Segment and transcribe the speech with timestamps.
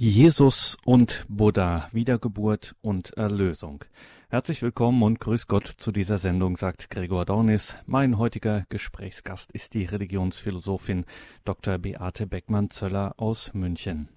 [0.00, 3.84] Jesus und Buddha, Wiedergeburt und Erlösung.
[4.28, 7.74] Herzlich willkommen und grüß Gott zu dieser Sendung, sagt Gregor Dornis.
[7.84, 11.04] Mein heutiger Gesprächsgast ist die Religionsphilosophin
[11.44, 11.78] Dr.
[11.78, 14.08] Beate Beckmann-Zöller aus München.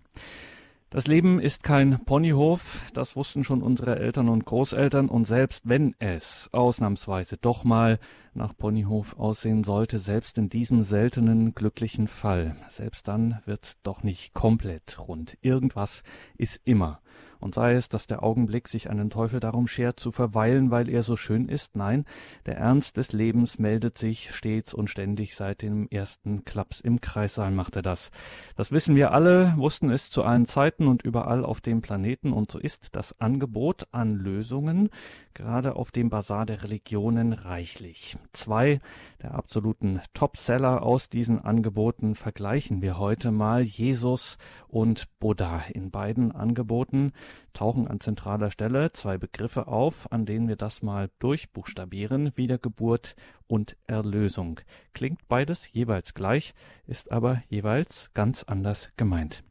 [0.93, 5.96] Das Leben ist kein Ponyhof, das wussten schon unsere Eltern und Großeltern, und selbst wenn
[5.99, 7.97] es ausnahmsweise doch mal
[8.33, 14.33] nach Ponyhof aussehen sollte, selbst in diesem seltenen glücklichen Fall, selbst dann wird doch nicht
[14.33, 15.37] komplett rund.
[15.40, 16.04] Irgendwas
[16.35, 16.99] ist immer
[17.41, 21.04] und sei es, dass der Augenblick sich einen Teufel darum schert, zu verweilen, weil er
[21.04, 22.05] so schön ist, nein,
[22.45, 27.52] der Ernst des Lebens meldet sich stets und ständig seit dem ersten Klaps im Kreissaal
[27.52, 28.12] macht er das.
[28.55, 32.52] Das wissen wir alle, wussten es zu allen Zeiten und überall auf dem Planeten, und
[32.52, 34.89] so ist das Angebot an Lösungen
[35.34, 38.17] gerade auf dem Bazar der Religionen reichlich.
[38.34, 38.80] Zwei
[39.22, 45.64] der absoluten Topseller aus diesen Angeboten vergleichen wir heute mal Jesus und Buddha.
[45.73, 47.14] In beiden Angeboten
[47.53, 52.36] tauchen an zentraler Stelle zwei Begriffe auf, an denen wir das mal durchbuchstabieren.
[52.36, 53.16] Wiedergeburt
[53.47, 54.59] und Erlösung.
[54.94, 56.53] Klingt beides jeweils gleich,
[56.88, 59.44] ist aber jeweils ganz anders gemeint.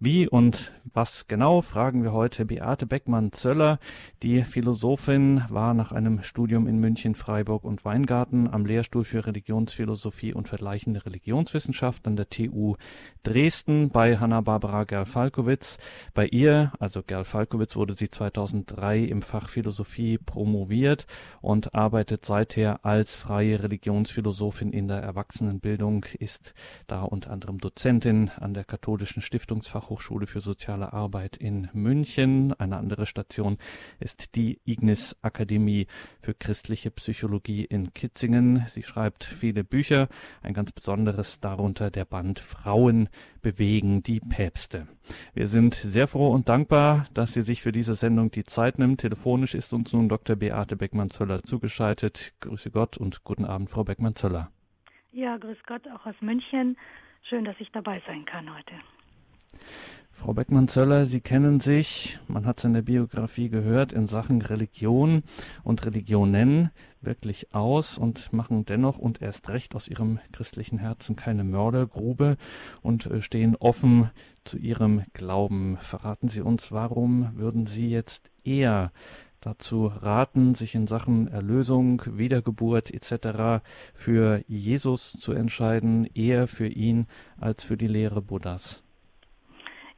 [0.00, 3.78] Wie und was genau, fragen wir heute Beate Beckmann-Zöller.
[4.22, 10.32] Die Philosophin war nach einem Studium in München, Freiburg und Weingarten am Lehrstuhl für Religionsphilosophie
[10.32, 12.76] und vergleichende Religionswissenschaft an der TU
[13.24, 15.78] Dresden bei Hanna-Barbara Gerl-Falkowitz.
[16.14, 21.06] Bei ihr, also Gerl-Falkowitz, wurde sie 2003 im Fach Philosophie promoviert
[21.42, 26.54] und arbeitet seither als freie Religionsphilosophin in der Erwachsenenbildung, ist
[26.86, 32.52] da unter anderem Dozentin an der Katholischen Stiftung Bildungsfachhochschule für soziale Arbeit in München.
[32.58, 33.56] Eine andere Station
[33.98, 35.86] ist die Ignis Akademie
[36.20, 38.64] für christliche Psychologie in Kitzingen.
[38.68, 40.08] Sie schreibt viele Bücher,
[40.42, 43.08] ein ganz besonderes darunter der Band Frauen
[43.40, 44.88] bewegen die Päpste.
[45.32, 49.00] Wir sind sehr froh und dankbar, dass sie sich für diese Sendung die Zeit nimmt.
[49.00, 50.36] Telefonisch ist uns nun Dr.
[50.36, 52.34] Beate Beckmann-Zöller zugeschaltet.
[52.40, 54.50] Grüße Gott und guten Abend, Frau Beckmann-Zöller.
[55.12, 56.76] Ja, grüß Gott auch aus München.
[57.22, 58.74] Schön, dass ich dabei sein kann heute.
[60.18, 65.22] Frau Beckmann-Zöller, Sie kennen sich, man hat es in der Biografie gehört, in Sachen Religion
[65.62, 66.70] und Religionen
[67.02, 72.38] wirklich aus und machen dennoch und erst recht aus ihrem christlichen Herzen keine Mördergrube
[72.82, 74.10] und äh, stehen offen
[74.44, 75.76] zu ihrem Glauben.
[75.82, 78.92] Verraten Sie uns, warum würden Sie jetzt eher
[79.42, 83.62] dazu raten, sich in Sachen Erlösung, Wiedergeburt etc.
[83.94, 87.06] für Jesus zu entscheiden, eher für ihn
[87.38, 88.82] als für die Lehre Buddhas?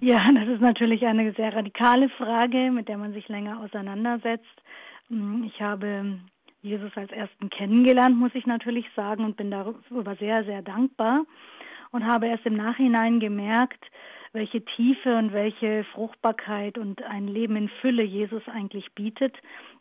[0.00, 4.62] Ja, das ist natürlich eine sehr radikale Frage, mit der man sich länger auseinandersetzt.
[5.08, 6.18] Hm, ich habe
[6.62, 11.24] Jesus als ersten kennengelernt, muss ich natürlich sagen, und bin darüber sehr, sehr dankbar
[11.90, 13.84] und habe erst im Nachhinein gemerkt,
[14.32, 19.34] welche Tiefe und welche Fruchtbarkeit und ein Leben in Fülle Jesus eigentlich bietet,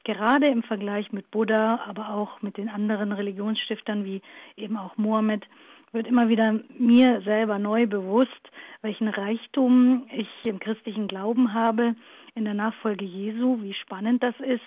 [0.06, 4.22] gerade im Vergleich mit Buddha, aber auch mit den anderen Religionsstiftern wie
[4.56, 5.46] eben auch Mohammed
[5.92, 11.96] wird immer wieder mir selber neu bewusst, welchen Reichtum ich im christlichen Glauben habe,
[12.36, 14.62] in der Nachfolge Jesu, wie spannend das ist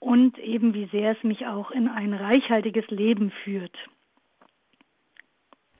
[0.00, 3.76] und eben wie sehr es mich auch in ein reichhaltiges Leben führt.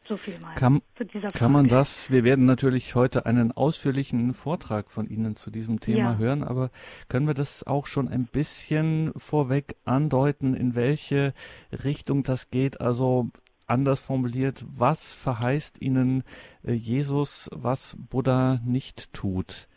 [0.09, 1.39] So viel mal kann, zu dieser Frage.
[1.39, 2.11] Kann man das?
[2.11, 6.17] Wir werden natürlich heute einen ausführlichen Vortrag von Ihnen zu diesem Thema ja.
[6.17, 6.71] hören, aber
[7.09, 11.35] können wir das auch schon ein bisschen vorweg andeuten, in welche
[11.85, 12.81] Richtung das geht?
[12.81, 13.29] Also
[13.69, 16.25] anders formuliert, was verheißt ihnen
[16.65, 19.69] äh, Jesus, was Buddha nicht tut?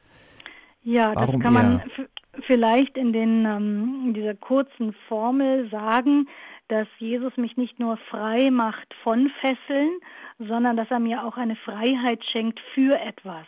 [0.84, 1.84] Ja, Warum das kann man
[2.48, 6.28] vielleicht in, den, ähm, in dieser kurzen Formel sagen,
[6.70, 10.00] dass Jesus mich nicht nur frei macht von Fesseln,
[10.40, 13.46] sondern dass er mir auch eine Freiheit schenkt für etwas.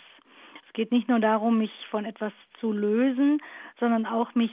[0.67, 3.41] Es geht nicht nur darum, mich von etwas zu lösen,
[3.79, 4.51] sondern auch mich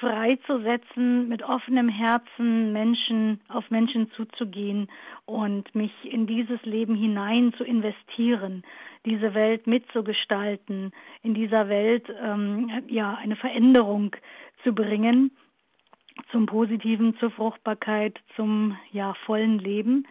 [0.00, 4.88] freizusetzen, mit offenem Herzen Menschen auf Menschen zuzugehen
[5.24, 8.62] und mich in dieses Leben hinein zu investieren,
[9.04, 10.92] diese Welt mitzugestalten,
[11.22, 14.14] in dieser Welt ähm, ja eine Veränderung
[14.62, 15.30] zu bringen
[16.30, 20.06] zum Positiven, zur Fruchtbarkeit, zum ja vollen Leben,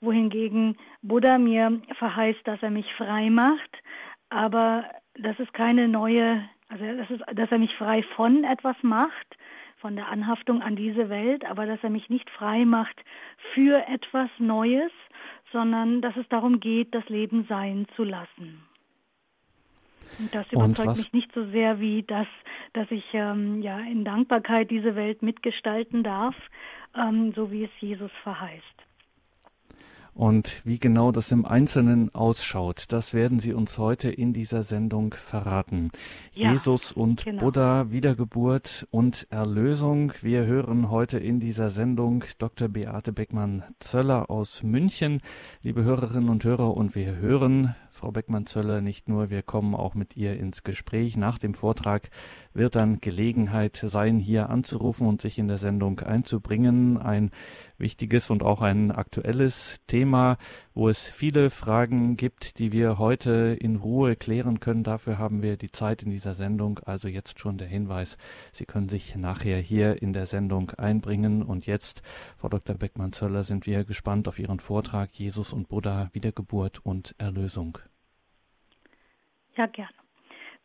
[0.00, 3.70] wohingegen Buddha mir verheißt, dass er mich frei macht,
[4.30, 4.84] aber
[5.14, 9.36] das ist keine neue also das ist, dass er mich frei von etwas macht,
[9.78, 13.02] von der Anhaftung an diese Welt, aber dass er mich nicht frei macht
[13.54, 14.92] für etwas Neues,
[15.52, 18.62] sondern dass es darum geht, das Leben sein zu lassen.
[20.18, 22.26] Und das überzeugt Und mich nicht so sehr wie das,
[22.72, 26.34] dass ich ähm, ja in Dankbarkeit diese Welt mitgestalten darf,
[26.94, 28.89] ähm, so wie es Jesus verheißt.
[30.20, 35.14] Und wie genau das im Einzelnen ausschaut, das werden Sie uns heute in dieser Sendung
[35.14, 35.90] verraten.
[36.34, 37.40] Ja, Jesus und genau.
[37.40, 40.12] Buddha, Wiedergeburt und Erlösung.
[40.20, 42.68] Wir hören heute in dieser Sendung Dr.
[42.68, 45.22] Beate Beckmann-Zöller aus München,
[45.62, 50.16] liebe Hörerinnen und Hörer, und wir hören Frau Beckmann-Zöller nicht nur, wir kommen auch mit
[50.16, 51.18] ihr ins Gespräch.
[51.18, 52.08] Nach dem Vortrag
[52.54, 56.96] wird dann Gelegenheit sein, hier anzurufen und sich in der Sendung einzubringen.
[56.96, 57.30] Ein
[57.76, 60.38] wichtiges und auch ein aktuelles Thema,
[60.72, 64.82] wo es viele Fragen gibt, die wir heute in Ruhe klären können.
[64.82, 66.78] Dafür haben wir die Zeit in dieser Sendung.
[66.78, 68.16] Also jetzt schon der Hinweis,
[68.54, 71.42] Sie können sich nachher hier in der Sendung einbringen.
[71.42, 72.00] Und jetzt,
[72.38, 72.76] Frau Dr.
[72.76, 77.76] Beckmann-Zöller, sind wir gespannt auf Ihren Vortrag Jesus und Buddha, Wiedergeburt und Erlösung.
[79.56, 79.94] Ja, gerne.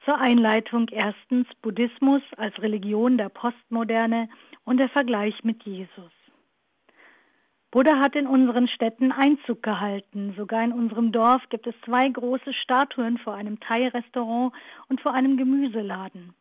[0.06, 4.30] Zur Einleitung erstens Buddhismus als Religion der Postmoderne
[4.64, 6.12] und der Vergleich mit Jesus.
[7.72, 10.34] Buddha hat in unseren Städten Einzug gehalten.
[10.38, 14.54] Sogar in unserem Dorf gibt es zwei große Statuen vor einem Thai-Restaurant
[14.88, 16.34] und vor einem Gemüseladen.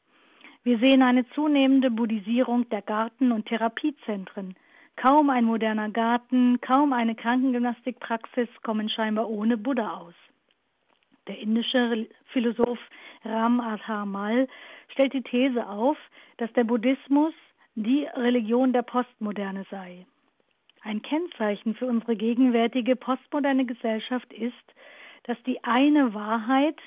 [0.63, 4.55] Wir sehen eine zunehmende Buddhisierung der Garten- und Therapiezentren.
[4.97, 10.15] Kaum ein moderner Garten, kaum eine Krankengymnastikpraxis kommen scheinbar ohne Buddha aus.
[11.27, 12.79] Der indische Philosoph
[13.25, 13.57] Ram
[14.11, 14.49] Mal
[14.89, 15.97] stellt die These auf,
[16.37, 17.33] dass der Buddhismus
[17.75, 20.07] die Religion der Postmoderne sei.
[20.83, 24.75] Ein Kennzeichen für unsere gegenwärtige postmoderne Gesellschaft ist,
[25.25, 26.79] dass die eine Wahrheit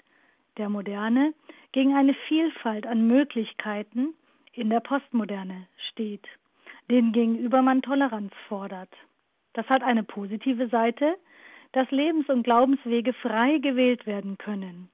[0.57, 1.33] der Moderne
[1.71, 4.13] gegen eine Vielfalt an Möglichkeiten
[4.53, 6.27] in der Postmoderne steht,
[6.89, 8.89] denen gegenüber man Toleranz fordert.
[9.53, 11.17] Das hat eine positive Seite,
[11.71, 14.89] dass Lebens- und Glaubenswege frei gewählt werden können.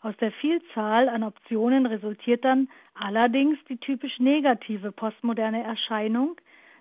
[0.00, 6.36] Aus der Vielzahl an Optionen resultiert dann allerdings die typisch negative postmoderne Erscheinung,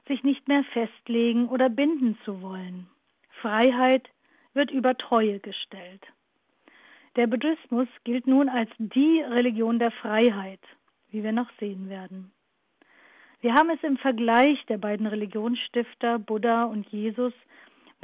[0.08, 2.88] sich nicht mehr festlegen oder binden zu wollen.
[3.42, 4.08] Freiheit
[4.54, 6.06] wird über Treue gestellt.
[7.16, 10.60] Der Buddhismus gilt nun als die Religion der Freiheit,
[11.10, 12.32] wie wir noch sehen werden.
[13.42, 17.34] Wir haben es im Vergleich der beiden Religionsstifter Buddha und Jesus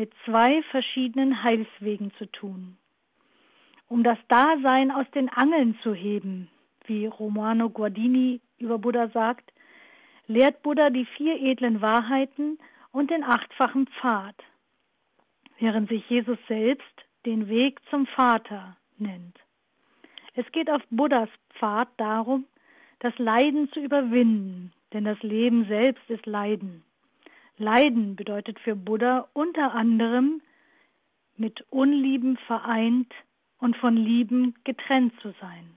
[0.02, 2.76] mit zwei verschiedenen Heilswegen zu tun.
[3.88, 6.50] Um das Dasein aus den Angeln zu heben,
[6.88, 9.54] wie Romano Guardini über Buddha sagt,
[10.26, 12.58] lehrt Buddha die vier edlen Wahrheiten
[12.92, 14.34] und den achtfachen Pfad,
[15.60, 19.38] während sich Jesus selbst den Weg zum Vater nennt.
[20.34, 22.46] Es geht auf Buddhas Pfad darum,
[23.02, 26.84] das Leiden zu überwinden, denn das Leben selbst ist Leiden.
[27.58, 30.42] Leiden bedeutet für Buddha unter anderem
[31.38, 33.14] mit Unlieben vereint
[33.60, 35.76] und von Lieben getrennt zu sein.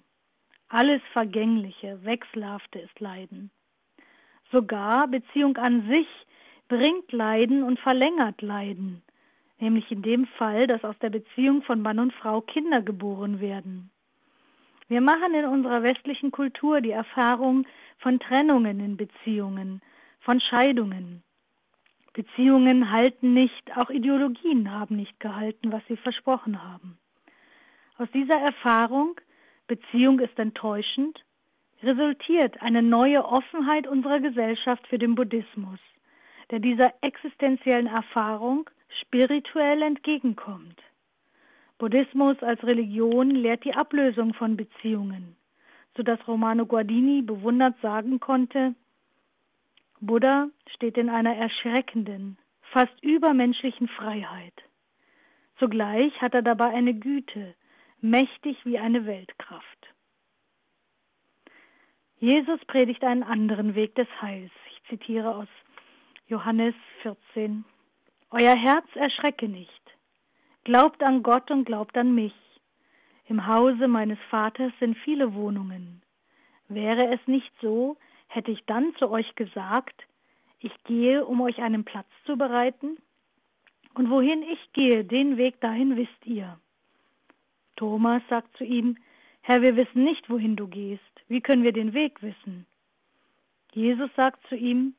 [0.69, 3.51] Alles Vergängliche, Wechselhafte ist Leiden.
[4.53, 6.07] Sogar Beziehung an sich
[6.69, 9.03] bringt Leiden und verlängert Leiden,
[9.59, 13.91] nämlich in dem Fall, dass aus der Beziehung von Mann und Frau Kinder geboren werden.
[14.87, 17.67] Wir machen in unserer westlichen Kultur die Erfahrung
[17.99, 19.83] von Trennungen in Beziehungen,
[20.21, 21.24] von Scheidungen.
[22.15, 26.97] Beziehungen halten nicht, auch Ideologien haben nicht gehalten, was sie versprochen haben.
[27.99, 29.21] Aus dieser Erfahrung,
[29.67, 31.25] Beziehung ist enttäuschend,
[31.83, 35.81] resultiert eine neue Offenheit unserer Gesellschaft für den Buddhismus,
[36.51, 38.71] der dieser existenziellen Erfahrung
[39.01, 40.81] spirituell entgegenkommt.
[41.79, 45.35] Buddhismus als Religion lehrt die Ablösung von Beziehungen,
[45.97, 48.77] so dass Romano Guardini bewundert sagen konnte,
[50.07, 52.39] Buddha steht in einer erschreckenden,
[52.73, 54.55] fast übermenschlichen Freiheit.
[55.59, 57.55] Zugleich hat er dabei eine Güte,
[58.01, 59.95] mächtig wie eine Weltkraft.
[62.19, 64.53] Jesus predigt einen anderen Weg des Heils.
[64.71, 65.49] Ich zitiere aus
[66.27, 67.65] Johannes 14.
[68.31, 69.71] Euer Herz erschrecke nicht.
[70.65, 72.35] Glaubt an Gott und glaubt an mich.
[73.27, 76.03] Im Hause meines Vaters sind viele Wohnungen.
[76.69, 77.97] Wäre es nicht so,
[78.29, 80.07] hätte ich dann zu euch gesagt,
[80.61, 82.97] ich gehe, um euch einen Platz zu bereiten?
[83.95, 86.59] Und wohin ich gehe, den Weg dahin wisst ihr.
[87.77, 88.97] Thomas sagt zu ihm,
[89.43, 91.03] Herr, wir wissen nicht, wohin du gehst.
[91.29, 92.67] Wie können wir den Weg wissen?
[93.73, 94.95] Jesus sagt zu ihm,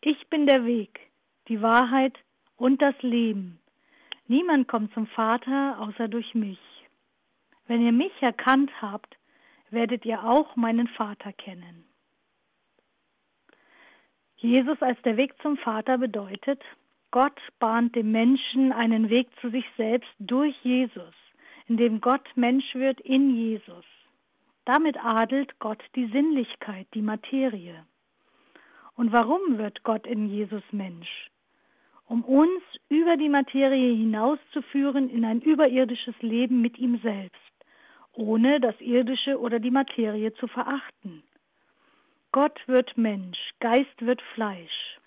[0.00, 1.00] ich bin der Weg,
[1.48, 2.18] die Wahrheit
[2.56, 3.58] und das Leben.
[4.28, 6.58] Niemand kommt zum Vater außer durch mich.
[7.66, 9.16] Wenn ihr mich erkannt habt,
[9.70, 11.84] werdet ihr auch meinen Vater kennen.
[14.36, 16.62] Jesus als der Weg zum Vater bedeutet,
[17.10, 21.14] Gott bahnt dem Menschen einen Weg zu sich selbst durch Jesus
[21.68, 23.84] in dem Gott Mensch wird in Jesus.
[24.64, 27.84] Damit adelt Gott die Sinnlichkeit, die Materie.
[28.94, 31.28] Und warum wird Gott in Jesus Mensch?
[32.08, 37.34] um uns über die Materie hinauszuführen in ein überirdisches Leben mit ihm selbst,
[38.12, 41.24] ohne das Irdische oder die Materie zu verachten.
[42.36, 44.98] Gott wird Mensch, Geist wird Fleisch.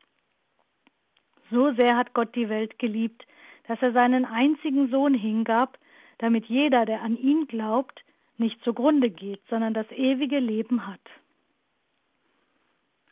[1.52, 3.24] So sehr hat Gott die Welt geliebt,
[3.68, 5.78] dass er seinen einzigen Sohn hingab,
[6.18, 8.04] damit jeder, der an ihn glaubt,
[8.40, 11.08] nicht zugrunde geht, sondern das ewige Leben hat.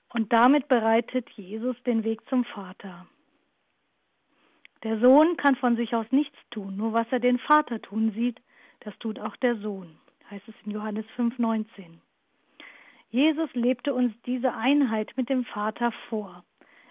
[0.09, 3.05] Und damit bereitet Jesus den Weg zum Vater.
[4.81, 8.41] Der Sohn kann von sich aus nichts tun, nur was er den Vater tun sieht,
[8.79, 9.95] das tut auch der Sohn,
[10.31, 11.99] heißt es in Johannes 5,19.
[13.09, 16.43] Jesus lebte uns diese Einheit mit dem Vater vor.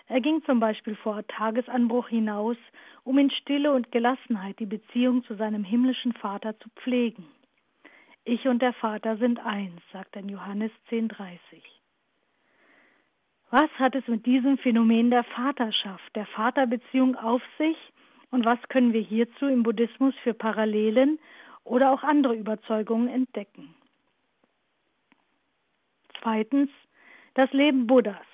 [0.08, 2.56] Er ging zum Beispiel vor Tagesanbruch hinaus,
[3.04, 7.26] um in Stille und Gelassenheit die Beziehung zu seinem himmlischen Vater zu pflegen.
[8.24, 11.36] Ich und der Vater sind eins, sagt er Johannes 10,30.
[13.50, 17.76] Was hat es mit diesem Phänomen der Vaterschaft, der Vaterbeziehung auf sich
[18.30, 21.18] und was können wir hierzu im Buddhismus für Parallelen
[21.64, 23.74] oder auch andere Überzeugungen entdecken?
[26.26, 26.70] Zweitens,
[27.34, 28.26] das Leben Buddhas.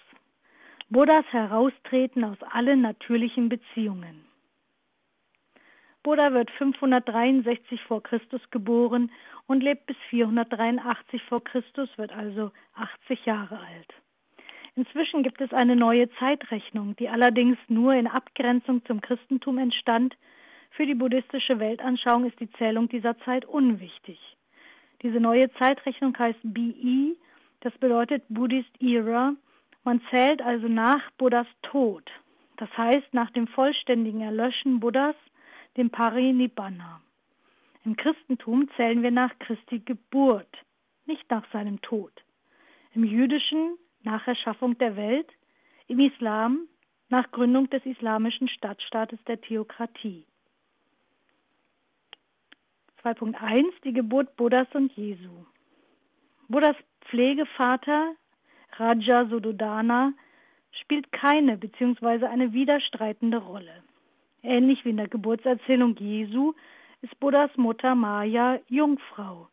[0.88, 4.24] Buddhas Heraustreten aus allen natürlichen Beziehungen.
[6.02, 9.12] Buddha wird 563 vor Christus geboren
[9.46, 13.92] und lebt bis 483 vor Christus, wird also 80 Jahre alt.
[14.74, 20.16] Inzwischen gibt es eine neue Zeitrechnung, die allerdings nur in Abgrenzung zum Christentum entstand.
[20.70, 24.18] Für die buddhistische Weltanschauung ist die Zählung dieser Zeit unwichtig.
[25.02, 27.16] Diese neue Zeitrechnung heißt BE,
[27.62, 29.34] das bedeutet Buddhist Era.
[29.84, 32.08] Man zählt also nach Buddhas Tod,
[32.56, 35.16] das heißt nach dem vollständigen Erlöschen Buddhas,
[35.76, 37.00] dem Parinibbana.
[37.84, 40.56] Im Christentum zählen wir nach Christi Geburt,
[41.06, 42.12] nicht nach seinem Tod.
[42.94, 45.28] Im Jüdischen nach Erschaffung der Welt,
[45.88, 46.68] im Islam
[47.08, 50.24] nach Gründung des islamischen Stadtstaates der Theokratie.
[53.02, 55.44] 2.1 Die Geburt Buddhas und Jesu.
[56.48, 58.14] Buddhas Pflegevater
[58.76, 60.12] Raja Sudodana
[60.70, 62.26] spielt keine bzw.
[62.26, 63.82] eine widerstreitende Rolle.
[64.42, 66.54] Ähnlich wie in der Geburtserzählung Jesu
[67.02, 69.48] ist Buddhas Mutter Maya Jungfrau.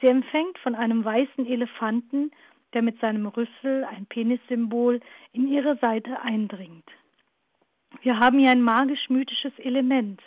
[0.00, 2.32] Sie empfängt von einem weißen Elefanten
[2.72, 5.00] der mit seinem Rüssel, ein Penissymbol,
[5.32, 6.88] in ihre Seite eindringt.
[8.00, 10.22] Wir haben hier ein magisch-mythisches Element,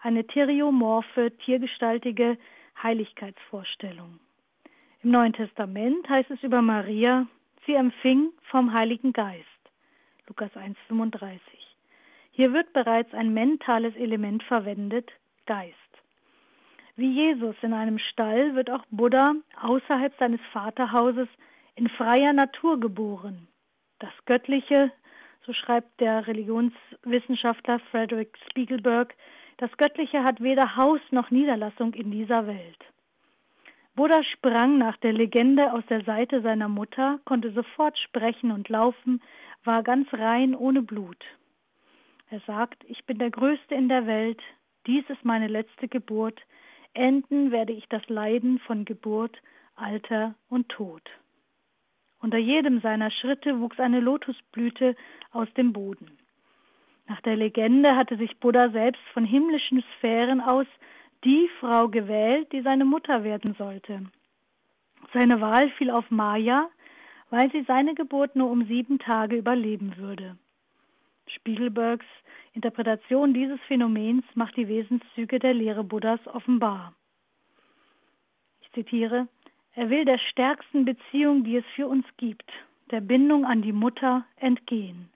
[0.00, 2.38] eine theriomorphe, tiergestaltige
[2.80, 4.20] Heiligkeitsvorstellung.
[5.04, 7.28] Im Neuen Testament heißt es über Maria,
[7.66, 9.46] sie empfing vom Heiligen Geist.
[10.26, 11.38] Lukas 1,35.
[12.32, 15.12] Hier wird bereits ein mentales Element verwendet,
[15.46, 15.76] Geist.
[16.96, 21.28] Wie Jesus in einem Stall wird auch Buddha außerhalb seines Vaterhauses
[21.76, 23.46] in freier Natur geboren.
[24.00, 24.90] Das Göttliche,
[25.46, 29.14] so schreibt der Religionswissenschaftler Frederick Spiegelberg,
[29.58, 32.84] das Göttliche hat weder Haus noch Niederlassung in dieser Welt.
[33.98, 39.20] Buddha sprang nach der Legende aus der Seite seiner Mutter, konnte sofort sprechen und laufen,
[39.64, 41.24] war ganz rein ohne Blut.
[42.30, 44.40] Er sagt, ich bin der Größte in der Welt,
[44.86, 46.40] dies ist meine letzte Geburt,
[46.94, 49.36] enden werde ich das Leiden von Geburt,
[49.74, 51.02] Alter und Tod.
[52.20, 54.94] Unter jedem seiner Schritte wuchs eine Lotusblüte
[55.32, 56.18] aus dem Boden.
[57.08, 60.68] Nach der Legende hatte sich Buddha selbst von himmlischen Sphären aus
[61.24, 64.04] die Frau gewählt, die seine Mutter werden sollte.
[65.12, 66.68] Seine Wahl fiel auf Maya,
[67.30, 70.36] weil sie seine Geburt nur um sieben Tage überleben würde.
[71.26, 72.06] Spiegelbergs
[72.54, 76.94] Interpretation dieses Phänomens macht die Wesenszüge der Lehre Buddhas offenbar.
[78.62, 79.28] Ich zitiere
[79.78, 82.50] er will der stärksten Beziehung, die es für uns gibt,
[82.90, 85.08] der Bindung an die Mutter, entgehen.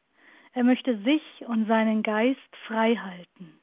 [0.53, 3.59] Er möchte sich und seinen Geist frei halten.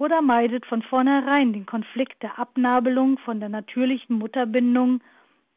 [0.00, 5.02] Buddha meidet von vornherein den Konflikt der Abnabelung von der natürlichen Mutterbindung,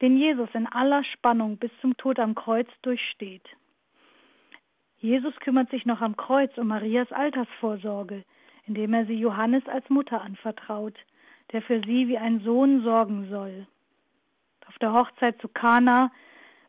[0.01, 3.47] den Jesus in aller Spannung bis zum Tod am Kreuz durchsteht.
[4.97, 8.25] Jesus kümmert sich noch am Kreuz um Marias Altersvorsorge,
[8.67, 10.95] indem er sie Johannes als Mutter anvertraut–
[11.53, 13.65] der für sie wie ein Sohn sorgen soll.
[14.67, 16.11] Auf der Hochzeit zu Kana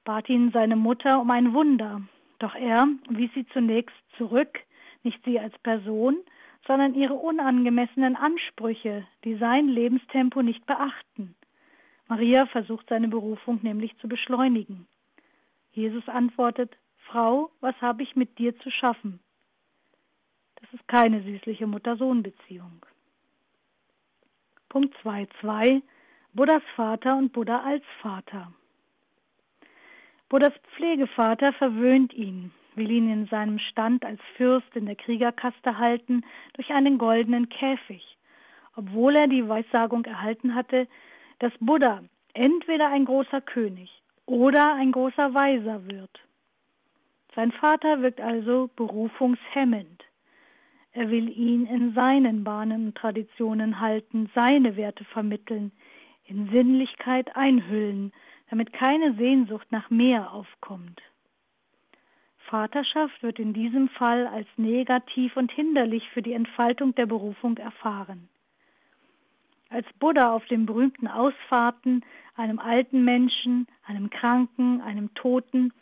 [0.04, 2.02] bat ihn seine Mutter um ein Wunder,
[2.38, 4.60] doch er wies sie zunächst zurück,
[5.02, 6.16] nicht sie als Person,
[6.66, 11.34] sondern ihre unangemessenen Ansprüche, die sein Lebenstempo nicht beachten.
[12.08, 14.86] Maria versucht seine Berufung nämlich zu beschleunigen.
[15.72, 19.20] Jesus antwortet, Frau, was habe ich mit dir zu schaffen?
[20.56, 22.86] Das ist keine süßliche Mutter-Sohn-Beziehung.
[24.68, 25.82] Punkt 2.2
[26.32, 28.52] Buddhas Vater und Buddha als Vater.
[30.28, 32.50] Buddhas Pflegevater verwöhnt ihn.
[32.76, 36.22] Will ihn in seinem Stand als Fürst in der Kriegerkaste halten
[36.54, 38.16] durch einen goldenen Käfig,
[38.76, 40.88] obwohl er die Weissagung erhalten hatte,
[41.38, 42.02] dass Buddha
[42.32, 43.90] entweder ein großer König
[44.26, 46.10] oder ein großer Weiser wird.
[47.34, 50.04] Sein Vater wirkt also berufungshemmend.
[50.92, 55.72] Er will ihn in seinen Bahnen und Traditionen halten, seine Werte vermitteln,
[56.26, 58.12] in Sinnlichkeit einhüllen,
[58.48, 61.02] damit keine Sehnsucht nach mehr aufkommt.
[62.48, 68.28] Vaterschaft wird in diesem Fall als negativ und hinderlich für die Entfaltung der Berufung erfahren.
[69.70, 72.04] Als Buddha auf den berühmten Ausfahrten
[72.36, 75.72] einem alten Menschen, einem Kranken, einem Toten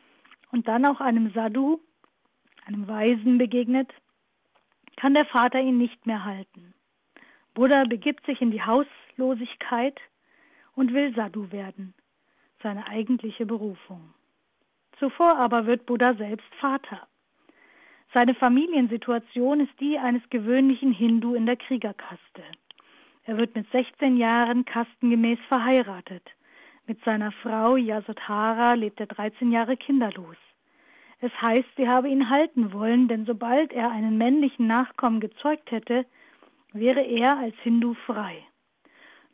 [0.51, 1.81] und dann auch einem Sadhu,
[2.65, 3.93] einem Weisen begegnet,
[4.97, 6.75] kann der Vater ihn nicht mehr halten.
[7.55, 10.01] Buddha begibt sich in die Hauslosigkeit
[10.75, 11.95] und will Sadhu werden,
[12.63, 14.15] seine eigentliche Berufung.
[15.03, 17.09] Zuvor aber wird Buddha selbst Vater.
[18.15, 22.45] Seine Familiensituation ist die eines gewöhnlichen Hindu in der Kriegerkaste.
[23.25, 26.23] Er wird mit 16 Jahren kastengemäß verheiratet.
[26.87, 30.37] Mit seiner Frau Yasodhara lebt er 13 Jahre kinderlos.
[31.21, 36.07] Es heißt, sie habe ihn halten wollen, denn sobald er einen männlichen Nachkommen gezeugt hätte,
[36.73, 38.39] wäre er als Hindu frei.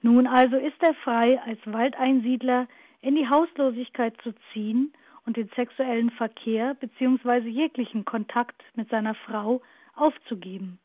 [0.00, 2.68] Nun also ist er frei, als Waldeinsiedler
[3.02, 4.94] in die Hauslosigkeit zu ziehen
[5.28, 7.50] und den sexuellen Verkehr bzw.
[7.50, 9.60] jeglichen Kontakt mit seiner Frau
[9.94, 10.78] aufzugeben,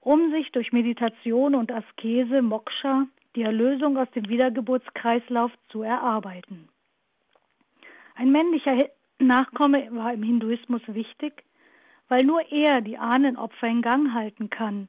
[0.00, 6.68] um sich durch Meditation und Askese Moksha die Erlösung aus dem Wiedergeburtskreislauf zu erarbeiten.
[8.14, 11.42] Ein männlicher Nachkomme war im Hinduismus wichtig,
[12.08, 14.88] weil nur er die Ahnenopfer in Gang halten kann,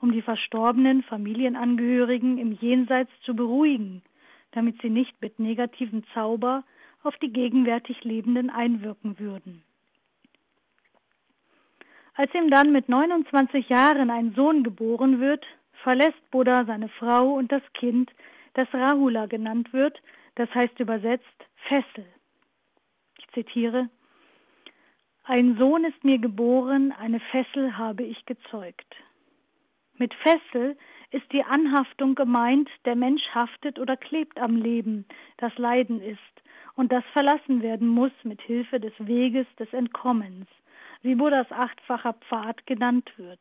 [0.00, 4.02] um die verstorbenen Familienangehörigen im Jenseits zu beruhigen,
[4.52, 6.62] damit sie nicht mit negativen Zauber
[7.02, 9.62] auf die gegenwärtig Lebenden einwirken würden.
[12.14, 15.46] Als ihm dann mit 29 Jahren ein Sohn geboren wird,
[15.82, 18.10] verlässt Buddha seine Frau und das Kind,
[18.54, 20.02] das Rahula genannt wird,
[20.34, 21.24] das heißt übersetzt
[21.68, 22.06] Fessel.
[23.18, 23.88] Ich zitiere,
[25.24, 28.96] Ein Sohn ist mir geboren, eine Fessel habe ich gezeugt.
[29.94, 30.76] Mit Fessel
[31.10, 35.04] ist die Anhaftung gemeint, der Mensch haftet oder klebt am Leben,
[35.38, 36.20] das Leiden ist,
[36.76, 40.46] und das verlassen werden muss mit Hilfe des Weges des Entkommens,
[41.02, 43.40] wie Buddhas achtfacher Pfad genannt wird.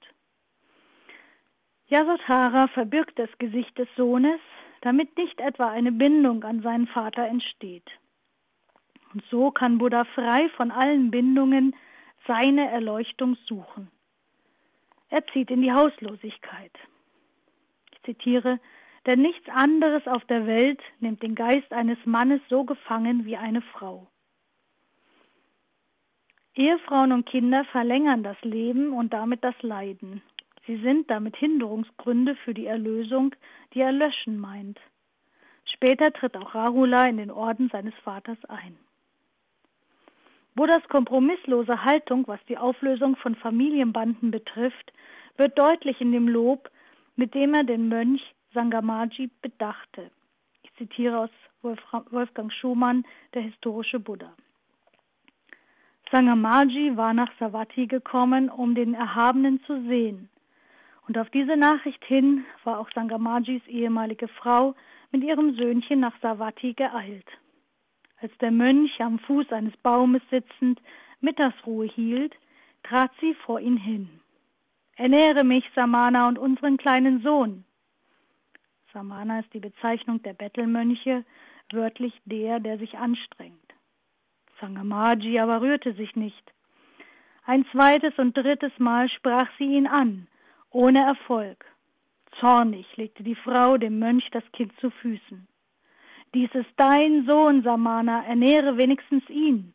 [1.88, 4.40] Yasodhara verbirgt das Gesicht des Sohnes,
[4.82, 7.90] damit nicht etwa eine Bindung an seinen Vater entsteht.
[9.14, 11.76] Und so kann Buddha frei von allen Bindungen
[12.28, 13.90] seine Erleuchtung suchen.
[15.10, 16.72] Er zieht in die Hauslosigkeit.
[18.10, 18.60] Zitiere,
[19.06, 23.62] denn nichts anderes auf der Welt nimmt den Geist eines Mannes so gefangen wie eine
[23.62, 24.08] Frau.
[26.56, 30.22] Ehefrauen und Kinder verlängern das Leben und damit das Leiden.
[30.66, 33.36] Sie sind damit Hinderungsgründe für die Erlösung,
[33.74, 34.80] die er löschen meint.
[35.66, 38.78] Später tritt auch Rahula in den Orden seines Vaters ein.
[40.56, 44.92] Buddhas kompromisslose Haltung, was die Auflösung von Familienbanden betrifft,
[45.38, 46.70] wird deutlich in dem Lob,
[47.20, 48.22] mit dem er den Mönch
[48.54, 50.10] Sangamaji bedachte.
[50.64, 51.30] Ich zitiere aus
[51.62, 54.32] Wolfgang Schumann, der historische Buddha.
[56.10, 60.30] Sangamaji war nach Savati gekommen, um den Erhabenen zu sehen.
[61.08, 64.74] Und auf diese Nachricht hin war auch Sangamajis ehemalige Frau
[65.12, 67.28] mit ihrem Söhnchen nach Savati geeilt.
[68.22, 70.82] Als der Mönch am Fuß eines Baumes sitzend
[71.20, 72.34] Mittagsruhe hielt,
[72.84, 74.22] trat sie vor ihn hin.
[75.00, 77.64] Ernähre mich, Samana, und unseren kleinen Sohn.
[78.92, 81.24] Samana ist die Bezeichnung der Bettelmönche,
[81.72, 83.74] wörtlich der, der sich anstrengt.
[84.60, 86.52] Sangamaji aber rührte sich nicht.
[87.46, 90.28] Ein zweites und drittes Mal sprach sie ihn an,
[90.70, 91.64] ohne Erfolg.
[92.42, 95.48] Zornig legte die Frau dem Mönch das Kind zu Füßen.
[96.34, 99.74] Dies ist dein Sohn, Samana, ernähre wenigstens ihn.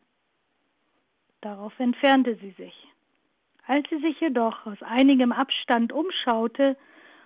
[1.41, 2.84] Darauf entfernte sie sich.
[3.67, 6.77] Als sie sich jedoch aus einigem Abstand umschaute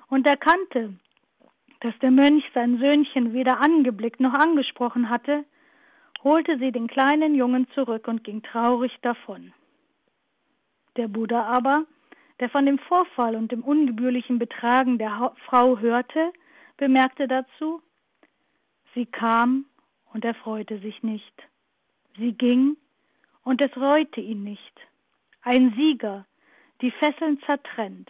[0.07, 0.93] und erkannte,
[1.81, 5.45] dass der Mönch sein Söhnchen weder angeblickt noch angesprochen hatte,
[6.23, 9.53] holte sie den kleinen Jungen zurück und ging traurig davon.
[10.97, 11.85] Der Buddha aber,
[12.39, 16.31] der von dem Vorfall und dem ungebührlichen Betragen der Frau hörte,
[16.77, 17.81] bemerkte dazu,
[18.93, 19.65] sie kam
[20.13, 21.33] und er freute sich nicht.
[22.17, 22.77] Sie ging
[23.43, 24.73] und es reute ihn nicht.
[25.41, 26.25] Ein Sieger,
[26.81, 28.09] die Fesseln zertrennt.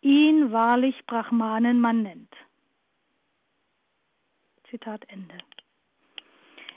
[0.00, 2.32] Ihn wahrlich Brahmanen man nennt.
[4.70, 5.36] Zitat Ende.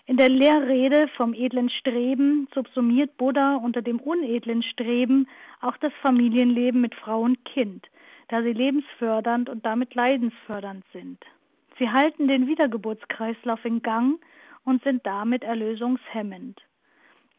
[0.05, 5.27] In der Lehrrede vom edlen Streben subsumiert Buddha unter dem unedlen Streben
[5.61, 7.87] auch das Familienleben mit Frau und Kind,
[8.29, 11.23] da sie lebensfördernd und damit leidensfördernd sind.
[11.77, 14.19] Sie halten den Wiedergeburtskreislauf in Gang
[14.65, 16.59] und sind damit erlösungshemmend.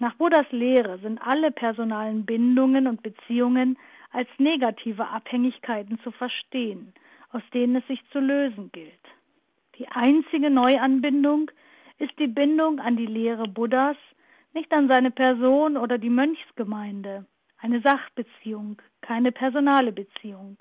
[0.00, 3.78] Nach Buddhas Lehre sind alle personalen Bindungen und Beziehungen
[4.12, 6.94] als negative Abhängigkeiten zu verstehen,
[7.32, 9.04] aus denen es sich zu lösen gilt.
[9.76, 11.50] Die einzige Neuanbindung
[11.98, 13.98] ist die Bindung an die Lehre Buddhas,
[14.54, 17.26] nicht an seine Person oder die Mönchsgemeinde,
[17.58, 20.56] eine Sachbeziehung, keine personale Beziehung.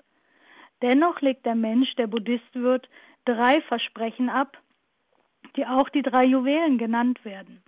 [0.82, 2.90] Dennoch legt der Mensch, der Buddhist wird,
[3.24, 4.58] drei Versprechen ab,
[5.56, 7.62] die auch die drei Juwelen genannt werden.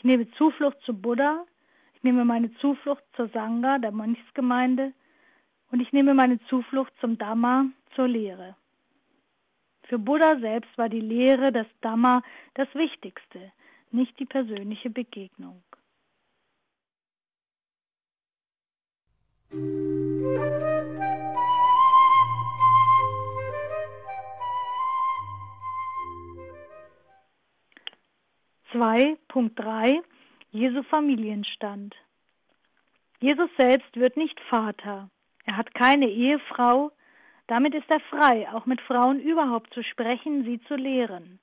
[0.00, 1.44] Ich nehme Zuflucht zu Buddha,
[1.92, 4.94] ich nehme meine Zuflucht zur Sangha, der Mönchsgemeinde,
[5.70, 8.56] und ich nehme meine Zuflucht zum Dhamma, zur Lehre.
[9.82, 12.22] Für Buddha selbst war die Lehre, das Dhamma,
[12.54, 13.52] das Wichtigste,
[13.90, 15.62] nicht die persönliche Begegnung.
[19.52, 20.79] Musik
[28.72, 30.00] 2.3
[30.52, 31.94] Jesu Familienstand.
[33.20, 35.10] Jesus selbst wird nicht Vater.
[35.44, 36.92] Er hat keine Ehefrau.
[37.48, 41.40] Damit ist er frei, auch mit Frauen überhaupt zu sprechen, sie zu lehren.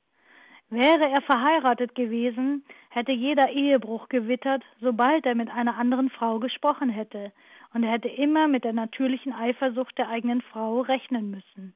[0.70, 6.90] Wäre er verheiratet gewesen, hätte jeder Ehebruch gewittert, sobald er mit einer anderen Frau gesprochen
[6.90, 7.34] hätte,
[7.74, 11.74] und er hätte immer mit der natürlichen Eifersucht der eigenen Frau rechnen müssen.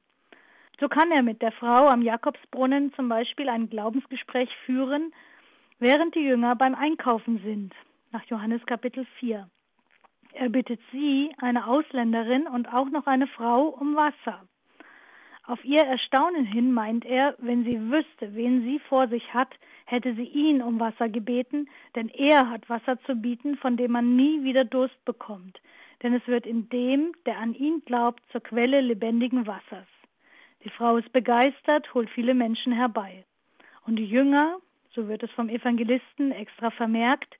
[0.80, 5.12] So kann er mit der Frau am Jakobsbrunnen zum Beispiel ein Glaubensgespräch führen
[5.82, 7.74] während die Jünger beim Einkaufen sind,
[8.12, 9.50] nach Johannes Kapitel 4.
[10.32, 14.46] Er bittet sie, eine Ausländerin und auch noch eine Frau, um Wasser.
[15.44, 19.52] Auf ihr Erstaunen hin meint er, wenn sie wüsste, wen sie vor sich hat,
[19.84, 24.14] hätte sie ihn um Wasser gebeten, denn er hat Wasser zu bieten, von dem man
[24.14, 25.60] nie wieder Durst bekommt,
[26.04, 29.88] denn es wird in dem, der an ihn glaubt, zur Quelle lebendigen Wassers.
[30.62, 33.24] Die Frau ist begeistert, holt viele Menschen herbei.
[33.84, 34.60] Und die Jünger,
[34.94, 37.36] so wird es vom Evangelisten extra vermerkt,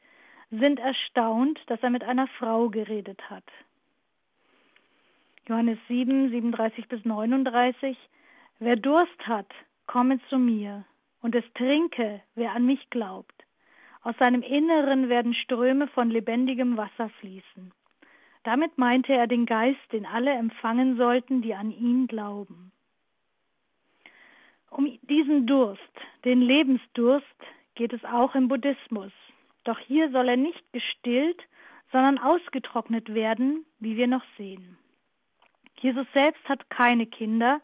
[0.50, 3.44] sind erstaunt, dass er mit einer Frau geredet hat.
[5.48, 7.96] Johannes 7, 37 bis 39.
[8.58, 9.50] Wer Durst hat,
[9.86, 10.84] komme zu mir,
[11.20, 13.34] und es trinke, wer an mich glaubt.
[14.02, 17.72] Aus seinem Inneren werden Ströme von lebendigem Wasser fließen.
[18.44, 22.72] Damit meinte er den Geist, den alle empfangen sollten, die an ihn glauben.
[24.74, 25.82] Um diesen Durst,
[26.24, 27.26] den Lebensdurst,
[27.74, 29.12] geht es auch im Buddhismus.
[29.64, 31.40] Doch hier soll er nicht gestillt,
[31.92, 34.78] sondern ausgetrocknet werden, wie wir noch sehen.
[35.78, 37.60] Jesus selbst hat keine Kinder,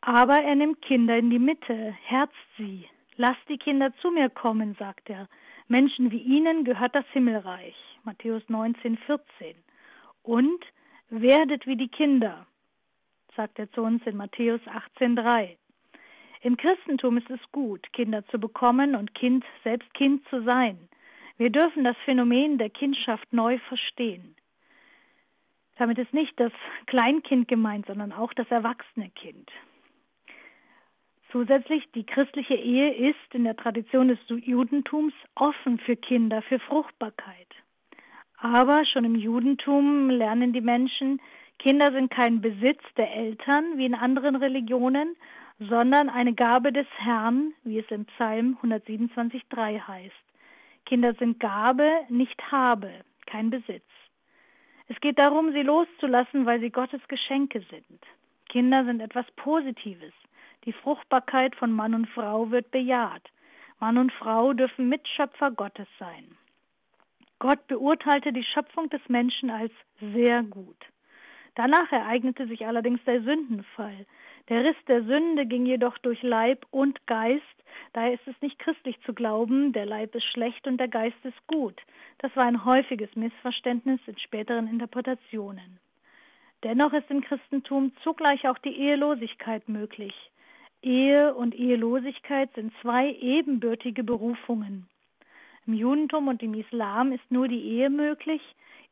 [0.00, 2.88] aber er nimmt Kinder in die Mitte, herzt sie.
[3.16, 5.28] Lasst die Kinder zu mir kommen, sagt er.
[5.66, 7.76] Menschen wie ihnen gehört das Himmelreich.
[8.04, 9.56] Matthäus 19, 14.
[10.22, 10.64] Und
[11.10, 12.46] werdet wie die Kinder,
[13.36, 15.58] sagt er zu uns in Matthäus 18, 3.
[16.42, 20.88] Im Christentum ist es gut, Kinder zu bekommen und Kind, selbst Kind zu sein.
[21.36, 24.34] Wir dürfen das Phänomen der Kindschaft neu verstehen.
[25.76, 26.52] Damit ist nicht das
[26.86, 29.50] Kleinkind gemeint, sondern auch das erwachsene Kind.
[31.30, 37.48] Zusätzlich, die christliche Ehe ist in der Tradition des Judentums offen für Kinder, für Fruchtbarkeit.
[38.38, 41.20] Aber schon im Judentum lernen die Menschen,
[41.58, 45.16] Kinder sind kein Besitz der Eltern wie in anderen Religionen,
[45.58, 50.14] sondern eine Gabe des Herrn, wie es im Psalm 127.3 heißt.
[50.86, 52.90] Kinder sind Gabe, nicht Habe,
[53.26, 53.84] kein Besitz.
[54.86, 58.00] Es geht darum, sie loszulassen, weil sie Gottes Geschenke sind.
[58.48, 60.14] Kinder sind etwas Positives.
[60.64, 63.22] Die Fruchtbarkeit von Mann und Frau wird bejaht.
[63.80, 66.36] Mann und Frau dürfen Mitschöpfer Gottes sein.
[67.38, 70.76] Gott beurteilte die Schöpfung des Menschen als sehr gut.
[71.54, 74.06] Danach ereignete sich allerdings der Sündenfall.
[74.48, 77.42] Der Riss der Sünde ging jedoch durch Leib und Geist,
[77.92, 81.46] daher ist es nicht christlich zu glauben, der Leib ist schlecht und der Geist ist
[81.46, 81.78] gut.
[82.18, 85.78] Das war ein häufiges Missverständnis in späteren Interpretationen.
[86.64, 90.14] Dennoch ist im Christentum zugleich auch die Ehelosigkeit möglich.
[90.82, 94.88] Ehe und Ehelosigkeit sind zwei ebenbürtige Berufungen.
[95.66, 98.40] Im Judentum und im Islam ist nur die Ehe möglich,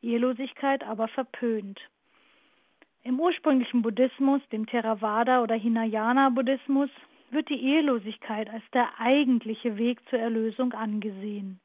[0.01, 1.79] Ehelosigkeit aber verpönt.
[3.07, 6.89] Im ursprünglichen Buddhismus, dem Theravada oder Hinayana-Buddhismus,
[7.31, 11.61] wird die Ehelosigkeit als der eigentliche Weg zur Erlösung angesehen.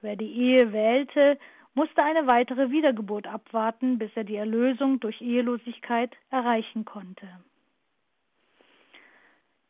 [0.00, 1.40] Wer die Ehe wählte,
[1.74, 7.26] musste eine weitere Wiedergeburt abwarten, bis er die Erlösung durch Ehelosigkeit erreichen konnte.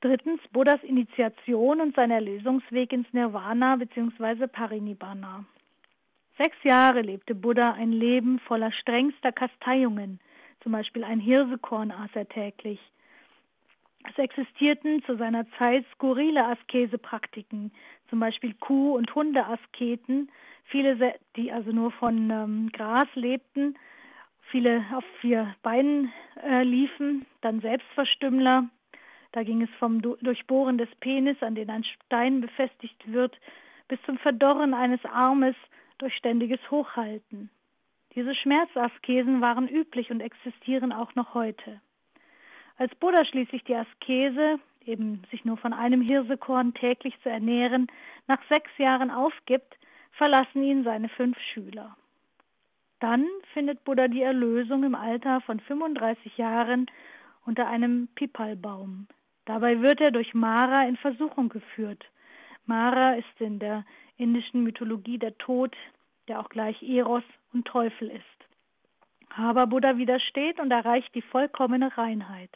[0.03, 4.49] Drittens Buddhas Initiation und sein Erlösungsweg ins Nirvana bzw.
[4.49, 5.47] Parinibbana.
[6.37, 10.21] Sechs Jahre lebte Buddha ein Leben voller strengster Kasteiungen,
[10.67, 12.81] zum Beispiel ein Hirsekorn aß er täglich.
[14.03, 17.71] Es existierten zu seiner Zeit skurrile Askesepraktiken,
[18.11, 20.29] zum Beispiel Kuh- und Hundeasketen,
[20.65, 23.79] viele, die also nur von ähm, Gras lebten,
[24.51, 28.69] viele auf vier Beinen äh, liefen, dann Selbstverstümmler.
[29.31, 33.39] Da ging es vom Durchbohren des Penis, an den ein Stein befestigt wird,
[33.87, 35.55] bis zum Verdorren eines Armes
[35.99, 37.51] durch ständiges Hochhalten.
[38.17, 41.83] Diese Schmerzaskesen waren üblich und existieren auch noch heute.
[42.79, 47.89] Als Buddha schließlich die Askese, eben sich nur von einem Hirsekorn täglich zu ernähren,
[48.27, 49.77] nach sechs Jahren aufgibt,
[50.13, 51.95] verlassen ihn seine fünf Schüler.
[53.01, 56.87] Dann findet Buddha die Erlösung im Alter von 35 Jahren
[57.45, 59.09] unter einem Pipalbaum.
[59.45, 62.05] Dabei wird er durch Mara in Versuchung geführt.
[62.65, 63.85] Mara ist in der
[64.17, 65.77] indischen Mythologie der Tod,
[66.29, 67.23] der auch gleich Eros
[67.57, 68.23] und Teufel ist.
[69.37, 72.51] Aber Buddha widersteht und erreicht die vollkommene Reinheit.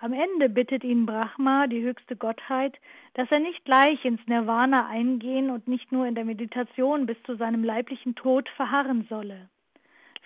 [0.00, 2.78] Am Ende bittet ihn Brahma, die höchste Gottheit,
[3.14, 7.34] dass er nicht gleich ins Nirvana eingehen und nicht nur in der Meditation bis zu
[7.34, 9.48] seinem leiblichen Tod verharren solle.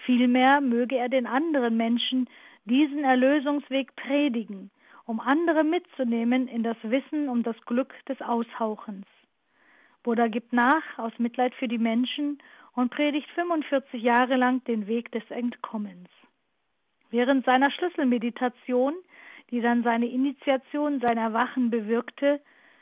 [0.05, 2.29] Vielmehr möge er den anderen Menschen
[2.67, 4.71] diesen Erlösungsweg predigen,
[5.07, 9.07] um andere mitzunehmen in das Wissen um das Glück des Aushauchens.
[10.03, 12.39] Buddha gibt nach aus Mitleid für die Menschen
[12.75, 16.09] und predigt 45 Jahre lang den Weg des Entkommens.
[17.11, 18.95] Während seiner Schlüsselmeditation
[19.53, 22.41] die dann seine Initiation, sein Erwachen bewirkte,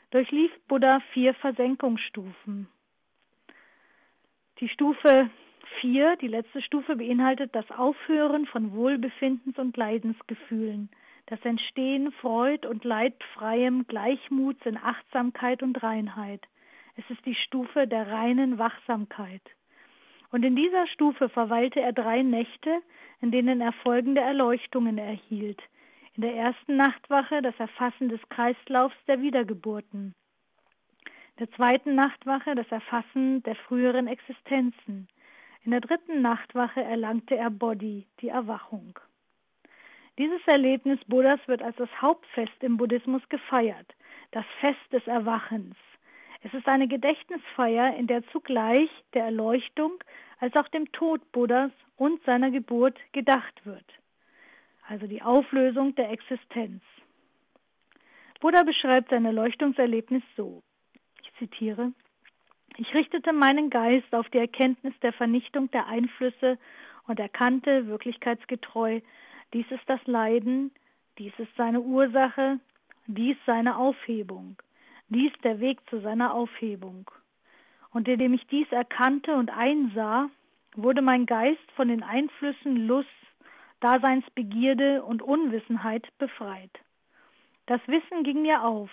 [0.09, 2.67] durchlief Buddha vier Versenkungsstufen.
[4.59, 5.29] Die Stufe
[5.81, 10.89] 4, die letzte Stufe, beinhaltet das Aufhören von Wohlbefindens- und Leidensgefühlen,
[11.25, 16.47] das Entstehen Freud- und Leidfreiem Gleichmuts in Achtsamkeit und Reinheit.
[16.95, 19.41] Es ist die Stufe der reinen Wachsamkeit.
[20.31, 22.81] Und in dieser Stufe verweilte er drei Nächte,
[23.19, 25.61] in denen er folgende Erleuchtungen erhielt.
[26.15, 30.15] In der ersten Nachtwache das Erfassen des Kreislaufs der Wiedergeburten.
[31.05, 35.07] In der zweiten Nachtwache das Erfassen der früheren Existenzen.
[35.63, 38.97] In der dritten Nachtwache erlangte er Bodhi, die Erwachung.
[40.17, 43.95] Dieses Erlebnis Buddhas wird als das Hauptfest im Buddhismus gefeiert,
[44.31, 45.75] das Fest des Erwachens.
[46.43, 50.03] Es ist eine Gedächtnisfeier, in der zugleich der Erleuchtung
[50.39, 53.85] als auch dem Tod Buddhas und seiner Geburt gedacht wird.
[54.87, 56.81] Also die Auflösung der Existenz.
[58.39, 60.63] Buddha beschreibt sein Erleuchtungserlebnis so,
[61.21, 61.93] ich zitiere,
[62.77, 66.57] ich richtete meinen Geist auf die Erkenntnis der Vernichtung der Einflüsse
[67.05, 69.01] und erkannte wirklichkeitsgetreu,
[69.53, 70.71] dies ist das Leiden,
[71.19, 72.59] dies ist seine Ursache,
[73.05, 74.57] dies seine Aufhebung,
[75.11, 77.09] dies der Weg zu seiner Aufhebung.
[77.91, 80.29] Und indem ich dies erkannte und einsah,
[80.75, 83.09] wurde mein Geist von den Einflüssen Lust,
[83.81, 86.71] Daseinsbegierde und Unwissenheit befreit.
[87.65, 88.89] Das Wissen ging mir auf.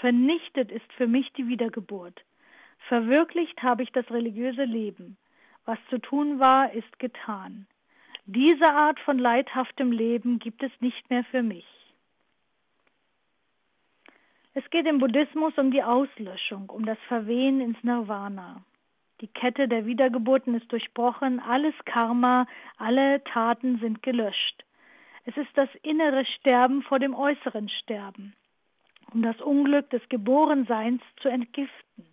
[0.00, 2.24] Vernichtet ist für mich die Wiedergeburt.
[2.86, 5.16] Verwirklicht habe ich das religiöse Leben.
[5.64, 7.66] Was zu tun war, ist getan.
[8.26, 11.66] Diese Art von leidhaftem Leben gibt es nicht mehr für mich.
[14.58, 18.64] Es geht im Buddhismus um die Auslöschung, um das Verwehen ins Nirvana.
[19.20, 22.44] Die Kette der Wiedergeburten ist durchbrochen, alles Karma,
[22.76, 24.64] alle Taten sind gelöscht.
[25.26, 28.34] Es ist das innere Sterben vor dem äußeren Sterben,
[29.14, 32.04] um das Unglück des Geborenseins zu entgiften.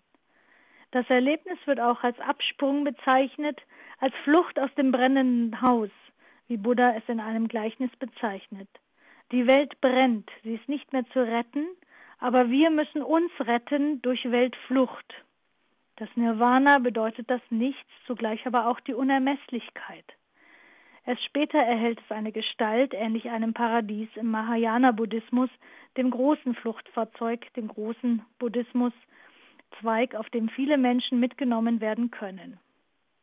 [0.91, 3.59] Das Erlebnis wird auch als Absprung bezeichnet,
[3.97, 5.89] als Flucht aus dem brennenden Haus,
[6.47, 8.69] wie Buddha es in einem Gleichnis bezeichnet.
[9.31, 11.65] Die Welt brennt, sie ist nicht mehr zu retten,
[12.19, 15.13] aber wir müssen uns retten durch Weltflucht,
[15.97, 20.05] das Nirvana bedeutet das Nichts, zugleich aber auch die Unermesslichkeit.
[21.05, 25.49] Erst später erhält es eine Gestalt, ähnlich einem Paradies im Mahayana-Buddhismus,
[25.95, 32.59] dem großen Fluchtfahrzeug, dem großen Buddhismus-Zweig, auf dem viele Menschen mitgenommen werden können.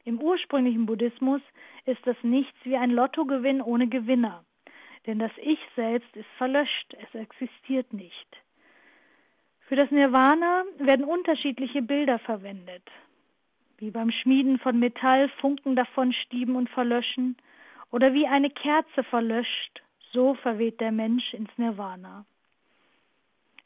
[0.05, 1.42] Im ursprünglichen Buddhismus
[1.85, 4.44] ist das Nichts wie ein Lottogewinn ohne Gewinner,
[5.07, 8.37] denn das Ich selbst ist verlöscht, es existiert nicht.
[9.68, 12.83] Für das Nirvana werden unterschiedliche Bilder verwendet,
[13.79, 17.37] wie beim Schmieden von Metall Funken davon stieben und verlöschen,
[17.90, 22.25] oder wie eine Kerze verlöscht, so verweht der Mensch ins Nirvana.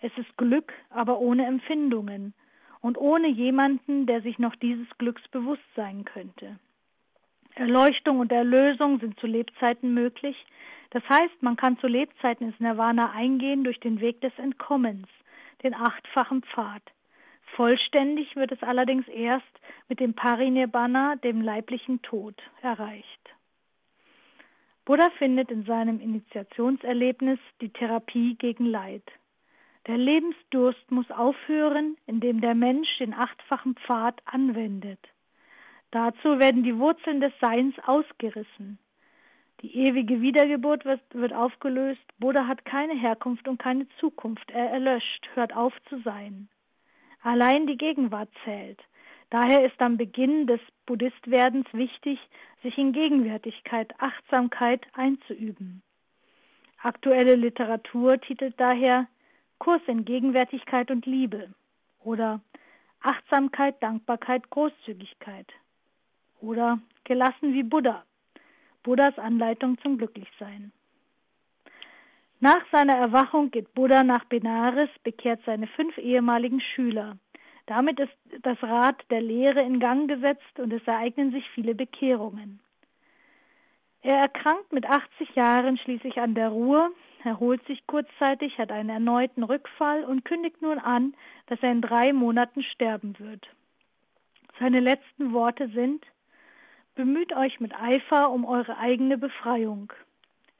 [0.00, 2.34] Es ist Glück, aber ohne Empfindungen
[2.80, 6.58] und ohne jemanden, der sich noch dieses Glücks bewusst sein könnte.
[7.54, 10.36] Erleuchtung und Erlösung sind zu Lebzeiten möglich,
[10.90, 15.08] Das heißt, man kann zu Lebzeiten ins Nirvana eingehen durch den Weg des Entkommens,
[15.62, 16.82] den achtfachen Pfad.
[17.54, 23.20] Vollständig wird es allerdings erst mit dem Parinibbana, dem leiblichen Tod, erreicht.
[24.84, 29.02] Buddha findet in seinem Initiationserlebnis die Therapie gegen Leid.
[29.86, 35.00] Der Lebensdurst muss aufhören, indem der Mensch den achtfachen Pfad anwendet.
[35.90, 38.78] Dazu werden die Wurzeln des Seins ausgerissen.
[39.62, 42.02] Die ewige Wiedergeburt wird, wird, aufgelöst.
[42.18, 44.50] Buddha hat keine Herkunft und keine Zukunft.
[44.50, 46.48] Er erlöscht, hört auf zu sein.
[47.22, 48.82] Allein die Gegenwart zählt.
[49.30, 52.18] Daher ist am Beginn des Buddhistwerdens wichtig,
[52.62, 55.82] sich in Gegenwärtigkeit, Achtsamkeit einzuüben.
[56.82, 59.08] Aktuelle Literatur titelt daher
[59.58, 61.52] Kurs in Gegenwärtigkeit und Liebe
[62.04, 62.40] oder
[63.00, 65.46] Achtsamkeit, Dankbarkeit, Großzügigkeit
[66.40, 68.04] oder Gelassen wie Buddha,
[68.86, 70.70] Buddhas Anleitung zum Glücklichsein.
[72.38, 77.18] Nach seiner Erwachung geht Buddha nach Benares, bekehrt seine fünf ehemaligen Schüler.
[77.66, 82.60] Damit ist das Rad der Lehre in Gang gesetzt und es ereignen sich viele Bekehrungen.
[84.02, 86.92] Er erkrankt mit 80 Jahren schließlich an der Ruhe,
[87.24, 91.12] erholt sich kurzzeitig, hat einen erneuten Rückfall und kündigt nun an,
[91.48, 93.48] dass er in drei Monaten sterben wird.
[94.60, 96.06] Seine letzten Worte sind
[96.96, 99.92] Bemüht euch mit Eifer um eure eigene Befreiung.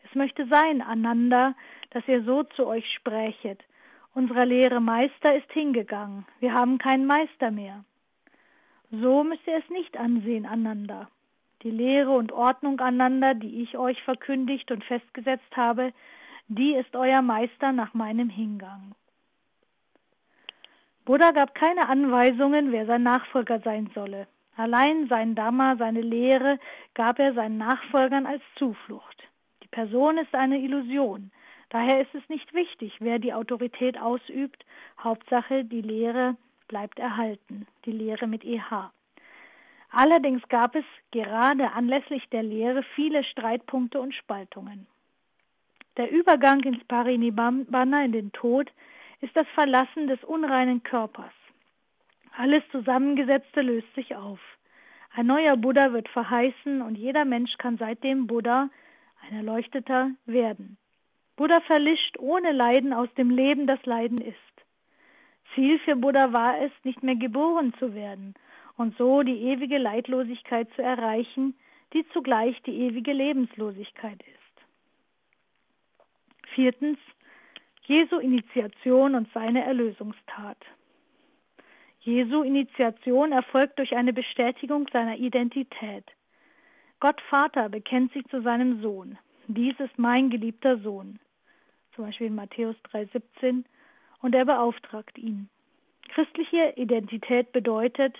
[0.04, 1.54] Es möchte sein, Ananda,
[1.90, 3.64] dass ihr so zu euch sprächet.
[4.12, 6.26] Unser Lehre Meister ist hingegangen.
[6.40, 7.86] Wir haben keinen Meister mehr.
[8.90, 11.08] So müsst ihr es nicht ansehen, Ananda.
[11.62, 15.94] Die Lehre und Ordnung, Ananda, die ich euch verkündigt und festgesetzt habe,
[16.48, 18.94] die ist euer Meister nach meinem Hingang.
[21.06, 24.26] Buddha gab keine Anweisungen, wer sein Nachfolger sein solle.
[24.56, 26.58] Allein sein Dhamma, seine Lehre,
[26.94, 29.22] gab er seinen Nachfolgern als Zuflucht.
[29.62, 31.30] Die Person ist eine Illusion.
[31.68, 34.64] Daher ist es nicht wichtig, wer die Autorität ausübt.
[35.02, 36.36] Hauptsache, die Lehre
[36.68, 37.66] bleibt erhalten.
[37.84, 38.90] Die Lehre mit EH.
[39.90, 44.86] Allerdings gab es gerade anlässlich der Lehre viele Streitpunkte und Spaltungen.
[45.96, 48.70] Der Übergang ins Parinibbana, in den Tod,
[49.20, 51.32] ist das Verlassen des unreinen Körpers.
[52.38, 54.38] Alles Zusammengesetzte löst sich auf.
[55.14, 58.68] Ein neuer Buddha wird verheißen und jeder Mensch kann seitdem Buddha,
[59.22, 60.76] ein Erleuchteter, werden.
[61.36, 64.36] Buddha verlischt ohne Leiden aus dem Leben, das Leiden ist.
[65.54, 68.34] Ziel für Buddha war es, nicht mehr geboren zu werden
[68.76, 71.56] und so die ewige Leidlosigkeit zu erreichen,
[71.94, 74.36] die zugleich die ewige Lebenslosigkeit ist.
[76.54, 76.98] Viertens
[77.84, 80.58] Jesu Initiation und seine Erlösungstat.
[82.06, 86.04] Jesu Initiation erfolgt durch eine Bestätigung seiner Identität.
[87.00, 89.18] Gott Vater bekennt sich zu seinem Sohn.
[89.48, 91.18] Dies ist mein geliebter Sohn.
[91.96, 93.64] Zum Beispiel in Matthäus 3,17.
[94.22, 95.48] Und er beauftragt ihn.
[96.08, 98.16] Christliche Identität bedeutet,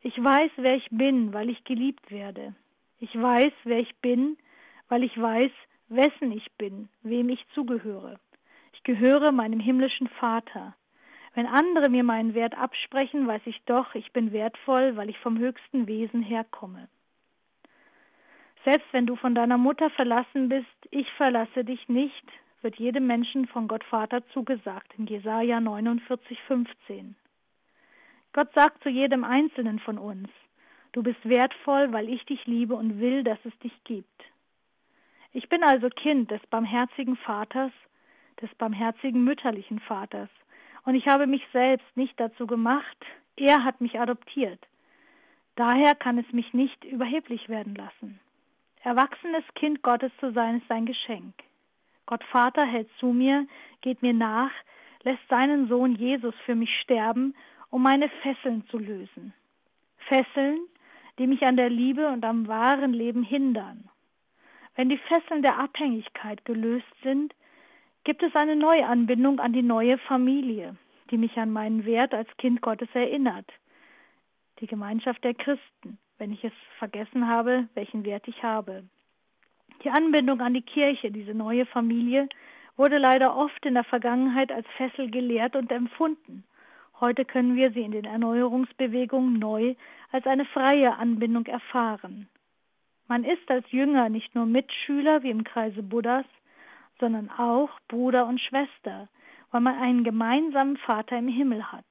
[0.00, 2.54] ich weiß, wer ich bin, weil ich geliebt werde.
[2.98, 4.38] Ich weiß, wer ich bin,
[4.88, 5.52] weil ich weiß,
[5.90, 8.18] wessen ich bin, wem ich zugehöre.
[8.72, 10.74] Ich gehöre meinem himmlischen Vater.
[11.34, 15.38] Wenn andere mir meinen Wert absprechen, weiß ich doch, ich bin wertvoll, weil ich vom
[15.38, 16.88] höchsten Wesen herkomme.
[18.64, 22.24] Selbst wenn du von deiner Mutter verlassen bist, ich verlasse dich nicht,
[22.60, 27.16] wird jedem Menschen von Gott Vater zugesagt in Jesaja 49, 15.
[28.32, 30.28] Gott sagt zu jedem Einzelnen von uns,
[30.92, 34.08] du bist wertvoll, weil ich dich liebe und will, dass es dich gibt.
[35.32, 37.72] Ich bin also Kind des barmherzigen Vaters,
[38.40, 40.28] des barmherzigen mütterlichen Vaters,
[40.84, 42.96] und ich habe mich selbst nicht dazu gemacht,
[43.36, 44.60] er hat mich adoptiert.
[45.56, 48.20] Daher kann es mich nicht überheblich werden lassen.
[48.82, 51.34] Erwachsenes Kind Gottes zu sein ist ein Geschenk.
[52.06, 53.46] Gott Vater hält zu mir,
[53.80, 54.50] geht mir nach,
[55.02, 57.34] lässt seinen Sohn Jesus für mich sterben,
[57.70, 59.32] um meine Fesseln zu lösen.
[60.08, 60.60] Fesseln,
[61.18, 63.88] die mich an der Liebe und am wahren Leben hindern.
[64.74, 67.34] Wenn die Fesseln der Abhängigkeit gelöst sind,
[68.04, 70.76] gibt es eine Neuanbindung an die neue Familie,
[71.10, 73.46] die mich an meinen Wert als Kind Gottes erinnert.
[74.60, 78.84] Die Gemeinschaft der Christen, wenn ich es vergessen habe, welchen Wert ich habe.
[79.84, 82.28] Die Anbindung an die Kirche, diese neue Familie,
[82.76, 86.44] wurde leider oft in der Vergangenheit als Fessel gelehrt und empfunden.
[87.00, 89.74] Heute können wir sie in den Erneuerungsbewegungen neu
[90.12, 92.28] als eine freie Anbindung erfahren.
[93.08, 96.24] Man ist als Jünger nicht nur Mitschüler wie im Kreise Buddhas,
[97.02, 99.08] sondern auch Bruder und Schwester,
[99.50, 101.84] weil man einen gemeinsamen Vater im Himmel hat.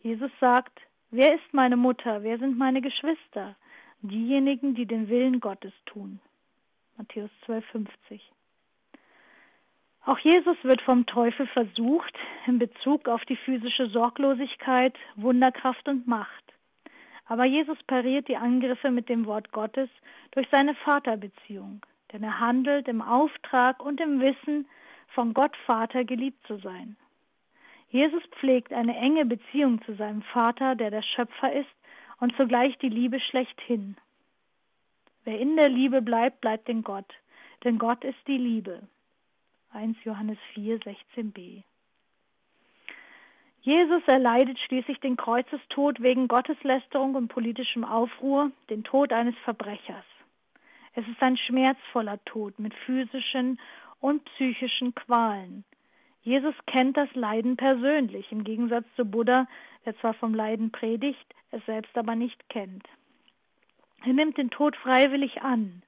[0.00, 0.80] Jesus sagt,
[1.10, 3.54] wer ist meine Mutter, wer sind meine Geschwister?
[4.00, 6.20] Diejenigen, die den Willen Gottes tun.
[6.96, 8.20] Matthäus 12,50.
[10.06, 12.14] Auch Jesus wird vom Teufel versucht
[12.46, 16.44] in Bezug auf die physische Sorglosigkeit, Wunderkraft und Macht.
[17.26, 19.90] Aber Jesus pariert die Angriffe mit dem Wort Gottes
[20.30, 24.66] durch seine Vaterbeziehung, denn er handelt im Auftrag und im Wissen,
[25.08, 26.96] von Gott Vater geliebt zu sein.
[27.90, 31.68] Jesus pflegt eine enge Beziehung zu seinem Vater, der der Schöpfer ist
[32.20, 33.96] und zugleich die Liebe schlechthin.
[35.24, 37.12] Wer in der Liebe bleibt, bleibt in Gott,
[37.64, 38.80] denn Gott ist die Liebe.
[39.72, 41.62] 1 Johannes 4, 16b.
[43.60, 50.04] Jesus erleidet schließlich den Kreuzestod wegen Gotteslästerung und politischem Aufruhr, den Tod eines Verbrechers.
[50.94, 53.58] Es ist ein schmerzvoller Tod mit physischen
[54.00, 55.64] und psychischen Qualen.
[56.22, 59.46] Jesus kennt das Leiden persönlich, im Gegensatz zu Buddha,
[59.84, 62.86] der zwar vom Leiden predigt, es selbst aber nicht kennt.
[64.04, 65.82] Er nimmt den Tod freiwillig an.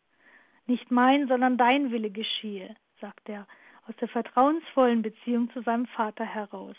[0.66, 3.46] Nicht mein, sondern dein Wille geschehe, sagt er
[3.86, 6.76] aus der vertrauensvollen Beziehung zu seinem Vater heraus.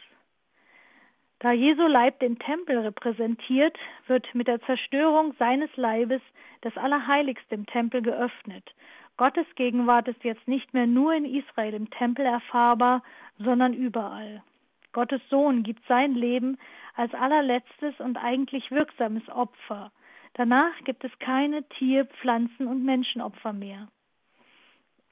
[1.40, 3.78] Da Jesu Leib den Tempel repräsentiert,
[4.08, 6.22] wird mit der Zerstörung seines Leibes
[6.62, 8.74] das Allerheiligste im Tempel geöffnet.
[9.18, 13.04] Gottes Gegenwart ist jetzt nicht mehr nur in Israel im Tempel erfahrbar,
[13.38, 14.44] sondern überall.
[14.92, 16.58] Gottes Sohn gibt sein Leben
[16.96, 19.92] als allerletztes und eigentlich wirksames Opfer.
[20.34, 23.88] Danach gibt es keine Tier-, Pflanzen- und Menschenopfer mehr.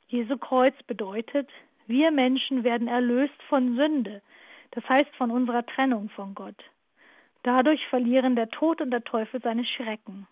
[0.07, 1.49] Jesu Kreuz bedeutet,
[1.87, 4.21] wir Menschen werden erlöst von Sünde,
[4.73, 6.63] das heißt von unserer Trennung von Gott.
[7.43, 10.27] Dadurch verlieren der Tod und der Teufel seine Schrecken.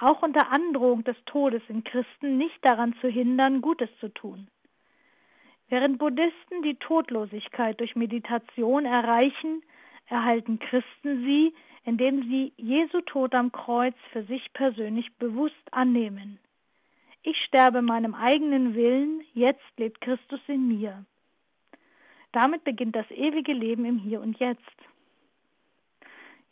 [0.00, 4.48] Auch unter Androhung des Todes sind Christen nicht daran zu hindern, Gutes zu tun.
[5.68, 9.62] Während Buddhisten die Todlosigkeit durch Meditation erreichen,
[10.06, 11.52] erhalten Christen sie,
[11.84, 16.38] indem sie Jesu Tod am Kreuz für sich persönlich bewusst annehmen.
[17.22, 21.04] Ich sterbe meinem eigenen Willen, jetzt lebt Christus in mir.
[22.38, 24.62] Damit beginnt das ewige Leben im Hier und Jetzt.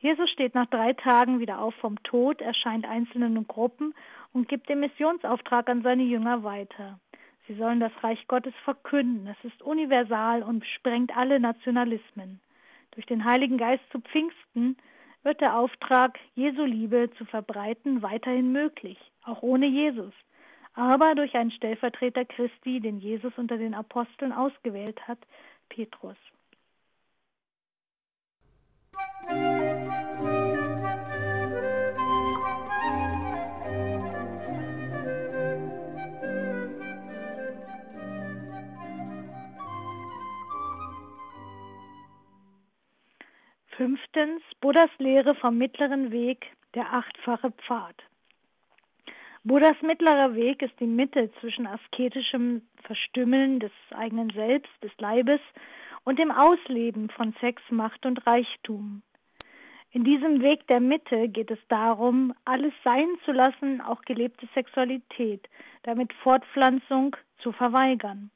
[0.01, 3.95] Jesus steht nach drei Tagen wieder auf vom Tod, erscheint einzelnen Gruppen
[4.33, 6.99] und gibt den Missionsauftrag an seine Jünger weiter.
[7.47, 9.29] Sie sollen das Reich Gottes verkünden.
[9.29, 12.41] Es ist universal und sprengt alle Nationalismen.
[12.91, 14.77] Durch den Heiligen Geist zu Pfingsten
[15.23, 20.13] wird der Auftrag, Jesu Liebe zu verbreiten, weiterhin möglich, auch ohne Jesus
[20.77, 25.19] aber durch einen Stellvertreter Christi, den Jesus unter den Aposteln ausgewählt hat,
[25.69, 26.17] Petrus.
[43.77, 47.95] Fünftens Buddhas Lehre vom mittleren Weg, der achtfache Pfad.
[49.47, 55.39] Buddhas mittlerer Weg ist die Mitte zwischen asketischem Verstümmeln des eigenen Selbst, des Leibes
[56.03, 59.03] und dem Ausleben von Sex, Macht und Reichtum.
[59.93, 65.49] In diesem Weg der Mitte geht es darum, alles sein zu lassen, auch gelebte Sexualität,
[65.85, 68.33] damit Fortpflanzung zu verweigern.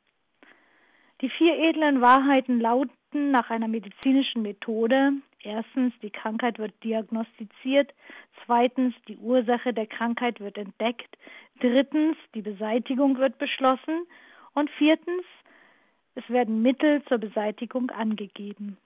[1.21, 5.13] Die vier edlen Wahrheiten lauten nach einer medizinischen Methode,
[5.43, 7.95] Erstens, die Krankheit wird diagnostiziert.
[8.45, 11.17] Zweitens, die Ursache der Krankheit wird entdeckt.
[11.61, 14.07] Drittens, die Beseitigung wird beschlossen.
[14.53, 15.25] Und viertens,
[16.15, 18.77] es werden Mittel zur Beseitigung angegeben.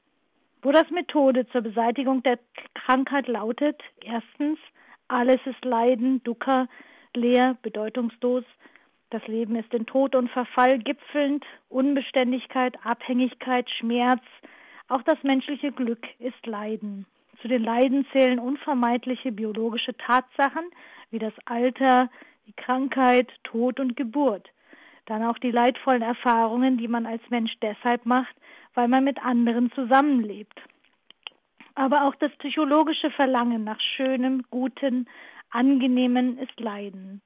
[0.61, 2.39] Buddhas Methode zur Beseitigung der
[2.74, 4.59] Krankheit lautet erstens,
[5.09, 6.68] alles ist Leiden, Dukkha,
[7.14, 8.45] leer, bedeutungslos.
[9.14, 14.24] Das Leben ist in Tod und Verfall gipfelnd, Unbeständigkeit, Abhängigkeit, Schmerz,
[14.88, 17.06] auch das menschliche Glück ist Leiden.
[17.40, 20.64] Zu den Leiden zählen unvermeidliche biologische Tatsachen
[21.12, 22.10] wie das Alter,
[22.48, 24.50] die Krankheit, Tod und Geburt.
[25.06, 28.34] Dann auch die leidvollen Erfahrungen, die man als Mensch deshalb macht,
[28.74, 30.60] weil man mit anderen zusammenlebt.
[31.76, 35.06] Aber auch das psychologische Verlangen nach Schönem, Guten,
[35.50, 37.22] Angenehmen ist Leiden.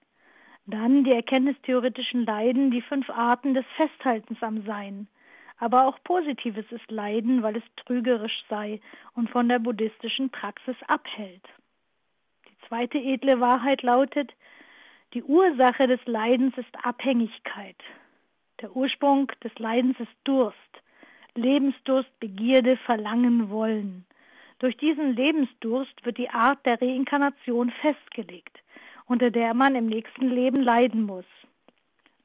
[0.71, 5.09] Dann die erkenntnistheoretischen Leiden, die fünf Arten des Festhaltens am Sein.
[5.57, 8.79] Aber auch Positives ist Leiden, weil es trügerisch sei
[9.15, 11.43] und von der buddhistischen Praxis abhält.
[12.47, 14.35] Die zweite edle Wahrheit lautet,
[15.15, 17.83] die Ursache des Leidens ist Abhängigkeit.
[18.61, 20.59] Der Ursprung des Leidens ist Durst,
[21.35, 24.05] Lebensdurst, Begierde, Verlangen, Wollen.
[24.59, 28.59] Durch diesen Lebensdurst wird die Art der Reinkarnation festgelegt,
[29.09, 31.25] unter der man im nächsten Leben leiden muss.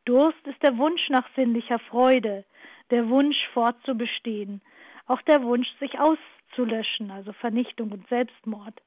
[0.06, 2.44] Durst ist der Wunsch nach sinnlicher Freude,
[2.92, 4.62] der Wunsch fortzubestehen,
[5.08, 8.82] auch der Wunsch, sich auszulöschen, also Vernichtung und Selbstmord.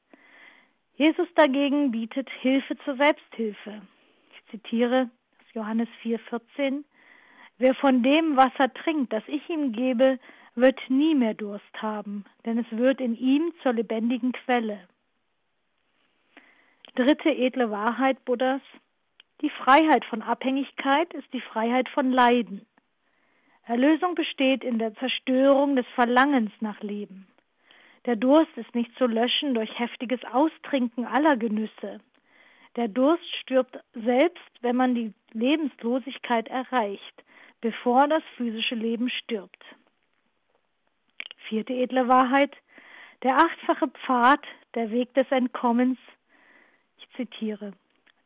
[0.97, 3.82] Jesus dagegen bietet Hilfe zur Selbsthilfe.
[4.32, 6.84] Ich zitiere aus Johannes 4,14.
[7.59, 10.18] Wer von dem Wasser trinkt, das ich ihm gebe,
[10.55, 14.86] wird nie mehr Durst haben, denn es wird in ihm zur lebendigen Quelle.
[16.97, 18.62] Dritte edle Wahrheit Buddhas.
[19.42, 22.64] Die Freiheit von Abhängigkeit ist die Freiheit von Leiden.
[23.66, 27.26] Erlösung besteht in der Zerstörung des Verlangens nach Leben.
[28.07, 32.01] Der Durst ist nicht zu löschen durch heftiges Austrinken aller Genüsse.
[32.76, 37.24] Der Durst stirbt selbst, wenn man die Lebenslosigkeit erreicht,
[37.61, 39.62] bevor das physische Leben stirbt.
[41.47, 42.57] Vierte edle Wahrheit.
[43.22, 44.40] Der achtfache Pfad,
[44.74, 45.99] der Weg des Entkommens.
[47.16, 47.72] Zitiere.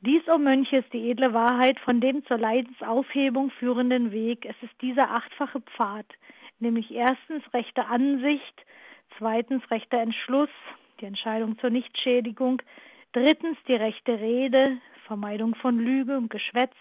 [0.03, 4.47] Dies, o oh Mönche, ist die edle Wahrheit von dem zur Leidensaufhebung führenden Weg.
[4.47, 6.07] Es ist dieser achtfache Pfad,
[6.59, 8.65] nämlich erstens rechte Ansicht,
[9.19, 10.49] zweitens rechter Entschluss,
[11.01, 12.63] die Entscheidung zur Nichtschädigung,
[13.13, 16.75] drittens die rechte Rede, Vermeidung von Lüge und Geschwätz,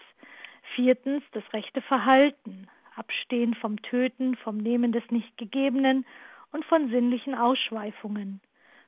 [0.74, 6.06] viertens das rechte Verhalten, Abstehen vom Töten, vom Nehmen des Nichtgegebenen
[6.52, 8.40] und von sinnlichen Ausschweifungen.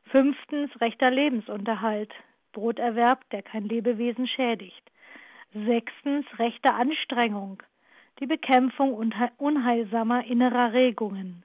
[0.04, 2.12] Fünftens rechter Lebensunterhalt,
[2.52, 4.82] Broterwerb, der kein Lebewesen schädigt.
[5.52, 7.62] Sechstens rechte Anstrengung,
[8.20, 11.44] die Bekämpfung unheilsamer innerer Regungen.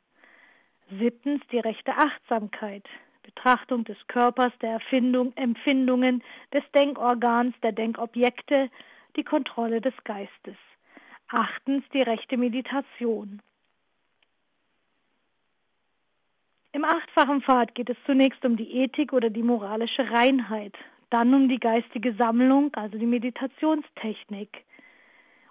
[0.90, 2.86] Siebtens die rechte Achtsamkeit,
[3.24, 8.70] Betrachtung des Körpers, der Erfindung, Empfindungen, des Denkorgans, der Denkobjekte,
[9.18, 10.56] die Kontrolle des Geistes.
[11.30, 13.42] Achtens die rechte Meditation.
[16.72, 20.76] Im achtfachen Pfad geht es zunächst um die Ethik oder die moralische Reinheit,
[21.10, 24.66] dann um die geistige Sammlung, also die Meditationstechnik.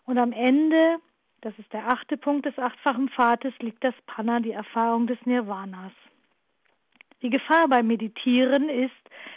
[0.04, 0.98] Und am Ende,
[1.40, 5.92] das ist der achte Punkt des achtfachen Pfades, liegt das Panna, die Erfahrung des Nirvanas.
[7.22, 8.92] Die Gefahr beim Meditieren ist,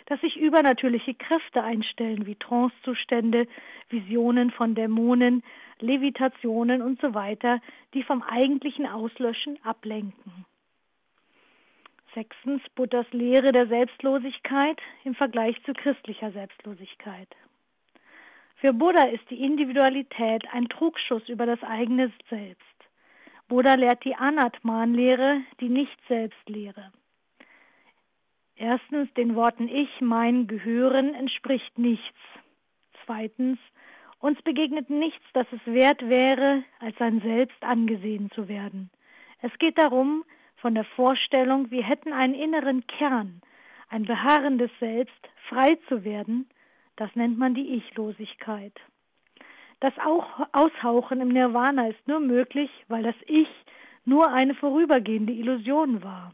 [0.07, 3.47] dass sich übernatürliche Kräfte einstellen, wie Trancezustände,
[3.89, 5.43] Visionen von Dämonen,
[5.79, 7.61] Levitationen und so weiter,
[7.93, 10.45] die vom eigentlichen Auslöschen ablenken.
[12.13, 17.27] Sechstens Buddhas Lehre der Selbstlosigkeit im Vergleich zu christlicher Selbstlosigkeit.
[18.55, 22.65] Für Buddha ist die Individualität ein Trugschuss über das eigene Selbst.
[23.47, 26.91] Buddha lehrt die Anatman-Lehre, die Nicht-Selbst-Lehre.
[28.55, 32.17] Erstens, den Worten Ich, mein, gehören entspricht nichts.
[33.05, 33.57] Zweitens,
[34.19, 38.89] uns begegnet nichts, das es wert wäre, als sein Selbst angesehen zu werden.
[39.41, 40.25] Es geht darum,
[40.61, 43.41] von der Vorstellung, wir hätten einen inneren Kern,
[43.89, 46.49] ein beharrendes Selbst, frei zu werden,
[46.95, 48.73] das nennt man die Ichlosigkeit.
[49.79, 53.47] Das auch Aushauchen im Nirvana ist nur möglich, weil das Ich
[54.03, 56.33] nur eine vorübergehende Illusion war.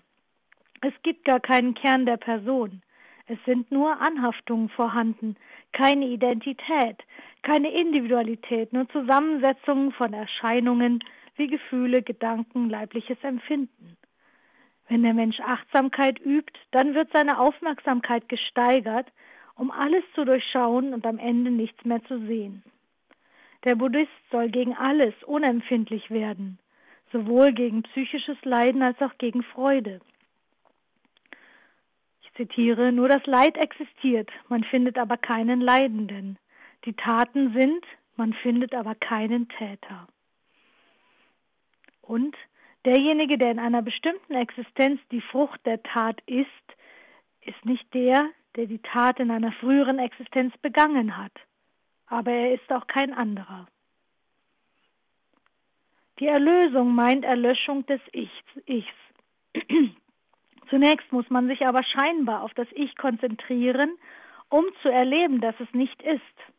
[0.81, 2.81] Es gibt gar keinen Kern der Person.
[3.27, 5.35] Es sind nur Anhaftungen vorhanden,
[5.71, 6.97] keine Identität,
[7.41, 11.03] keine Individualität, nur Zusammensetzungen von Erscheinungen
[11.35, 13.97] wie Gefühle, Gedanken, leibliches Empfinden.
[14.87, 19.11] Wenn der Mensch Achtsamkeit übt, dann wird seine Aufmerksamkeit gesteigert,
[19.55, 22.63] um alles zu durchschauen und am Ende nichts mehr zu sehen.
[23.63, 26.59] Der Buddhist soll gegen alles unempfindlich werden,
[27.11, 30.01] sowohl gegen psychisches Leiden als auch gegen Freude.
[32.21, 36.37] Ich zitiere, nur das Leid existiert, man findet aber keinen Leidenden.
[36.83, 37.83] Die Taten sind,
[38.17, 40.07] man findet aber keinen Täter.
[42.01, 42.35] Und
[42.85, 46.47] Derjenige, der in einer bestimmten Existenz die Frucht der Tat ist,
[47.41, 51.33] ist nicht der, der die Tat in einer früheren Existenz begangen hat,
[52.07, 53.67] aber er ist auch kein anderer.
[56.19, 58.93] Die Erlösung meint Erlöschung des Ichs.
[60.69, 63.97] Zunächst muss man sich aber scheinbar auf das Ich konzentrieren,
[64.49, 66.54] um zu erleben, dass es nicht ist.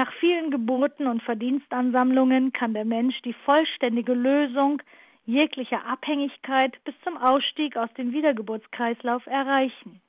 [0.00, 4.80] Nach vielen Geburten und Verdienstansammlungen kann der Mensch die vollständige Lösung
[5.26, 10.00] jeglicher Abhängigkeit bis zum Ausstieg aus dem Wiedergeburtskreislauf erreichen.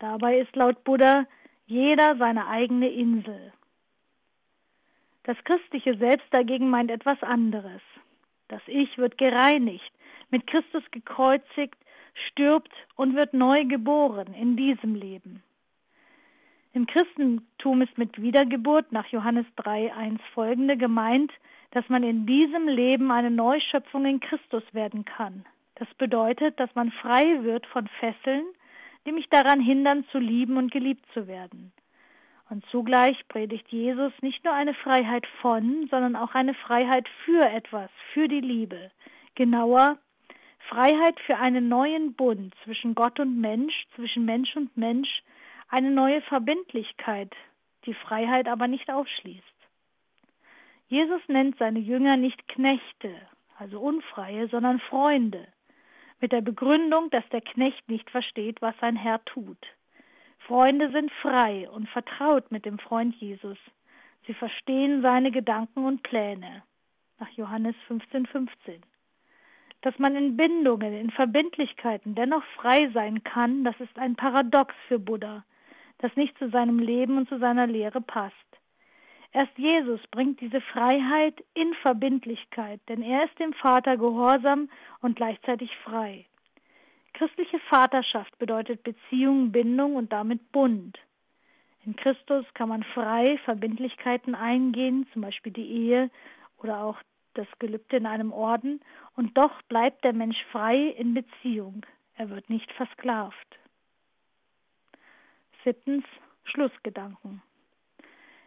[0.00, 1.24] Dabei ist laut Buddha
[1.66, 3.54] jeder seine eigene Insel.
[5.22, 7.80] Das christliche Selbst dagegen meint etwas anderes.
[8.48, 9.90] Das Ich wird gereinigt,
[10.28, 11.78] mit Christus gekreuzigt,
[12.28, 15.42] stirbt und wird neu geboren in diesem Leben.
[16.72, 21.32] Im Christentum ist mit Wiedergeburt nach Johannes 3.1 folgende gemeint,
[21.72, 25.44] dass man in diesem Leben eine Neuschöpfung in Christus werden kann.
[25.76, 28.44] Das bedeutet, dass man frei wird von Fesseln,
[29.06, 31.72] die mich daran hindern, zu lieben und geliebt zu werden.
[32.50, 37.90] Und zugleich predigt Jesus nicht nur eine Freiheit von, sondern auch eine Freiheit für etwas,
[38.12, 38.90] für die Liebe.
[39.34, 39.98] Genauer,
[40.68, 45.22] Freiheit für einen neuen Bund zwischen Gott und Mensch, zwischen Mensch und Mensch,
[45.70, 47.32] eine neue Verbindlichkeit,
[47.86, 49.44] die Freiheit aber nicht ausschließt.
[50.88, 53.14] Jesus nennt seine Jünger nicht Knechte,
[53.56, 55.46] also Unfreie, sondern Freunde,
[56.20, 59.64] mit der Begründung, dass der Knecht nicht versteht, was sein Herr tut.
[60.40, 63.58] Freunde sind frei und vertraut mit dem Freund Jesus.
[64.26, 66.64] Sie verstehen seine Gedanken und Pläne.
[67.20, 68.26] Nach Johannes 15,15.
[68.26, 68.82] 15.
[69.82, 74.98] Dass man in Bindungen, in Verbindlichkeiten dennoch frei sein kann, das ist ein Paradox für
[74.98, 75.44] Buddha,
[76.00, 78.34] das nicht zu seinem Leben und zu seiner Lehre passt.
[79.32, 84.68] Erst Jesus bringt diese Freiheit in Verbindlichkeit, denn er ist dem Vater gehorsam
[85.00, 86.26] und gleichzeitig frei.
[87.12, 90.98] Christliche Vaterschaft bedeutet Beziehung, Bindung und damit Bund.
[91.84, 96.10] In Christus kann man frei Verbindlichkeiten eingehen, zum Beispiel die Ehe
[96.58, 96.98] oder auch
[97.34, 98.80] das Gelübde in einem Orden,
[99.14, 101.86] und doch bleibt der Mensch frei in Beziehung.
[102.16, 103.59] Er wird nicht versklavt.
[105.64, 106.04] Siebtens
[106.44, 107.42] Schlussgedanken.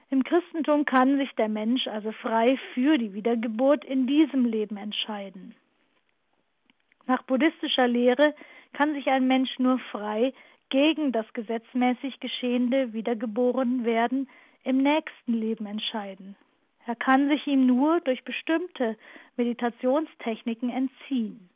[0.09, 5.55] Im Christentum kann sich der Mensch also frei für die Wiedergeburt in diesem Leben entscheiden.
[7.07, 8.35] Nach buddhistischer Lehre
[8.73, 10.33] kann sich ein Mensch nur frei
[10.69, 14.29] gegen das gesetzmäßig geschehende Wiedergeboren werden
[14.63, 16.35] im nächsten Leben entscheiden.
[16.85, 18.97] Er kann sich ihm nur durch bestimmte
[19.37, 21.49] Meditationstechniken entziehen.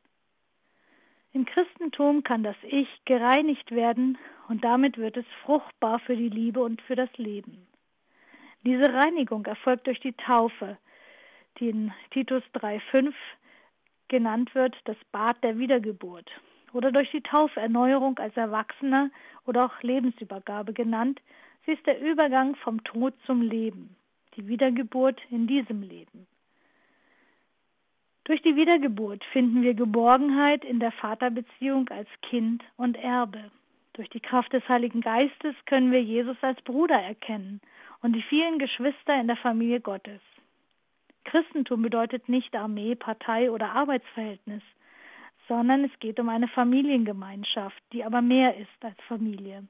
[1.38, 4.18] Im Christentum kann das Ich gereinigt werden
[4.48, 7.68] und damit wird es fruchtbar für die Liebe und für das Leben.
[8.66, 10.80] Diese Reinigung erfolgt durch die Taufe,
[11.60, 13.14] die in Titus 3,5
[14.08, 16.28] genannt wird, das Bad der Wiedergeburt,
[16.74, 19.12] oder durch die Tauferneuerung als Erwachsener
[19.46, 21.22] oder auch Lebensübergabe genannt.
[21.68, 23.96] Sie ist der Übergang vom Tod zum Leben,
[24.36, 26.26] die Wiedergeburt in diesem Leben.
[28.28, 33.52] Durch die Wiedergeburt finden wir Geborgenheit in der Vaterbeziehung als Kind und Erbe.
[33.94, 37.62] Durch die Kraft des Heiligen Geistes können wir Jesus als Bruder erkennen
[38.02, 40.20] und die vielen Geschwister in der Familie Gottes.
[41.24, 44.62] Christentum bedeutet nicht Armee, Partei oder Arbeitsverhältnis,
[45.48, 49.64] sondern es geht um eine Familiengemeinschaft, die aber mehr ist als Familie,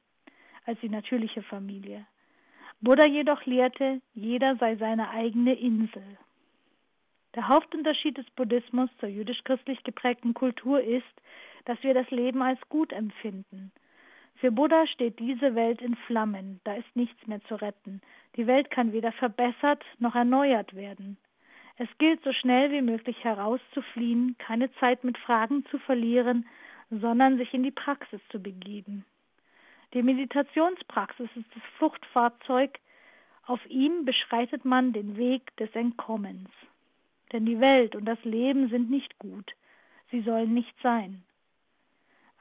[0.66, 2.08] als die natürliche Familie.
[2.82, 6.18] Buddha jedoch lehrte, jeder sei seine eigene Insel.
[7.36, 11.04] Der Hauptunterschied des Buddhismus zur jüdisch-christlich geprägten Kultur ist,
[11.66, 13.72] dass wir das Leben als gut empfinden–
[14.40, 18.02] für Buddha steht diese Welt in Flammen, da ist nichts mehr zu retten.
[18.36, 21.18] Die Welt kann weder verbessert noch erneuert werden.
[21.78, 26.48] Es gilt so schnell wie möglich herauszufliehen, keine Zeit mit Fragen zu verlieren,
[26.92, 29.06] sondern sich in die Praxis zu begeben.
[29.94, 32.78] Die Meditationspraxis ist das Fluchtfahrzeug,
[33.48, 36.50] auf ihm beschreitet man den Weg des Entkommens.
[37.32, 39.54] Denn die Welt und das Leben sind nicht gut,
[40.12, 41.24] sie sollen nicht sein.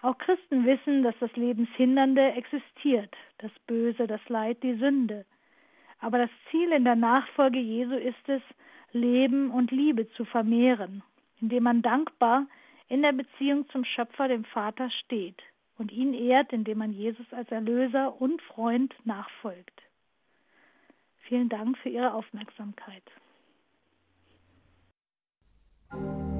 [0.02, 5.24] Auch Christen wissen, dass das Lebenshindernde existiert, das Böse, das Leid, die Sünde.
[6.00, 8.42] Aber das Ziel in der Nachfolge Jesu ist es,
[8.92, 11.02] Leben und Liebe zu vermehren,
[11.40, 12.46] indem man dankbar
[12.88, 15.42] in der Beziehung zum Schöpfer, dem Vater, steht
[15.78, 19.82] und ihn ehrt, indem man Jesus als Erlöser und Freund nachfolgt.
[21.22, 23.02] Vielen Dank für Ihre Aufmerksamkeit.
[25.92, 26.35] Thank you.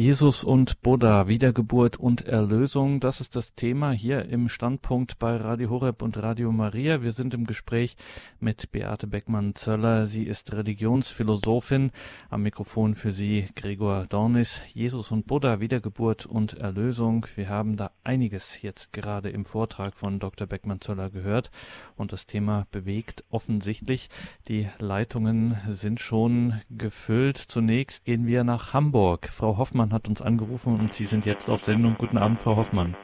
[0.00, 5.68] Jesus und Buddha, Wiedergeburt und Erlösung, das ist das Thema hier im Standpunkt bei Radio
[5.68, 7.02] Horeb und Radio Maria.
[7.02, 7.98] Wir sind im Gespräch
[8.38, 10.06] mit Beate Beckmann-Zöller.
[10.06, 11.90] Sie ist Religionsphilosophin.
[12.30, 14.62] Am Mikrofon für Sie Gregor Dornis.
[14.72, 17.26] Jesus und Buddha, Wiedergeburt und Erlösung.
[17.34, 20.46] Wir haben da einiges jetzt gerade im Vortrag von Dr.
[20.46, 21.50] Beckmann-Zöller gehört
[21.96, 24.08] und das Thema bewegt offensichtlich.
[24.48, 27.36] Die Leitungen sind schon gefüllt.
[27.36, 29.28] Zunächst gehen wir nach Hamburg.
[29.30, 31.96] Frau Hoffmann Hoffmann hat uns angerufen und Sie sind jetzt auf Sendung.
[31.98, 32.96] Guten Abend, Frau Hoffmann.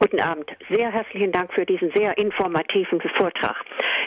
[0.00, 0.48] Guten Abend.
[0.70, 3.56] Sehr herzlichen Dank für diesen sehr informativen Vortrag.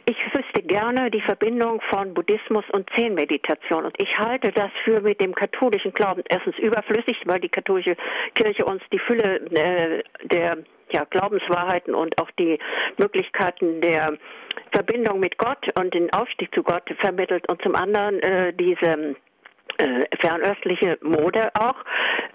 [0.08, 3.84] Ich wüsste gerne die Verbindung von Buddhismus und Zehnmeditation.
[3.86, 7.98] Und ich halte das für mit dem katholischen Glauben erstens überflüssig, weil die katholische
[8.36, 10.60] Kirche uns die Fülle äh, der
[10.92, 12.58] ja, Glaubenswahrheiten und auch die
[12.98, 14.18] Möglichkeiten der
[14.72, 19.16] Verbindung mit Gott und den Aufstieg zu Gott vermittelt und zum anderen äh, diese
[19.78, 21.76] äh, fernöstliche Mode auch.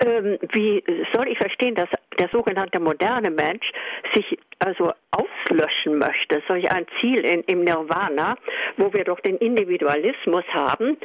[0.05, 0.83] Ähm, wie
[1.15, 3.71] soll ich verstehen, dass der sogenannte moderne Mensch
[4.13, 8.37] sich also auslöschen möchte, solch ein Ziel in, im Nirvana,
[8.77, 10.97] wo wir doch den Individualismus haben?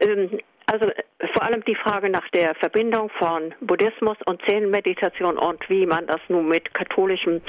[0.00, 0.90] Ähm, also
[1.32, 6.20] vor allem die Frage nach der Verbindung von Buddhismus und Zen-Meditation und wie man das
[6.28, 7.40] nun mit katholischem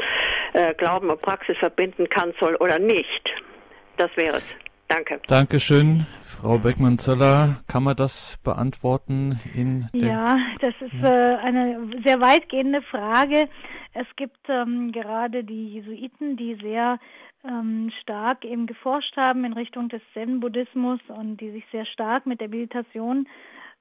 [0.53, 3.29] äh, Glauben und Praxis verbinden kann soll oder nicht.
[3.97, 4.45] Das wäre es.
[4.87, 5.19] Danke.
[5.27, 6.05] Dankeschön,
[6.39, 7.63] Frau Beckmann-Zöller.
[7.67, 9.39] Kann man das beantworten?
[9.55, 13.49] In ja, das ist äh, eine sehr weitgehende Frage.
[13.93, 16.99] Es gibt ähm, gerade die Jesuiten, die sehr
[17.43, 22.39] ähm, stark eben geforscht haben in Richtung des Zen-Buddhismus und die sich sehr stark mit
[22.39, 23.27] der Meditation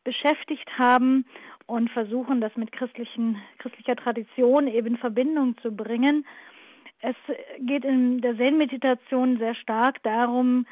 [0.05, 1.27] beschäftigt haben
[1.67, 6.25] und versuchen, das mit christlichen, christlicher Tradition eben in Verbindung zu bringen.
[7.01, 7.17] Es
[7.61, 10.65] geht in der Zen-Meditation sehr stark darum,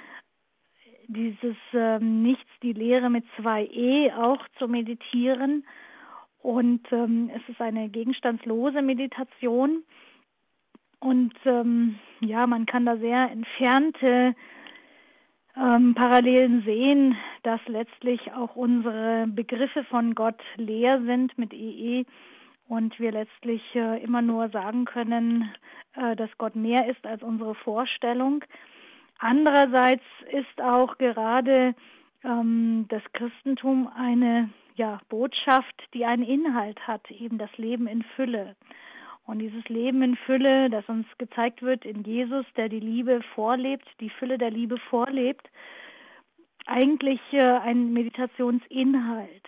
[1.08, 5.64] dieses ähm, Nichts, die Lehre mit zwei E auch zu meditieren.
[6.42, 9.82] Und ähm, es ist eine gegenstandslose Meditation.
[11.00, 14.34] Und ähm, ja, man kann da sehr entfernte
[15.56, 22.04] ähm, Parallelen sehen, dass letztlich auch unsere Begriffe von Gott leer sind mit EE
[22.68, 25.50] und wir letztlich äh, immer nur sagen können,
[25.94, 28.44] äh, dass Gott mehr ist als unsere Vorstellung.
[29.18, 31.74] Andererseits ist auch gerade
[32.24, 38.56] ähm, das Christentum eine ja, Botschaft, die einen Inhalt hat, eben das Leben in Fülle.
[39.26, 43.88] Und dieses Leben in Fülle, das uns gezeigt wird in Jesus, der die Liebe vorlebt,
[44.00, 45.48] die Fülle der Liebe vorlebt,
[46.66, 49.44] eigentlich äh, ein Meditationsinhalt.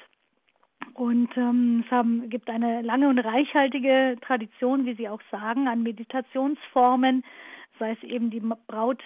[0.95, 5.83] Und ähm, es haben, gibt eine lange und reichhaltige Tradition, wie Sie auch sagen, an
[5.83, 7.23] Meditationsformen,
[7.79, 9.03] sei es eben die Braut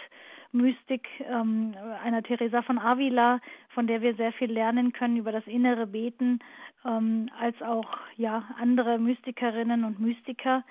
[0.53, 3.41] Mystik ähm, einer Teresa von Avila,
[3.71, 6.41] von der wir sehr viel lernen können über das innere Beten,
[6.85, 10.65] ähm, als auch ja andere Mystikerinnen und Mystiker.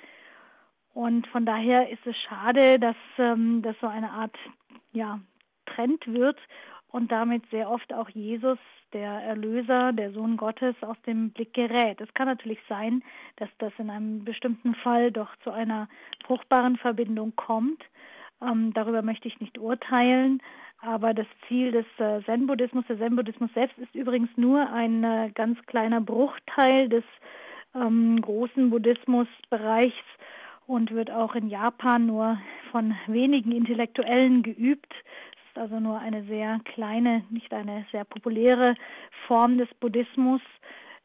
[0.94, 4.36] Und von daher ist es schade, dass ähm, das so eine Art
[4.92, 5.20] ja
[5.66, 6.38] Trend wird
[6.92, 8.58] und damit sehr oft auch Jesus,
[8.94, 12.02] der Erlöser, der Sohn Gottes, aus dem Blick gerät.
[12.02, 13.04] Es kann natürlich sein,
[13.36, 15.88] dass das in einem bestimmten Fall doch zu einer
[16.26, 17.84] fruchtbaren Verbindung kommt.
[18.42, 20.42] Ähm, darüber möchte ich nicht urteilen.
[20.82, 25.60] Aber das Ziel des äh, Zen-Buddhismus, der Zen-Buddhismus selbst ist übrigens nur ein äh, ganz
[25.66, 27.04] kleiner Bruchteil des
[27.76, 29.94] ähm, großen Buddhismusbereichs
[30.68, 32.40] und wird auch in Japan nur
[32.72, 34.94] von wenigen Intellektuellen geübt.
[34.94, 38.76] Es ist also nur eine sehr kleine, nicht eine sehr populäre
[39.28, 40.42] Form des Buddhismus.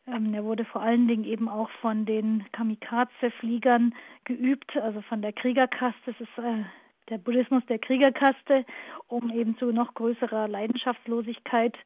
[0.06, 3.92] Ähm, er wurde vor allen Dingen eben auch von den Kamikaze-Fliegern
[4.24, 6.12] geübt, also von der Kriegerkaste.
[6.12, 6.62] Es ist äh,
[7.08, 8.64] der Buddhismus der Kriegerkaste,
[9.08, 11.76] um eben zu noch größerer Leidenschaftslosigkeit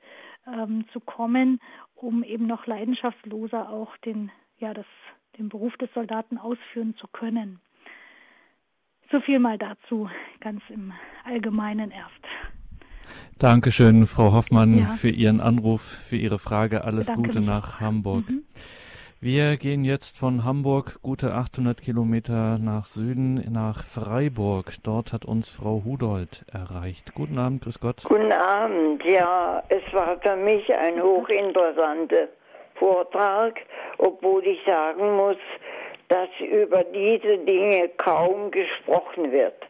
[0.47, 1.61] ähm, zu kommen,
[1.95, 4.87] um eben noch leidenschaftsloser auch den, ja, das,
[5.39, 7.61] den Beruf des Soldaten ausführen zu können.
[9.11, 10.11] So viel mal dazu,
[10.41, 10.93] ganz im
[11.25, 12.13] Allgemeinen erst.
[13.39, 14.87] Dankeschön, Frau Hoffmann, ja.
[14.91, 16.85] für Ihren Anruf, für Ihre Frage.
[16.85, 18.29] Alles Gute nach Hamburg.
[18.29, 18.43] Mhm.
[19.21, 24.75] Wir gehen jetzt von Hamburg gute 800 Kilometer nach Süden nach Freiburg.
[24.85, 27.15] Dort hat uns Frau Hudold erreicht.
[27.17, 28.05] Guten Abend, grüß Gott.
[28.05, 29.05] Guten Abend.
[29.05, 32.29] Ja, es war für mich ein hochinteressanter
[32.77, 33.59] Vortrag,
[33.99, 35.39] obwohl ich sagen muss,
[36.07, 39.67] dass über diese Dinge kaum gesprochen wird.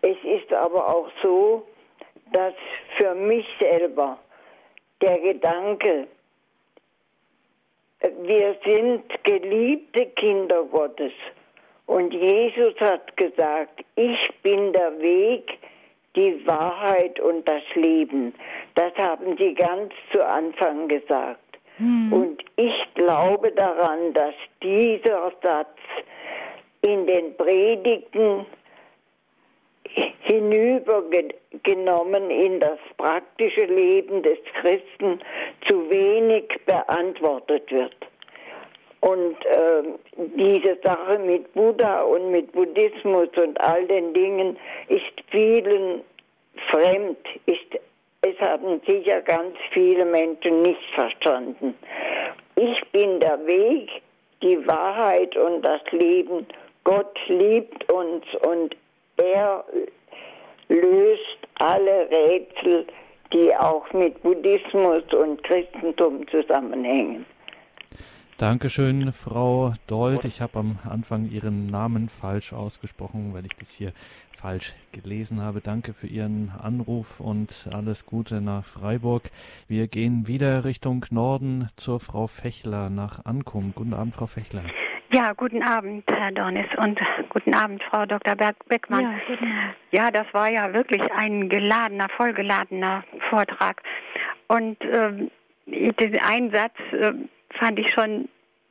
[0.00, 1.66] Es ist aber auch so,
[2.32, 2.54] dass
[2.96, 4.16] für mich selber
[5.02, 6.06] der Gedanke,
[8.22, 11.12] wir sind geliebte Kinder Gottes.
[11.86, 15.58] Und Jesus hat gesagt, ich bin der Weg,
[16.16, 18.34] die Wahrheit und das Leben.
[18.74, 21.40] Das haben sie ganz zu Anfang gesagt.
[21.76, 22.12] Hm.
[22.12, 25.76] Und ich glaube daran, dass dieser Satz
[26.82, 28.46] in den Predigten
[30.20, 35.20] hinübergenommen in das praktische Leben des Christen
[35.66, 37.96] zu wenig beantwortet wird.
[39.00, 39.82] Und äh,
[40.36, 46.02] diese Sache mit Buddha und mit Buddhismus und all den Dingen ist vielen
[46.70, 47.16] fremd,
[47.46, 47.80] ist,
[48.22, 51.74] es haben sicher ganz viele Menschen nicht verstanden.
[52.56, 53.88] Ich bin der Weg,
[54.42, 56.46] die Wahrheit und das Leben.
[56.84, 58.76] Gott liebt uns und
[59.20, 59.64] er
[60.68, 62.86] löst alle Rätsel,
[63.32, 67.26] die auch mit Buddhismus und Christentum zusammenhängen.
[68.38, 70.24] Dankeschön, Frau Dold.
[70.24, 73.92] Ich habe am Anfang Ihren Namen falsch ausgesprochen, weil ich das hier
[74.34, 75.60] falsch gelesen habe.
[75.60, 79.24] Danke für Ihren Anruf und alles Gute nach Freiburg.
[79.68, 83.74] Wir gehen wieder Richtung Norden zur Frau Fechler nach Ankum.
[83.74, 84.62] Guten Abend, Frau Fechler.
[85.12, 87.00] Ja, guten Abend, Herr Dornis, und
[87.30, 88.36] guten Abend, Frau Dr.
[88.36, 89.02] Beckmann.
[89.02, 89.74] Ja, guten Abend.
[89.90, 93.82] ja, das war ja wirklich ein geladener, vollgeladener Vortrag.
[94.46, 95.30] Und ähm,
[95.66, 97.12] den Einsatz äh,
[97.58, 98.28] fand ich schon,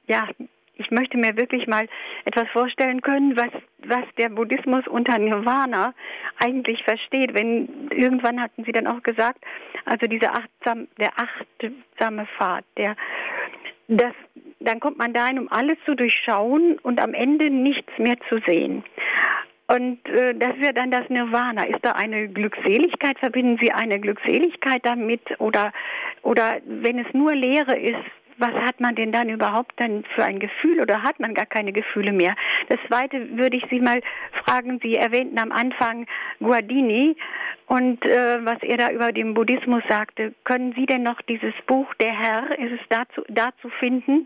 [0.07, 0.29] ja,
[0.75, 1.87] ich möchte mir wirklich mal
[2.23, 3.51] etwas vorstellen können, was
[3.85, 5.93] was der Buddhismus unter Nirvana
[6.37, 7.33] eigentlich versteht.
[7.33, 9.43] Wenn irgendwann hatten Sie dann auch gesagt,
[9.85, 12.95] also dieser achtsam, der achtsame Pfad, der
[13.87, 14.13] das,
[14.59, 18.83] dann kommt man dahin, um alles zu durchschauen und am Ende nichts mehr zu sehen.
[19.67, 21.63] Und äh, das ist ja dann das Nirvana.
[21.65, 23.19] Ist da eine Glückseligkeit?
[23.19, 25.21] Verbinden Sie eine Glückseligkeit damit?
[25.39, 25.71] Oder,
[26.23, 27.99] oder wenn es nur Leere ist,
[28.39, 31.71] was hat man denn dann überhaupt dann für ein Gefühl oder hat man gar keine
[31.71, 32.35] Gefühle mehr?
[32.69, 34.01] Das zweite würde ich Sie mal
[34.45, 36.07] fragen, Sie erwähnten am Anfang
[36.39, 37.15] Guardini
[37.67, 40.33] und äh, was er da über den Buddhismus sagte.
[40.43, 44.25] Können Sie denn noch dieses Buch Der Herr, ist es dazu, da zu finden,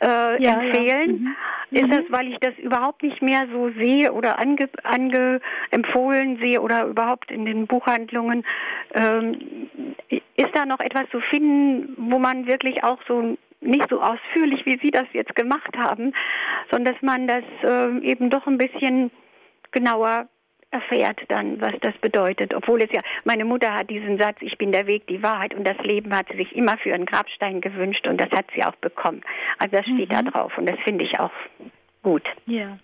[0.00, 1.34] äh, ja, empfehlen?
[1.70, 1.80] Ja.
[1.80, 1.86] Mhm.
[1.86, 2.12] Ist das, mhm.
[2.12, 5.40] weil ich das überhaupt nicht mehr so sehe oder ange, ange
[5.70, 8.44] empfohlen sehe oder überhaupt in den Buchhandlungen?
[8.94, 9.38] Ähm,
[10.08, 14.78] ist da noch etwas zu finden, wo man wirklich auch so nicht so ausführlich, wie
[14.82, 16.12] Sie das jetzt gemacht haben,
[16.70, 19.10] sondern dass man das äh, eben doch ein bisschen
[19.70, 20.28] genauer
[20.72, 22.54] erfährt dann, was das bedeutet.
[22.54, 25.64] Obwohl es ja, meine Mutter hat diesen Satz, ich bin der Weg, die Wahrheit und
[25.64, 28.74] das Leben hat sie sich immer für einen Grabstein gewünscht und das hat sie auch
[28.76, 29.20] bekommen.
[29.58, 30.14] Also das steht mhm.
[30.14, 31.32] da drauf und das finde ich auch
[32.02, 32.24] gut.
[32.46, 32.78] Ja.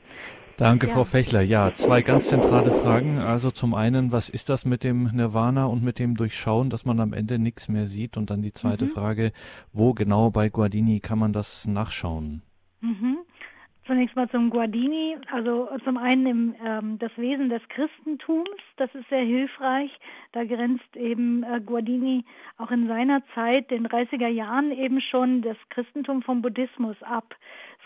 [0.59, 0.95] Danke, ja.
[0.95, 1.41] Frau Fechler.
[1.41, 3.19] Ja, zwei ganz zentrale Fragen.
[3.19, 6.99] Also zum einen, was ist das mit dem Nirvana und mit dem Durchschauen, dass man
[6.99, 8.17] am Ende nichts mehr sieht?
[8.17, 8.89] Und dann die zweite mhm.
[8.89, 9.33] Frage,
[9.73, 12.43] wo genau bei Guardini kann man das nachschauen?
[12.81, 13.19] Mhm.
[13.87, 19.09] Zunächst mal zum Guardini, also zum einen im, ähm, das Wesen des Christentums, das ist
[19.09, 19.91] sehr hilfreich.
[20.33, 22.25] Da grenzt eben äh, Guardini
[22.59, 27.35] auch in seiner Zeit, den 30er Jahren eben schon das Christentum vom Buddhismus ab.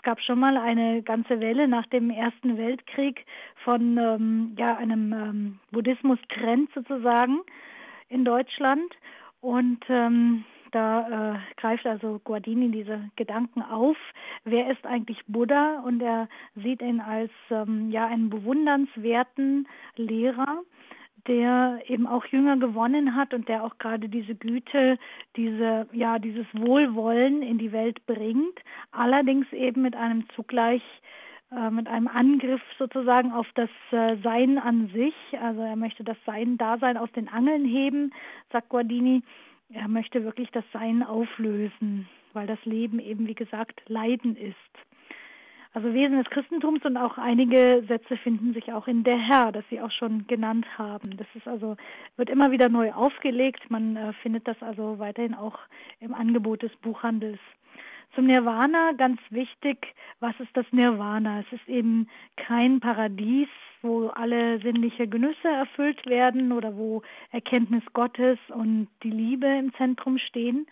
[0.03, 3.25] Es gab schon mal eine ganze Welle nach dem Ersten Weltkrieg
[3.63, 7.39] von ähm, ja, einem ähm, Buddhismus-Trend sozusagen
[8.09, 8.91] in Deutschland.
[9.39, 13.95] Und ähm, da äh, greift also Guardini diese Gedanken auf.
[14.43, 15.79] Wer ist eigentlich Buddha?
[15.85, 20.63] Und er sieht ihn als ähm, ja einen bewundernswerten Lehrer,
[21.27, 24.97] der eben auch Jünger gewonnen hat und der auch gerade diese Güte,
[25.35, 28.59] diese, ja, dieses Wohlwollen in die Welt bringt,
[28.91, 30.81] allerdings eben mit einem zugleich
[31.55, 35.15] äh, mit einem Angriff sozusagen auf das äh, Sein an sich.
[35.39, 38.11] Also er möchte das Sein-Dasein aus den Angeln heben,
[38.51, 39.21] sagt Guardini.
[39.69, 44.55] Er möchte wirklich das Sein auflösen, weil das Leben eben, wie gesagt, Leiden ist.
[45.75, 49.63] Also Wesen des Christentums und auch einige Sätze finden sich auch in der Herr, das
[49.71, 51.17] Sie auch schon genannt haben.
[51.17, 51.77] Das ist also,
[52.15, 53.71] wird immer wieder neu aufgelegt.
[53.71, 55.57] Man äh, findet das also weiterhin auch
[55.99, 57.39] im Angebot des Buchhandels.
[58.13, 61.39] Zum Nirvana ganz wichtig, was ist das Nirvana?
[61.39, 62.07] Es ist eben
[62.37, 63.47] kein Paradies,
[63.81, 67.01] wo alle sinnliche Genüsse erfüllt werden oder wo
[67.31, 70.67] Erkenntnis Gottes und die Liebe im Zentrum stehen,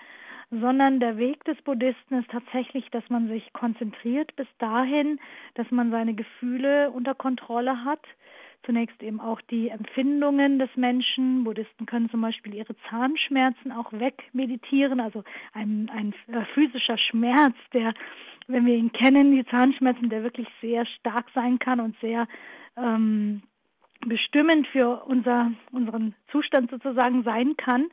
[0.52, 5.20] sondern der Weg des Buddhisten ist tatsächlich, dass man sich konzentriert bis dahin,
[5.56, 8.02] dass man seine Gefühle unter Kontrolle hat.
[8.64, 11.46] Zunächst eben auch die Empfindungen des Menschen.
[11.46, 15.24] Buddhisten können zum Beispiel ihre Zahnschmerzen auch wegmeditieren, also
[15.54, 17.94] ein, ein äh, physischer Schmerz, der,
[18.48, 22.28] wenn wir ihn kennen, die Zahnschmerzen, der wirklich sehr stark sein kann und sehr
[22.78, 23.42] ähm,
[24.06, 27.88] bestimmend für unser, unseren Zustand sozusagen sein kann.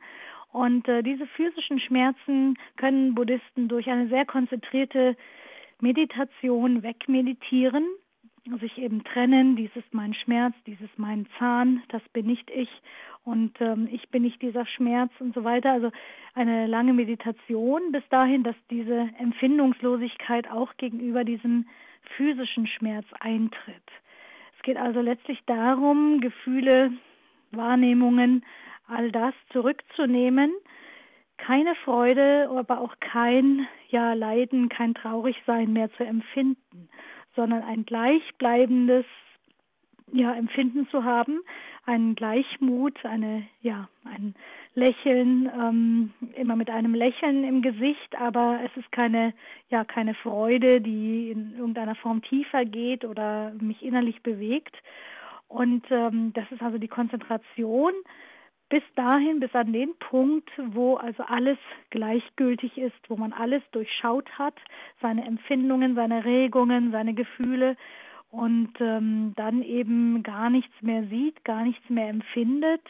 [0.51, 5.15] Und äh, diese physischen Schmerzen können Buddhisten durch eine sehr konzentrierte
[5.79, 7.85] Meditation wegmeditieren,
[8.59, 12.69] sich eben trennen, dies ist mein Schmerz, dies ist mein Zahn, das bin nicht ich
[13.23, 15.71] und ähm, ich bin nicht dieser Schmerz und so weiter.
[15.71, 15.91] Also
[16.33, 21.67] eine lange Meditation bis dahin, dass diese Empfindungslosigkeit auch gegenüber diesem
[22.17, 23.83] physischen Schmerz eintritt.
[24.57, 26.91] Es geht also letztlich darum, Gefühle,
[27.51, 28.43] Wahrnehmungen
[28.89, 30.51] all das zurückzunehmen,
[31.37, 36.89] keine Freude, aber auch kein ja Leiden, kein Traurigsein mehr zu empfinden,
[37.35, 39.05] sondern ein gleichbleibendes
[40.11, 41.39] ja Empfinden zu haben,
[41.85, 44.35] einen Gleichmut, eine ja ein
[44.75, 49.33] Lächeln, ähm, immer mit einem Lächeln im Gesicht, aber es ist keine
[49.69, 54.75] ja keine Freude, die in irgendeiner Form tiefer geht oder mich innerlich bewegt.
[55.47, 57.93] Und ähm, das ist also die Konzentration
[58.69, 61.57] bis dahin, bis an den Punkt, wo also alles
[61.89, 64.55] gleichgültig ist, wo man alles durchschaut hat,
[65.01, 67.75] seine Empfindungen, seine Regungen, seine Gefühle
[68.29, 72.83] und ähm, dann eben gar nichts mehr sieht, gar nichts mehr empfindet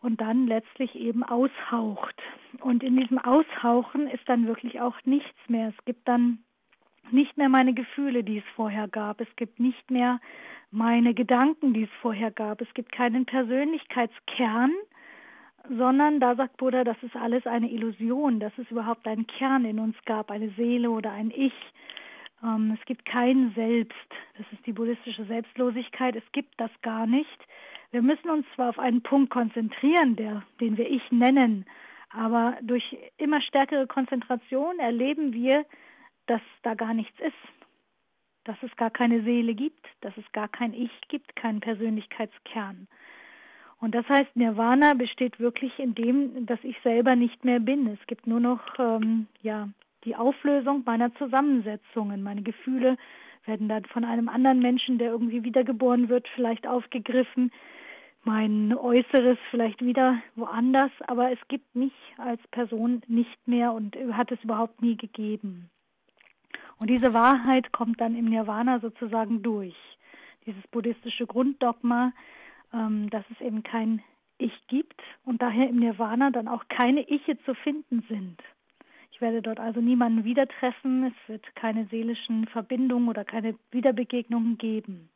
[0.00, 2.16] und dann letztlich eben aushaucht.
[2.60, 5.68] Und in diesem Aushauchen ist dann wirklich auch nichts mehr.
[5.76, 6.38] Es gibt dann
[7.12, 9.20] nicht mehr meine Gefühle, die es vorher gab.
[9.20, 10.20] Es gibt nicht mehr
[10.70, 12.60] meine Gedanken, die es vorher gab.
[12.60, 14.72] Es gibt keinen Persönlichkeitskern,
[15.68, 19.78] sondern da sagt Buddha, das ist alles eine Illusion, dass es überhaupt einen Kern in
[19.78, 21.54] uns gab, eine Seele oder ein Ich.
[22.42, 23.96] Ähm, es gibt kein Selbst.
[24.38, 26.16] Das ist die buddhistische Selbstlosigkeit.
[26.16, 27.38] Es gibt das gar nicht.
[27.90, 31.66] Wir müssen uns zwar auf einen Punkt konzentrieren, der, den wir Ich nennen,
[32.10, 35.64] aber durch immer stärkere Konzentration erleben wir,
[36.30, 37.34] dass da gar nichts ist,
[38.44, 42.86] dass es gar keine Seele gibt, dass es gar kein Ich gibt, keinen Persönlichkeitskern.
[43.80, 47.88] Und das heißt, Nirvana besteht wirklich in dem, dass ich selber nicht mehr bin.
[47.88, 49.68] Es gibt nur noch ähm, ja
[50.04, 52.22] die Auflösung meiner Zusammensetzungen.
[52.22, 52.96] Meine Gefühle
[53.44, 57.50] werden dann von einem anderen Menschen, der irgendwie wiedergeboren wird, vielleicht aufgegriffen.
[58.22, 64.30] Mein Äußeres vielleicht wieder woanders, aber es gibt mich als Person nicht mehr und hat
[64.30, 65.70] es überhaupt nie gegeben.
[66.80, 69.76] Und diese Wahrheit kommt dann im Nirvana sozusagen durch.
[70.46, 72.12] Dieses buddhistische Grunddogma,
[72.72, 74.02] ähm, dass es eben kein
[74.38, 78.38] Ich gibt und daher im Nirvana dann auch keine Iche zu finden sind.
[79.12, 84.56] Ich werde dort also niemanden wieder treffen, es wird keine seelischen Verbindungen oder keine Wiederbegegnungen
[84.56, 85.10] geben.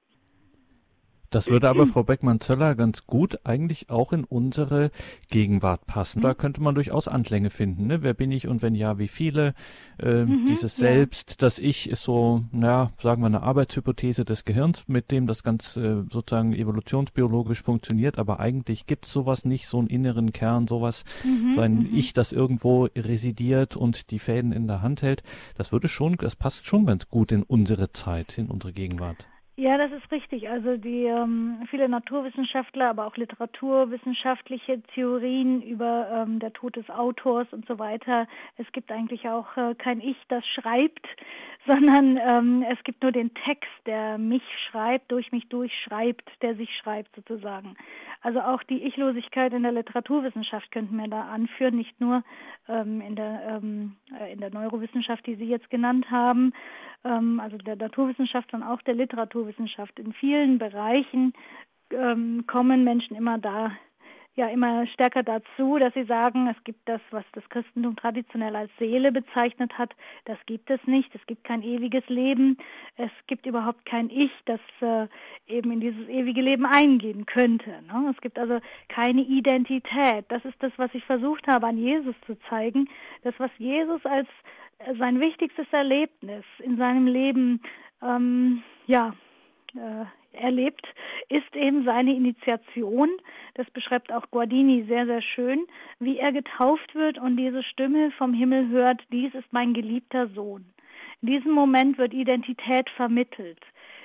[1.34, 4.92] Das würde aber Frau Beckmann-Zöller ganz gut eigentlich auch in unsere
[5.30, 6.22] Gegenwart passen.
[6.22, 6.36] Da mhm.
[6.36, 7.88] könnte man durchaus Anklänge finden.
[7.88, 8.02] Ne?
[8.02, 9.54] Wer bin ich und wenn ja, wie viele?
[9.98, 11.36] Äh, mhm, dieses Selbst, ja.
[11.40, 15.76] das Ich ist so, naja, sagen wir eine Arbeitshypothese des Gehirns, mit dem das ganz
[15.76, 18.16] äh, sozusagen evolutionsbiologisch funktioniert.
[18.16, 21.88] Aber eigentlich gibt es sowas nicht, so einen inneren Kern, sowas, mhm, so ein mhm.
[21.96, 25.24] Ich, das irgendwo residiert und die Fäden in der Hand hält.
[25.56, 29.26] Das würde schon, das passt schon ganz gut in unsere Zeit, in unsere Gegenwart.
[29.56, 30.48] Ja, das ist richtig.
[30.48, 37.46] Also die ähm, viele Naturwissenschaftler, aber auch literaturwissenschaftliche Theorien über ähm, der Tod des Autors
[37.52, 38.26] und so weiter.
[38.56, 41.06] Es gibt eigentlich auch äh, kein Ich, das schreibt,
[41.68, 46.76] sondern ähm, es gibt nur den Text, der mich schreibt, durch mich durchschreibt, der sich
[46.76, 47.76] schreibt sozusagen.
[48.22, 52.24] Also auch die Ichlosigkeit in der Literaturwissenschaft könnten wir da anführen, nicht nur
[52.68, 56.52] ähm, in der ähm, äh, in der Neurowissenschaft, die Sie jetzt genannt haben,
[57.04, 58.94] ähm, also der Naturwissenschaft, sondern auch der
[59.44, 59.98] Literaturwissenschaft.
[59.98, 61.32] In vielen Bereichen
[61.90, 63.72] ähm, kommen Menschen immer da,
[64.36, 68.70] ja, immer stärker dazu, dass sie sagen, es gibt das, was das Christentum traditionell als
[68.80, 71.14] Seele bezeichnet hat, das gibt es nicht.
[71.14, 72.58] Es gibt kein ewiges Leben.
[72.96, 75.06] Es gibt überhaupt kein Ich, das äh,
[75.46, 77.70] eben in dieses ewige Leben eingehen könnte.
[77.82, 78.12] Ne?
[78.12, 80.24] Es gibt also keine Identität.
[80.28, 82.88] Das ist das, was ich versucht habe, an Jesus zu zeigen.
[83.22, 84.28] Das, was Jesus als
[84.98, 87.60] sein wichtigstes Erlebnis in seinem Leben
[88.02, 89.14] ähm, ja,
[90.32, 90.86] erlebt,
[91.28, 93.10] ist eben seine Initiation.
[93.54, 95.66] Das beschreibt auch Guardini sehr, sehr schön,
[96.00, 100.64] wie er getauft wird und diese Stimme vom Himmel hört, dies ist mein geliebter Sohn.
[101.22, 103.60] In diesem Moment wird Identität vermittelt.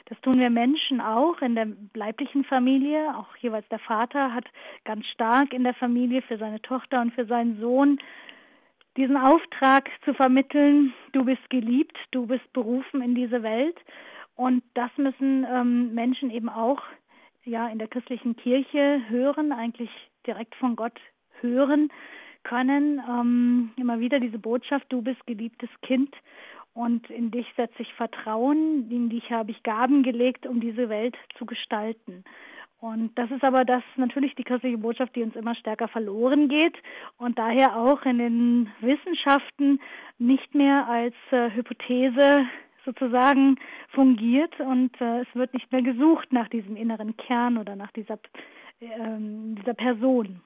[0.05, 3.15] Das tun wir Menschen auch in der leiblichen Familie.
[3.15, 4.45] Auch jeweils der Vater hat
[4.83, 7.99] ganz stark in der Familie für seine Tochter und für seinen Sohn
[8.97, 13.77] diesen Auftrag zu vermitteln, du bist geliebt, du bist berufen in diese Welt.
[14.39, 16.81] Und das müssen ähm, Menschen eben auch
[17.43, 19.89] ja in der christlichen Kirche hören, eigentlich
[20.25, 20.97] direkt von Gott
[21.41, 21.91] hören
[22.43, 23.01] können.
[23.05, 26.15] Ähm, immer wieder diese Botschaft, du bist geliebtes Kind
[26.73, 31.17] und in dich setze ich Vertrauen, in dich habe ich Gaben gelegt, um diese Welt
[31.37, 32.23] zu gestalten.
[32.79, 36.77] Und das ist aber das natürlich die christliche Botschaft, die uns immer stärker verloren geht
[37.17, 39.81] und daher auch in den Wissenschaften
[40.17, 42.45] nicht mehr als äh, Hypothese
[42.85, 43.57] sozusagen
[43.89, 48.19] fungiert und äh, es wird nicht mehr gesucht nach diesem inneren Kern oder nach dieser,
[48.79, 48.87] äh,
[49.19, 50.41] dieser Person.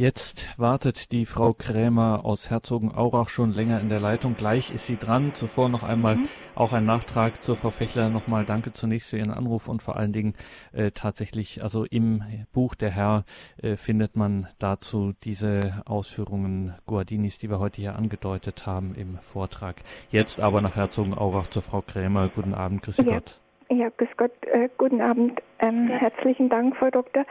[0.00, 4.34] Jetzt wartet die Frau Krämer aus Herzogenaurach schon länger in der Leitung.
[4.34, 5.34] Gleich ist sie dran.
[5.34, 6.28] Zuvor noch einmal mhm.
[6.54, 8.08] auch ein Nachtrag zur Frau Fechler.
[8.08, 10.36] Nochmal danke zunächst für Ihren Anruf und vor allen Dingen
[10.72, 12.22] äh, tatsächlich, also im
[12.54, 13.24] Buch Der Herr
[13.62, 19.82] äh, findet man dazu diese Ausführungen Guardinis, die wir heute hier angedeutet haben im Vortrag.
[20.10, 22.30] Jetzt aber nach Herzogenaurach zur Frau Krämer.
[22.34, 23.04] Guten Abend, grüß ja.
[23.04, 23.38] Gott.
[23.68, 25.42] Ja, grüß Gott, äh, guten Abend.
[25.60, 25.96] Ähm, ja.
[25.96, 27.24] Herzlichen Dank, Frau Doktor,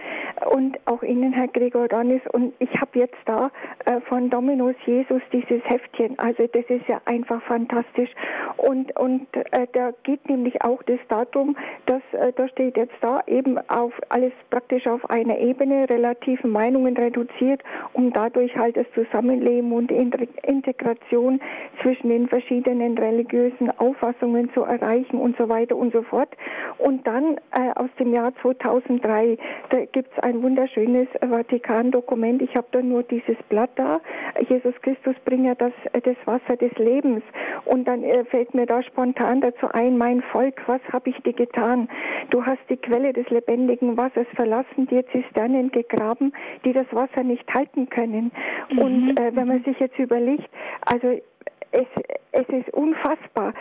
[0.52, 2.22] und auch Ihnen, Herr Gregor Donis.
[2.32, 3.50] Und ich habe jetzt da
[3.86, 6.18] äh, von Dominus Jesus dieses Heftchen.
[6.20, 8.10] Also das ist ja einfach fantastisch.
[8.58, 11.58] Und und äh, da geht nämlich auch das Datum,
[11.88, 16.96] dass äh, da steht jetzt da eben auf alles praktisch auf einer Ebene relativen Meinungen
[16.98, 17.64] reduziert,
[17.94, 21.42] um dadurch halt das Zusammenleben und Integration
[21.82, 26.30] zwischen den verschiedenen religiösen Auffassungen zu erreichen und so weiter und so fort.
[26.78, 29.38] Und dann äh, aus dem Jahr Jahr 2003.
[29.70, 32.42] Da gibt es ein wunderschönes Vatikan-Dokument.
[32.42, 34.02] Ich habe da nur dieses Blatt da.
[34.48, 37.24] Jesus Christus bringt ja das, das Wasser des Lebens.
[37.66, 41.34] Und dann äh, fällt mir da spontan dazu ein, mein Volk, was habe ich dir
[41.34, 41.88] getan?
[42.30, 46.34] Du hast die Quelle des lebendigen Wassers verlassen, dir Zisternen gegraben,
[46.66, 48.32] die das Wasser nicht halten können.
[48.70, 48.80] Mhm.
[48.80, 50.50] Und äh, wenn man sich jetzt überlegt,
[50.86, 51.20] also
[51.72, 51.88] es,
[52.32, 53.54] es ist unfassbar.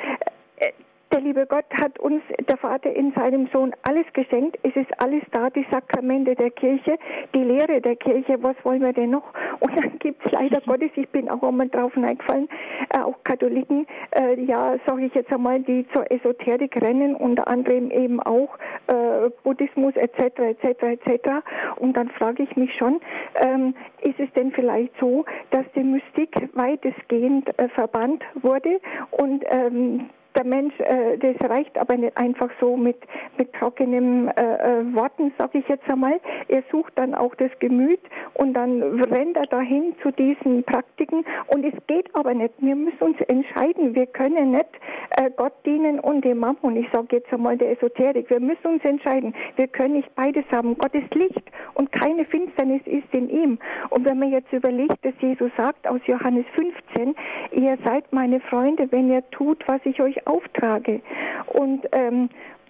[1.10, 4.58] Der liebe Gott hat uns, der Vater in seinem Sohn, alles geschenkt.
[4.62, 6.98] Es ist alles da, die Sakramente der Kirche,
[7.34, 8.36] die Lehre der Kirche.
[8.42, 9.24] Was wollen wir denn noch?
[9.60, 12.48] Und dann gibt es leider Gottes, ich bin auch einmal drauf eingefallen,
[12.90, 17.90] äh, auch Katholiken, äh, ja, sage ich jetzt einmal, die zur Esoterik rennen, unter anderem
[17.90, 20.38] eben auch äh, Buddhismus etc.
[20.40, 20.82] etc.
[20.82, 21.28] etc.
[21.76, 23.00] Und dann frage ich mich schon,
[23.36, 28.78] ähm, ist es denn vielleicht so, dass die Mystik weitestgehend äh, verbannt wurde
[29.10, 32.96] und ähm, der Mensch, äh, das reicht aber nicht einfach so mit,
[33.36, 36.20] mit trockenen äh, äh, Worten, sage ich jetzt einmal.
[36.46, 38.00] Er sucht dann auch das Gemüt
[38.34, 42.54] und dann rennt er dahin zu diesen Praktiken und es geht aber nicht.
[42.58, 43.94] Wir müssen uns entscheiden.
[43.94, 44.68] Wir können nicht
[45.10, 46.76] äh, Gott dienen und dem Mammon.
[46.76, 48.30] Ich sage jetzt einmal der Esoterik.
[48.30, 49.34] Wir müssen uns entscheiden.
[49.56, 50.78] Wir können nicht beides haben.
[50.78, 53.58] Gott ist Licht und keine Finsternis ist in ihm.
[53.90, 57.16] Und wenn man jetzt überlegt, dass Jesus sagt aus Johannes 15,
[57.52, 61.00] ihr seid meine Freunde, wenn ihr tut, was ich euch auftrage.
[61.46, 62.28] Und ähm,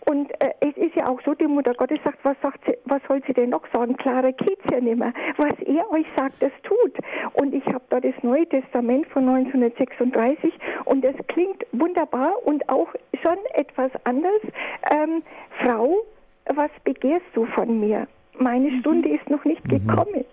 [0.09, 3.03] und äh, es ist ja auch so, die Mutter Gottes sagt, was, sagt sie, was
[3.07, 3.95] soll sie denn noch sagen?
[3.95, 5.13] Klarer geht's ja nicht mehr.
[5.37, 6.97] Was er euch sagt, das tut.
[7.35, 10.55] Und ich habe da das Neue Testament von 1936
[10.87, 12.89] und das klingt wunderbar und auch
[13.23, 14.41] schon etwas anders.
[14.91, 15.23] Ähm,
[15.63, 15.99] Frau,
[16.55, 18.09] was begehrst du von mir?
[18.39, 18.81] Meine mhm.
[18.81, 19.87] Stunde ist noch nicht mhm.
[19.87, 20.25] gekommen.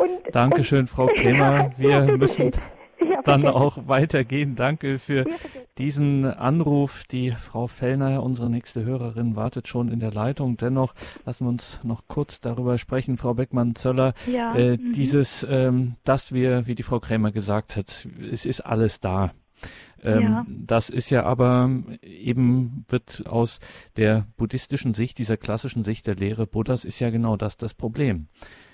[0.00, 1.70] Und, Dankeschön, und, Frau Kremer.
[1.76, 2.52] Wir müssen
[3.24, 4.54] dann auch weitergehen.
[4.54, 5.24] Danke für
[5.78, 7.04] diesen Anruf.
[7.10, 10.56] Die Frau Fellner, unsere nächste Hörerin, wartet schon in der Leitung.
[10.56, 10.94] Dennoch
[11.24, 14.14] lassen wir uns noch kurz darüber sprechen, Frau Beckmann-Zöller.
[14.26, 14.54] Ja.
[14.54, 14.92] Äh, mhm.
[14.92, 19.32] Dieses, ähm, dass wir, wie die Frau Krämer gesagt hat, es ist alles da.
[20.02, 20.46] Ähm, ja.
[20.48, 21.70] Das ist ja aber
[22.02, 23.58] eben wird aus
[23.96, 28.28] der buddhistischen Sicht, dieser klassischen Sicht der Lehre Buddhas, ist ja genau das das Problem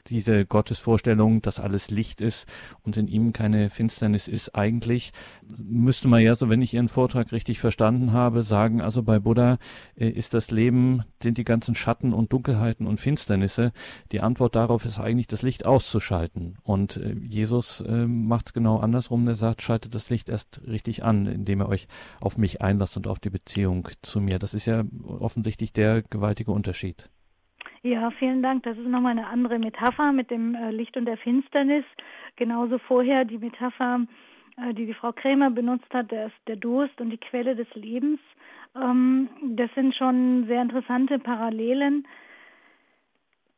[0.09, 2.47] diese Gottesvorstellung, dass alles Licht ist
[2.83, 4.55] und in ihm keine Finsternis ist.
[4.55, 5.13] Eigentlich
[5.47, 9.59] müsste man ja, so wenn ich Ihren Vortrag richtig verstanden habe, sagen, also bei Buddha
[9.97, 13.73] äh, ist das Leben, sind die ganzen Schatten und Dunkelheiten und Finsternisse.
[14.13, 16.59] Die Antwort darauf ist eigentlich, das Licht auszuschalten.
[16.63, 19.27] Und äh, Jesus äh, macht es genau andersrum.
[19.29, 21.89] Er sagt, schaltet das Licht erst richtig an, indem er euch
[22.21, 24.39] auf mich einlasst und auf die Beziehung zu mir.
[24.39, 27.11] Das ist ja offensichtlich der gewaltige Unterschied.
[27.83, 28.65] Ja, vielen Dank.
[28.65, 31.85] Das ist nochmal eine andere Metapher mit dem äh, Licht und der Finsternis.
[32.37, 34.01] Genauso vorher die Metapher,
[34.59, 38.21] äh, die die Frau Krämer benutzt hat, der, der Durst und die Quelle des Lebens.
[38.77, 42.07] Ähm, das sind schon sehr interessante Parallelen,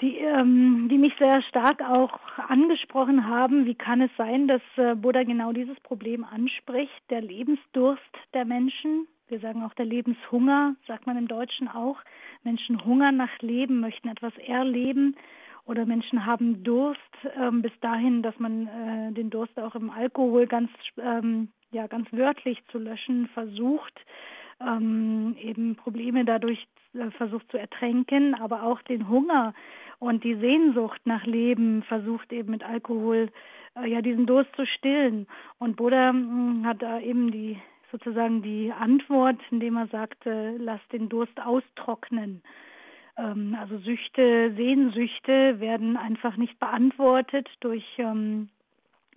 [0.01, 3.67] die, ähm, die mich sehr stark auch angesprochen haben.
[3.67, 8.03] Wie kann es sein, dass äh, Buddha genau dieses Problem anspricht, der Lebensdurst
[8.35, 9.09] der Menschen?
[9.27, 11.99] Wir sagen auch der Lebenshunger, sagt man im Deutschen auch.
[12.45, 15.17] Menschen hungern nach Leben, möchten etwas erleben
[15.65, 17.01] oder Menschen haben Durst
[17.37, 22.09] ähm, bis dahin, dass man äh, den Durst auch im Alkohol ganz ähm, ja ganz
[22.13, 23.95] wörtlich zu löschen versucht,
[24.61, 29.55] ähm, eben Probleme dadurch äh, versucht zu ertränken, aber auch den Hunger
[29.99, 33.31] und die Sehnsucht nach Leben versucht eben mit Alkohol
[33.77, 35.27] äh, ja diesen Durst zu stillen.
[35.59, 37.57] Und Buddha mh, hm, hat da eben die
[37.93, 42.43] sozusagen die Antwort, indem er sagte, lass den Durst austrocknen.
[43.17, 48.49] Ähm, also Süchte, Sehnsüchte werden einfach nicht beantwortet durch ähm,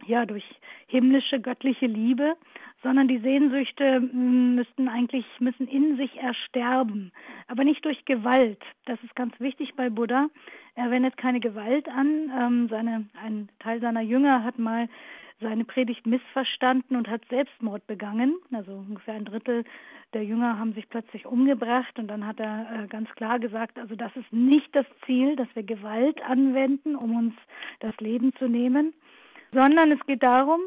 [0.05, 0.43] ja durch
[0.87, 2.35] himmlische göttliche Liebe,
[2.83, 7.11] sondern die Sehnsüchte mm, müssten eigentlich müssen in sich ersterben,
[7.47, 8.61] aber nicht durch Gewalt.
[8.85, 10.27] Das ist ganz wichtig bei Buddha.
[10.75, 12.31] Er wendet keine Gewalt an.
[12.37, 14.89] Ähm, seine, ein Teil seiner Jünger hat mal
[15.41, 18.35] seine Predigt missverstanden und hat Selbstmord begangen.
[18.51, 19.63] Also ungefähr ein Drittel
[20.13, 23.95] der Jünger haben sich plötzlich umgebracht und dann hat er äh, ganz klar gesagt, also
[23.95, 27.33] das ist nicht das Ziel, dass wir Gewalt anwenden, um uns
[27.81, 28.93] das Leben zu nehmen,
[29.51, 30.61] sondern es geht darum,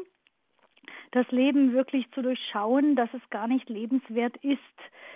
[1.11, 4.59] das Leben wirklich zu durchschauen, dass es gar nicht lebenswert ist,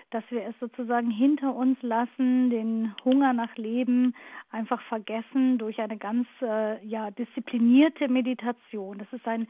[0.10, 4.16] dass wir es sozusagen hinter uns lassen, den Hunger nach Leben
[4.52, 8.98] einfach vergessen durch eine ganz äh, ja disziplinierte Meditation.
[8.98, 9.48] Das ist ein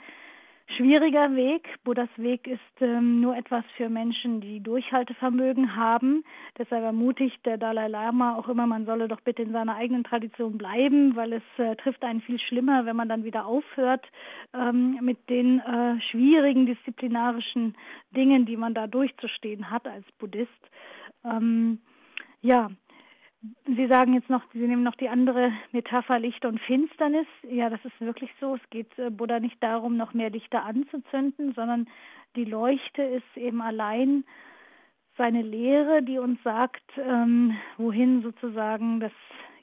[0.67, 1.67] schwieriger Weg.
[1.83, 6.23] Buddhas Weg ist ähm, nur etwas für Menschen, die Durchhaltevermögen haben.
[6.57, 10.57] Deshalb ermutigt der Dalai Lama auch immer, man solle doch bitte in seiner eigenen Tradition
[10.57, 14.05] bleiben, weil es äh, trifft einen viel schlimmer, wenn man dann wieder aufhört
[14.53, 17.75] ähm, mit den äh, schwierigen disziplinarischen
[18.11, 20.49] Dingen, die man da durchzustehen hat als Buddhist.
[21.23, 21.79] Ähm,
[22.41, 22.69] ja,
[23.65, 27.27] Sie sagen jetzt noch, Sie nehmen noch die andere Metapher Licht und Finsternis.
[27.49, 28.55] Ja, das ist wirklich so.
[28.55, 31.87] Es geht äh, Buddha nicht darum, noch mehr Lichter anzuzünden, sondern
[32.35, 34.23] die Leuchte ist eben allein
[35.17, 39.11] seine Lehre, die uns sagt, ähm, wohin sozusagen das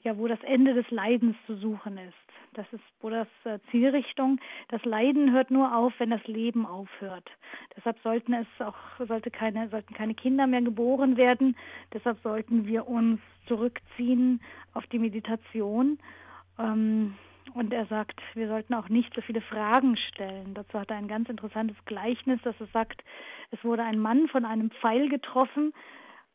[0.03, 2.30] ja, wo das Ende des Leidens zu suchen ist.
[2.53, 4.39] Das ist Buddhas äh, Zielrichtung.
[4.67, 7.29] Das Leiden hört nur auf, wenn das Leben aufhört.
[7.77, 11.55] Deshalb sollten es auch sollte keine sollten keine Kinder mehr geboren werden.
[11.93, 14.41] Deshalb sollten wir uns zurückziehen
[14.73, 15.97] auf die Meditation.
[16.59, 17.15] Ähm,
[17.53, 20.53] und er sagt, wir sollten auch nicht so viele Fragen stellen.
[20.53, 23.03] Dazu hat er ein ganz interessantes Gleichnis, dass er sagt,
[23.51, 25.73] es wurde ein Mann von einem Pfeil getroffen,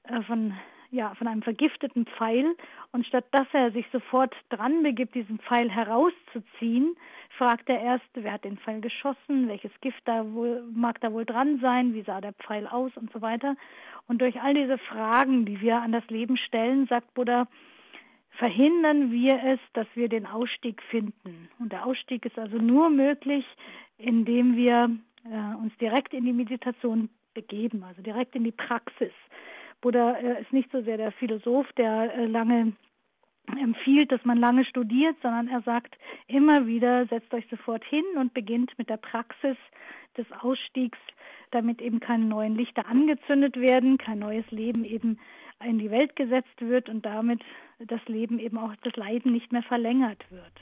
[0.04, 0.54] äh, von
[0.90, 2.56] ja, von einem vergifteten Pfeil
[2.92, 6.96] und statt dass er sich sofort dran begibt, diesen Pfeil herauszuziehen,
[7.36, 11.24] fragt er erst, wer hat den Pfeil geschossen, welches Gift da wohl, mag da wohl
[11.24, 13.56] dran sein, wie sah der Pfeil aus und so weiter.
[14.08, 17.46] Und durch all diese Fragen, die wir an das Leben stellen, sagt Buddha,
[18.30, 21.48] verhindern wir es, dass wir den Ausstieg finden.
[21.58, 23.44] Und der Ausstieg ist also nur möglich,
[23.98, 24.90] indem wir
[25.24, 29.12] äh, uns direkt in die Meditation begeben, also direkt in die Praxis.
[29.86, 32.72] Buddha äh, ist nicht so sehr der Philosoph, der äh, lange
[33.46, 35.96] empfiehlt, dass man lange studiert, sondern er sagt
[36.26, 39.56] immer wieder, setzt euch sofort hin und beginnt mit der Praxis
[40.16, 40.98] des Ausstiegs,
[41.52, 45.20] damit eben keine neuen Lichter angezündet werden, kein neues Leben eben
[45.64, 47.40] in die Welt gesetzt wird und damit
[47.78, 50.58] das Leben eben auch das Leiden nicht mehr verlängert wird.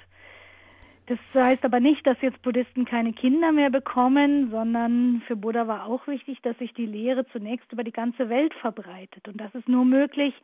[1.07, 5.87] Das heißt aber nicht, dass jetzt Buddhisten keine Kinder mehr bekommen, sondern für Buddha war
[5.87, 9.29] auch wichtig, dass sich die Lehre zunächst über die ganze Welt verbreitet.
[9.29, 10.35] Und das ist nur möglich,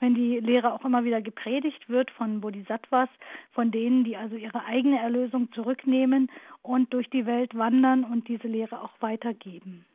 [0.00, 3.08] wenn die Lehre auch immer wieder gepredigt wird von Bodhisattvas,
[3.52, 6.30] von denen, die also ihre eigene Erlösung zurücknehmen
[6.60, 9.86] und durch die Welt wandern und diese Lehre auch weitergeben.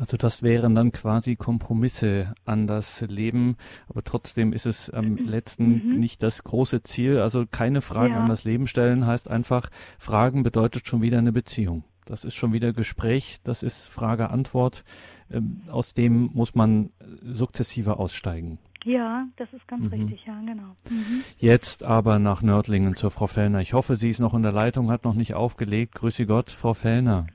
[0.00, 5.90] Also das wären dann quasi Kompromisse an das Leben, aber trotzdem ist es am letzten
[5.92, 6.00] mhm.
[6.00, 7.18] nicht das große Ziel.
[7.18, 8.20] Also keine Fragen ja.
[8.20, 9.68] an das Leben stellen heißt einfach,
[9.98, 11.84] Fragen bedeutet schon wieder eine Beziehung.
[12.06, 14.84] Das ist schon wieder Gespräch, das ist Frage-Antwort.
[15.30, 16.90] Ähm, aus dem muss man
[17.22, 18.58] sukzessive aussteigen.
[18.84, 19.88] Ja, das ist ganz mhm.
[19.88, 20.74] richtig, ja, genau.
[20.88, 21.24] Mhm.
[21.36, 23.60] Jetzt aber nach Nördlingen zur Frau Fellner.
[23.60, 25.94] Ich hoffe, sie ist noch in der Leitung, hat noch nicht aufgelegt.
[25.96, 27.26] Grüße Gott, Frau Fellner.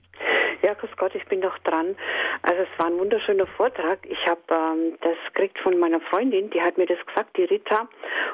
[0.65, 1.95] Ja, grüß Gott, ich bin noch dran.
[2.45, 3.97] Also es war ein wunderschöner Vortrag.
[4.07, 7.89] Ich habe ähm, das gekriegt von meiner Freundin, die hat mir das gesagt, die Rita.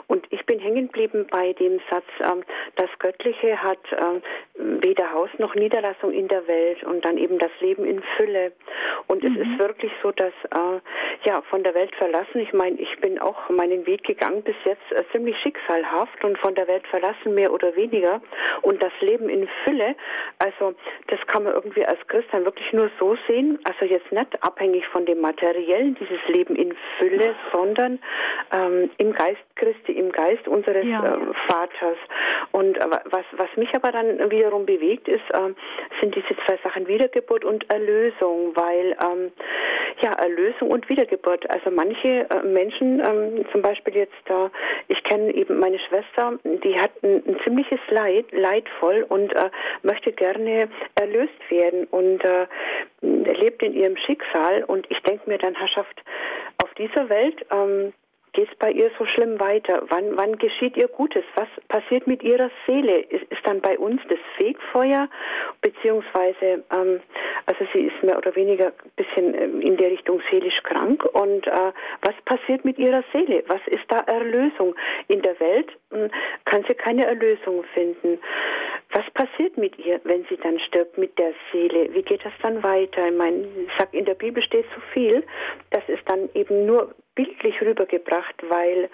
[0.08, 2.44] Und ich bin hängen geblieben bei dem Satz, ähm,
[2.76, 4.22] das Göttliche hat ähm,
[4.82, 8.52] weder Haus noch Niederlassung in der Welt und dann eben das Leben in Fülle.
[9.08, 9.34] Und mhm.
[9.34, 10.82] es ist wirklich so, dass äh,
[11.24, 12.42] ja von der Welt verlassen.
[12.42, 16.54] Ich meine, ich bin auch meinen Weg gegangen bis jetzt äh, ziemlich schicksalhaft und von
[16.56, 18.22] der Welt verlassen mehr oder weniger.
[18.62, 19.96] Und das Leben in Fülle,
[20.40, 20.74] also
[21.08, 24.86] das kann man irgendwie als Christ dann wirklich nur so sehen, also jetzt nicht abhängig
[24.88, 28.00] von dem Materiellen, dieses Leben in Fülle, sondern
[28.52, 31.04] ähm, im Geist Christi, im Geist unseres ja.
[31.04, 31.98] äh, Vaters.
[32.52, 35.54] Und äh, was, was mich aber dann wiederum bewegt, ist, äh,
[36.02, 39.32] sind diese zwei Sachen Wiedergeburt und Erlösung, weil ähm,
[40.02, 41.50] ja, Erlösung und Wiedergeburt.
[41.50, 44.50] Also manche äh, Menschen, ähm, zum Beispiel jetzt da,
[44.88, 49.50] ich kenne eben meine Schwester, die hat ein, ein ziemliches Leid, leidvoll und äh,
[49.84, 52.48] möchte gerne erlöst werden und äh,
[53.02, 54.64] lebt in ihrem Schicksal.
[54.64, 56.02] Und ich denke mir dann, Herrschaft,
[56.64, 57.94] auf dieser Welt ähm,
[58.34, 59.84] geht es bei ihr so schlimm weiter?
[59.90, 61.24] Wann, wann geschieht ihr Gutes?
[61.36, 63.00] Was passiert mit ihrer Seele?
[63.00, 65.10] Ist, ist dann bei uns das Fegfeuer?
[65.62, 67.02] Beziehungsweise, ähm,
[67.46, 71.04] also sie ist mehr oder weniger ein bisschen ähm, in der Richtung seelisch krank.
[71.14, 71.72] Und äh,
[72.02, 73.44] was passiert mit ihrer Seele?
[73.48, 74.76] Was ist da Erlösung?
[75.08, 76.10] In der Welt äh,
[76.46, 78.20] kann sie keine Erlösung finden.
[78.94, 81.94] Was passiert mit ihr, wenn sie dann stirbt, mit der Seele?
[81.94, 83.08] Wie geht das dann weiter?
[83.08, 85.24] Ich meine, ich sag, in der Bibel steht so viel,
[85.70, 86.94] das ist dann eben nur
[87.24, 88.90] bildlich rübergebracht, weil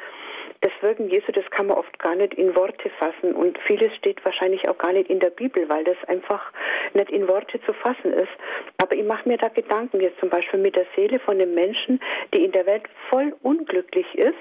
[0.62, 4.24] das Wirken Jesu, das kann man oft gar nicht in Worte fassen und vieles steht
[4.26, 6.52] wahrscheinlich auch gar nicht in der Bibel, weil das einfach
[6.94, 8.32] nicht in Worte zu fassen ist.
[8.78, 12.00] Aber ich mache mir da Gedanken jetzt zum Beispiel mit der Seele von einem Menschen,
[12.34, 14.34] die in der Welt voll unglücklich ist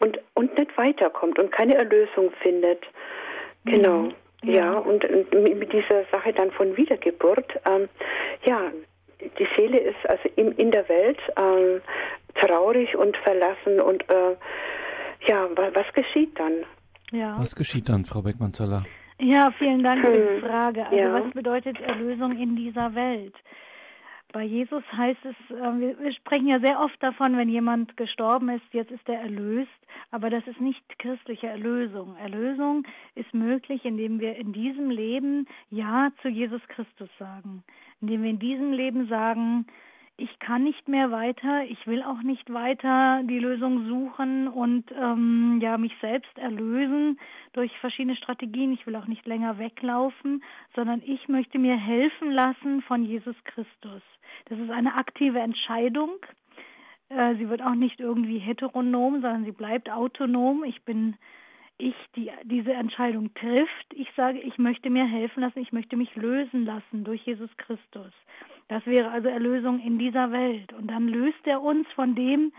[0.00, 2.82] und, und nicht weiterkommt und keine Erlösung findet.
[3.64, 3.98] Genau.
[3.98, 4.14] Mhm.
[4.42, 7.88] Ja, und, und, mit dieser Sache dann von Wiedergeburt, ähm,
[8.44, 8.72] ja,
[9.38, 11.80] die Seele ist also in, in der Welt ähm,
[12.34, 14.36] traurig und verlassen und äh,
[15.26, 16.64] ja, was geschieht dann?
[17.10, 17.36] Ja.
[17.38, 18.84] Was geschieht dann, Frau Beckmann-Zoller?
[19.20, 20.48] Ja, vielen Dank für die hm.
[20.48, 20.84] Frage.
[20.84, 21.14] Also ja.
[21.14, 23.34] was bedeutet Erlösung in dieser Welt?
[24.34, 28.64] Bei Jesus heißt es, äh, wir, sprechen ja sehr oft davon, wenn jemand gestorben ist,
[28.72, 29.70] jetzt ist er erlöst,
[30.10, 32.16] aber das ist nicht christliche Erlösung.
[32.16, 32.84] Erlösung
[33.14, 37.62] ist möglich, indem wir in diesem Leben Ja zu Jesus Christus sagen,
[38.00, 39.66] indem wir in diesem Leben sagen,
[40.16, 45.58] ich kann nicht mehr weiter, ich will auch nicht weiter die Lösung suchen und ähm,
[45.60, 47.18] ja mich selbst erlösen
[47.52, 48.72] durch verschiedene Strategien.
[48.72, 50.42] Ich will auch nicht länger weglaufen,
[50.74, 54.02] sondern ich möchte mir helfen lassen von Jesus Christus.
[54.46, 56.10] Das ist eine aktive Entscheidung,
[57.08, 60.64] Äh, sie wird auch nicht irgendwie heteronom, sondern sie bleibt autonom.
[60.64, 61.16] Ich bin
[61.78, 63.86] ich, die diese Entscheidung trifft.
[63.94, 68.12] Ich sage, ich möchte mir helfen lassen, ich möchte mich lösen lassen durch Jesus Christus.
[68.68, 70.72] Das wäre also Erlösung in dieser Welt.
[70.72, 72.52] Und dann löst er uns von dem,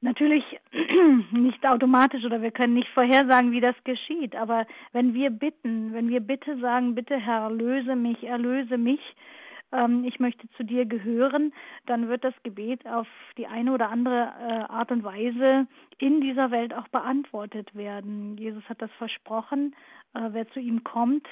[0.00, 0.44] natürlich
[1.32, 4.34] nicht automatisch oder wir können nicht vorhersagen, wie das geschieht.
[4.34, 9.00] Aber wenn wir bitten, wenn wir bitte sagen, bitte Herr, löse mich, erlöse mich,
[9.72, 11.52] ähm, ich möchte zu dir gehören,
[11.86, 13.06] dann wird das Gebet auf
[13.36, 15.66] die eine oder andere äh, Art und Weise
[15.98, 18.36] in dieser Welt auch beantwortet werden.
[18.36, 19.74] Jesus hat das versprochen,
[20.14, 21.26] äh, wer zu ihm kommt,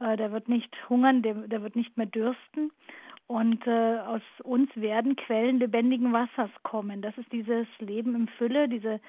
[0.00, 2.70] äh, der wird nicht hungern, der, der wird nicht mehr dürsten.
[3.28, 7.02] Und äh, aus uns werden Quellen lebendigen Wassers kommen.
[7.02, 9.00] Das ist dieses Leben im Fülle, diese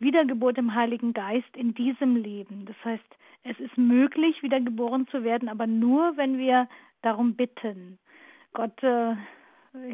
[0.00, 2.64] Wiedergeburt im Heiligen Geist in diesem Leben.
[2.66, 3.04] Das heißt,
[3.44, 6.68] es ist möglich, wiedergeboren zu werden, aber nur, wenn wir
[7.02, 7.98] darum bitten.
[8.52, 9.14] Gott äh,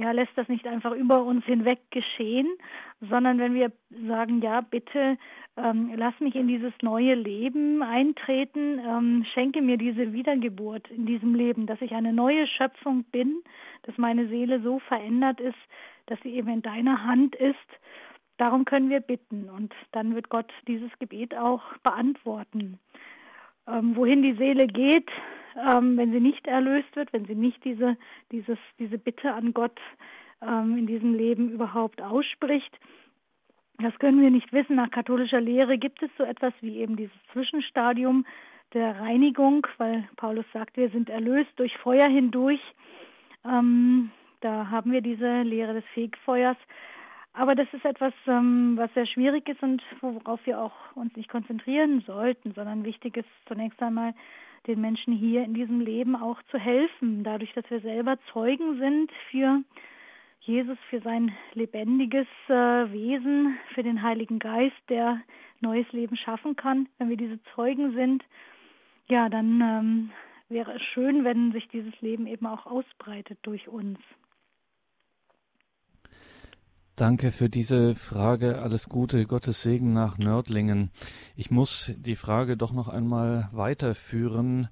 [0.00, 2.48] ja, lässt das nicht einfach über uns hinweg geschehen,
[3.00, 3.72] sondern wenn wir
[4.06, 5.18] sagen, ja, bitte
[5.56, 11.34] ähm, lass mich in dieses neue Leben eintreten, ähm, schenke mir diese Wiedergeburt in diesem
[11.34, 13.42] Leben, dass ich eine neue Schöpfung bin,
[13.82, 15.58] dass meine Seele so verändert ist,
[16.06, 17.56] dass sie eben in deiner Hand ist.
[18.38, 22.78] Darum können wir bitten und dann wird Gott dieses Gebet auch beantworten.
[23.66, 25.10] Ähm, wohin die Seele geht,
[25.56, 27.96] ähm, wenn sie nicht erlöst wird, wenn sie nicht diese,
[28.32, 29.78] dieses, diese Bitte an Gott
[30.42, 32.78] ähm, in diesem Leben überhaupt ausspricht.
[33.78, 34.76] Das können wir nicht wissen.
[34.76, 38.24] Nach katholischer Lehre gibt es so etwas wie eben dieses Zwischenstadium
[38.72, 42.60] der Reinigung, weil Paulus sagt, wir sind erlöst durch Feuer hindurch.
[43.44, 44.10] Ähm,
[44.40, 46.56] da haben wir diese Lehre des Fegfeuers.
[47.32, 51.28] Aber das ist etwas, ähm, was sehr schwierig ist und worauf wir auch uns nicht
[51.28, 54.14] konzentrieren sollten, sondern wichtig ist zunächst einmal
[54.66, 59.10] den Menschen hier in diesem Leben auch zu helfen, dadurch, dass wir selber Zeugen sind
[59.30, 59.62] für
[60.40, 65.20] Jesus, für sein lebendiges äh, Wesen, für den Heiligen Geist, der
[65.60, 66.88] neues Leben schaffen kann.
[66.98, 68.24] Wenn wir diese Zeugen sind,
[69.08, 70.10] ja, dann ähm,
[70.48, 73.98] wäre es schön, wenn sich dieses Leben eben auch ausbreitet durch uns.
[76.96, 78.62] Danke für diese Frage.
[78.62, 80.90] Alles Gute, Gottes Segen nach Nördlingen.
[81.36, 84.68] Ich muss die Frage doch noch einmal weiterführen.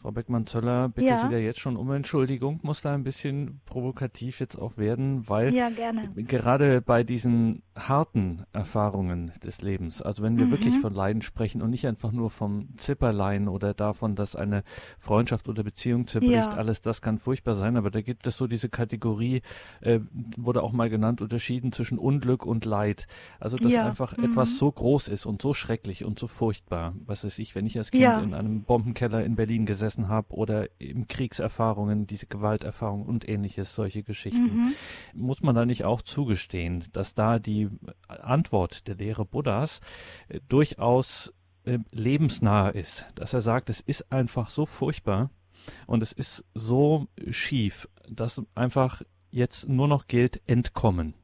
[0.00, 1.16] Frau Beckmann-Zöller, bitte ja.
[1.16, 5.52] Sie da jetzt schon um Entschuldigung, muss da ein bisschen provokativ jetzt auch werden, weil
[5.52, 5.70] ja,
[6.14, 10.50] gerade bei diesen harten Erfahrungen des Lebens, also wenn wir mhm.
[10.52, 14.62] wirklich von Leiden sprechen und nicht einfach nur vom Zipperlein oder davon, dass eine
[15.00, 16.50] Freundschaft oder Beziehung zerbricht, ja.
[16.50, 19.42] alles das kann furchtbar sein, aber da gibt es so diese Kategorie,
[19.80, 19.98] äh,
[20.36, 23.08] wurde auch mal genannt, unterschieden zwischen Unglück und Leid.
[23.40, 24.26] Also dass einfach mhm.
[24.26, 27.76] etwas so groß ist und so schrecklich und so furchtbar, was weiß ich, wenn ich
[27.78, 33.06] als Kind in einem Bombenkeller in Berlin gesessen gesessen habe oder im Kriegserfahrungen, diese Gewalterfahrungen
[33.06, 34.42] und ähnliches, solche Geschichten.
[34.44, 34.74] Mhm.
[35.14, 37.68] Muss man da nicht auch zugestehen, dass da die
[38.06, 39.80] Antwort der Lehre Buddhas
[40.28, 41.32] äh, durchaus
[41.64, 45.30] äh, lebensnah ist, dass er sagt, es ist einfach so furchtbar
[45.86, 51.14] und es ist so schief, dass einfach jetzt nur noch gilt, entkommen,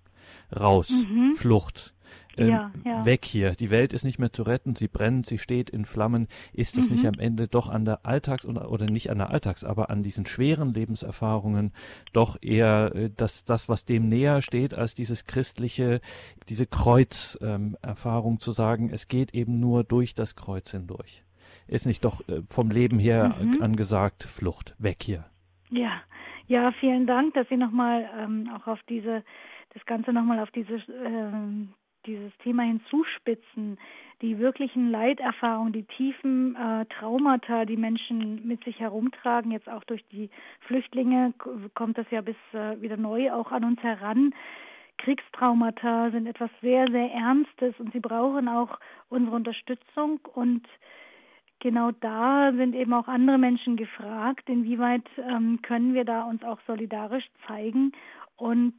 [0.55, 1.35] raus, mhm.
[1.35, 1.94] Flucht
[2.39, 3.05] äh, ja, ja.
[3.05, 3.53] weg hier.
[3.53, 6.29] Die Welt ist nicht mehr zu retten, sie brennt, sie steht in Flammen.
[6.53, 6.97] Ist es mhm.
[6.97, 10.03] nicht am Ende doch an der Alltags- oder, oder nicht an der Alltags-, aber an
[10.03, 11.73] diesen schweren Lebenserfahrungen
[12.13, 16.01] doch eher äh, das, das, was dem näher steht, als dieses christliche,
[16.49, 21.23] diese Kreuzerfahrung ähm, zu sagen, es geht eben nur durch das Kreuz hindurch.
[21.67, 23.63] Ist nicht doch äh, vom Leben her mhm.
[23.63, 25.25] angesagt, Flucht, weg hier.
[25.71, 26.03] Ja,
[26.47, 29.25] ja, vielen Dank, dass Sie nochmal ähm, auch auf diese,
[29.73, 31.73] das Ganze nochmal auf diese ähm,
[32.07, 33.79] dieses Thema hinzuspitzen,
[34.23, 40.05] die wirklichen Leiterfahrungen, die tiefen äh, Traumata, die Menschen mit sich herumtragen, jetzt auch durch
[40.09, 41.35] die Flüchtlinge
[41.75, 44.35] kommt das ja bis äh, wieder neu auch an uns heran.
[44.99, 48.79] Kriegstraumata sind etwas sehr, sehr Ernstes und sie brauchen auch
[49.09, 50.67] unsere Unterstützung und
[51.59, 56.61] genau da sind eben auch andere Menschen gefragt, inwieweit ähm, können wir da uns auch
[56.67, 57.93] solidarisch zeigen
[58.37, 58.75] und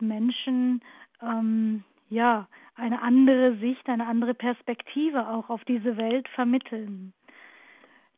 [0.00, 0.82] Menschen
[1.22, 2.48] ähm, ja,
[2.80, 7.12] eine andere Sicht, eine andere Perspektive auch auf diese Welt vermitteln.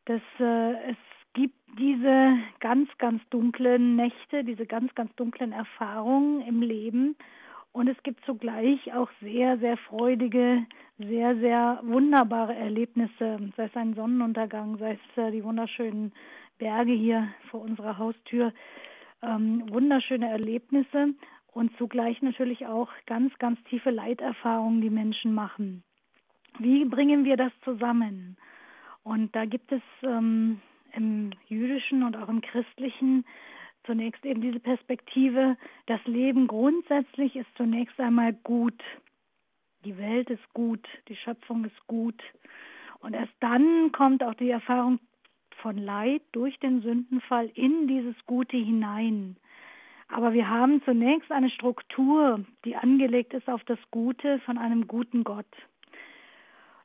[0.07, 0.97] Dass äh, es
[1.35, 7.17] gibt diese ganz, ganz dunklen Nächte, diese ganz, ganz dunklen Erfahrungen im Leben.
[7.73, 10.67] Und es gibt zugleich auch sehr, sehr freudige,
[10.99, 16.13] sehr, sehr wunderbare Erlebnisse, sei es ein Sonnenuntergang, sei es äh, die wunderschönen
[16.59, 18.53] Berge hier vor unserer Haustür,
[19.23, 21.15] ähm, wunderschöne Erlebnisse
[21.53, 25.85] und zugleich natürlich auch ganz, ganz tiefe Leiterfahrungen, die Menschen machen.
[26.59, 28.37] Wie bringen wir das zusammen?
[29.03, 30.61] Und da gibt es ähm,
[30.95, 33.25] im jüdischen und auch im christlichen
[33.85, 35.57] zunächst eben diese Perspektive,
[35.87, 38.81] das Leben grundsätzlich ist zunächst einmal gut.
[39.85, 42.23] Die Welt ist gut, die Schöpfung ist gut.
[43.01, 45.01] Und erst dann kommt auch die Erfahrung
[45.61, 49.37] von Leid durch den Sündenfall in dieses Gute hinein.
[50.13, 55.25] Aber wir haben zunächst eine Struktur, die angelegt ist auf das Gute von einem guten
[55.25, 55.47] Gott.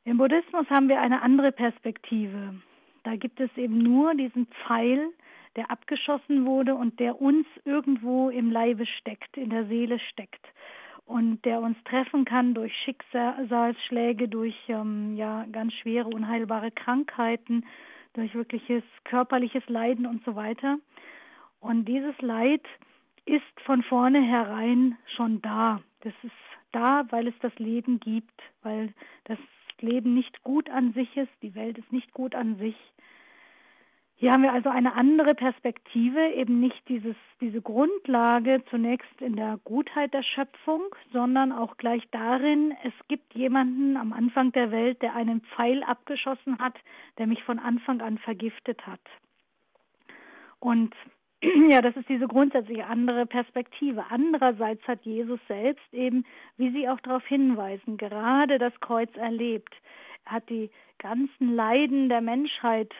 [0.04, 2.54] Im Buddhismus haben wir eine andere Perspektive.
[3.04, 5.10] Da gibt es eben nur diesen Pfeil,
[5.56, 10.46] der abgeschossen wurde und der uns irgendwo im Leibe steckt, in der Seele steckt
[11.04, 17.66] und der uns treffen kann durch Schicksalsschläge, durch ähm, ja ganz schwere unheilbare Krankheiten,
[18.14, 20.78] durch wirkliches körperliches Leiden und so weiter.
[21.60, 22.62] Und dieses Leid
[23.28, 25.80] ist von vornherein schon da.
[26.00, 26.32] Das ist
[26.72, 28.92] da, weil es das Leben gibt, weil
[29.24, 29.38] das
[29.80, 32.76] Leben nicht gut an sich ist, die Welt ist nicht gut an sich.
[34.20, 39.60] Hier haben wir also eine andere Perspektive, eben nicht dieses, diese Grundlage zunächst in der
[39.62, 40.82] Gutheit der Schöpfung,
[41.12, 46.58] sondern auch gleich darin, es gibt jemanden am Anfang der Welt, der einen Pfeil abgeschossen
[46.58, 46.74] hat,
[47.18, 49.00] der mich von Anfang an vergiftet hat.
[50.58, 50.92] Und
[51.68, 54.04] ja, das ist diese grundsätzliche andere Perspektive.
[54.10, 56.24] Andererseits hat Jesus selbst eben,
[56.56, 59.74] wie Sie auch darauf hinweisen, gerade das Kreuz erlebt.
[60.24, 62.92] Er hat die ganzen Leiden der Menschheit,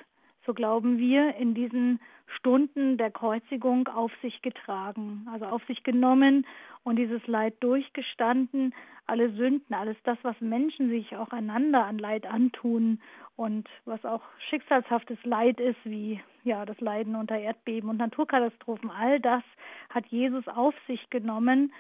[0.48, 2.00] so glauben wir, in diesen
[2.38, 6.46] Stunden der Kreuzigung auf sich getragen, also auf sich genommen
[6.84, 8.74] und dieses Leid durchgestanden,
[9.06, 12.98] alle Sünden, alles das, was Menschen sich auch einander an Leid antun
[13.36, 19.20] und was auch schicksalshaftes Leid ist, wie ja das Leiden unter Erdbeben und Naturkatastrophen, all
[19.20, 19.42] das
[19.90, 21.74] hat Jesus auf sich genommen.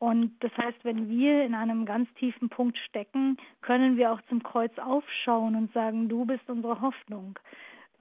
[0.00, 4.42] Und das heißt, wenn wir in einem ganz tiefen Punkt stecken, können wir auch zum
[4.42, 7.38] Kreuz aufschauen und sagen, du bist unsere Hoffnung.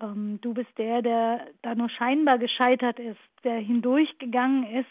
[0.01, 4.85] Ähm, du bist der, der da nur scheinbar gescheitert ist, der hindurchgegangen ist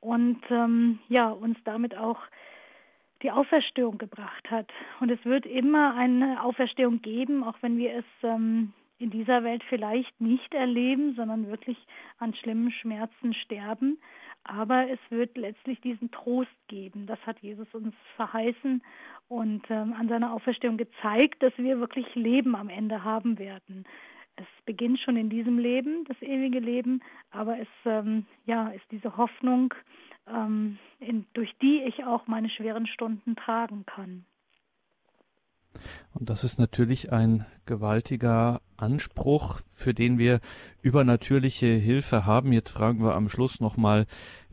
[0.00, 2.18] und ähm, ja uns damit auch
[3.22, 4.66] die Auferstehung gebracht hat.
[5.00, 9.62] Und es wird immer eine Auferstehung geben, auch wenn wir es ähm, in dieser Welt
[9.68, 11.78] vielleicht nicht erleben, sondern wirklich
[12.18, 13.98] an schlimmen Schmerzen sterben.
[14.44, 17.06] Aber es wird letztlich diesen Trost geben.
[17.06, 18.82] Das hat Jesus uns verheißen
[19.28, 23.84] und ähm, an seiner Auferstehung gezeigt, dass wir wirklich Leben am Ende haben werden.
[24.36, 29.16] Es beginnt schon in diesem Leben, das ewige Leben, aber es ähm, ja, ist diese
[29.16, 29.74] Hoffnung,
[30.26, 34.24] ähm, in, durch die ich auch meine schweren Stunden tragen kann.
[36.14, 40.40] Und das ist natürlich ein gewaltiger Anspruch, für den wir
[40.82, 42.52] übernatürliche Hilfe haben.
[42.52, 44.06] Jetzt fragen wir am Schluss nochmal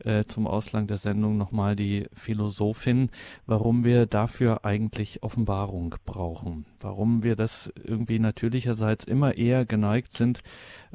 [0.04, 3.10] äh, zum Auslang der Sendung nochmal die Philosophin,
[3.46, 6.66] warum wir dafür eigentlich Offenbarung brauchen.
[6.80, 10.42] Warum wir das irgendwie natürlicherseits immer eher geneigt sind,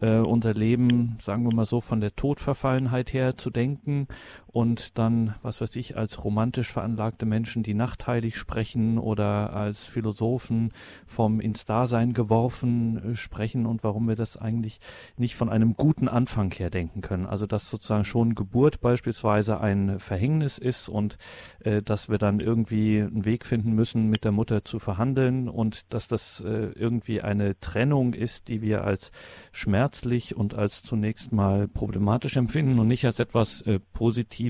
[0.02, 4.08] äh, unser Leben, sagen wir mal so, von der Todverfallenheit her zu denken
[4.54, 10.72] und dann, was weiß ich, als romantisch veranlagte Menschen, die nachtheilig sprechen oder als Philosophen
[11.08, 14.80] vom ins Dasein geworfen äh, sprechen und warum wir das eigentlich
[15.18, 17.26] nicht von einem guten Anfang her denken können.
[17.26, 21.18] Also dass sozusagen schon Geburt beispielsweise ein Verhängnis ist und
[21.62, 25.92] äh, dass wir dann irgendwie einen Weg finden müssen, mit der Mutter zu verhandeln und
[25.92, 29.12] dass das äh, irgendwie eine Trennung ist, die wir als
[29.52, 34.43] schmerzlich und als zunächst mal problematisch empfinden und nicht als etwas äh, Positives,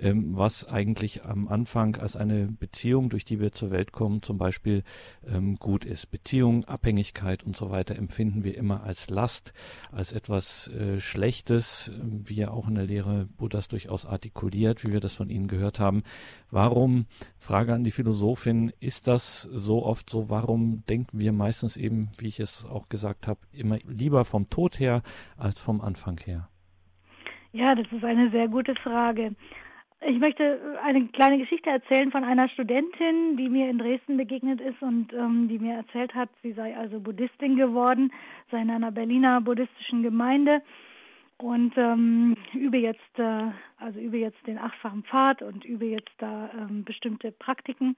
[0.00, 4.38] ähm, was eigentlich am Anfang als eine Beziehung, durch die wir zur Welt kommen, zum
[4.38, 4.82] Beispiel
[5.26, 6.10] ähm, gut ist.
[6.10, 9.52] Beziehung, Abhängigkeit und so weiter empfinden wir immer als Last,
[9.90, 15.00] als etwas äh, Schlechtes, wie er auch in der Lehre Buddhas durchaus artikuliert, wie wir
[15.00, 16.02] das von Ihnen gehört haben.
[16.50, 17.06] Warum,
[17.38, 20.30] Frage an die Philosophin, ist das so oft so?
[20.30, 24.78] Warum denken wir meistens eben, wie ich es auch gesagt habe, immer lieber vom Tod
[24.78, 25.02] her
[25.36, 26.48] als vom Anfang her?
[27.52, 29.34] Ja, das ist eine sehr gute Frage.
[30.06, 34.80] Ich möchte eine kleine Geschichte erzählen von einer Studentin, die mir in Dresden begegnet ist
[34.80, 38.12] und ähm, die mir erzählt hat, sie sei also Buddhistin geworden,
[38.50, 40.62] sei in einer Berliner buddhistischen Gemeinde
[41.38, 46.50] und ähm, übe jetzt, äh, also übe jetzt den achtfachen Pfad und übe jetzt da
[46.56, 47.96] ähm, bestimmte Praktiken.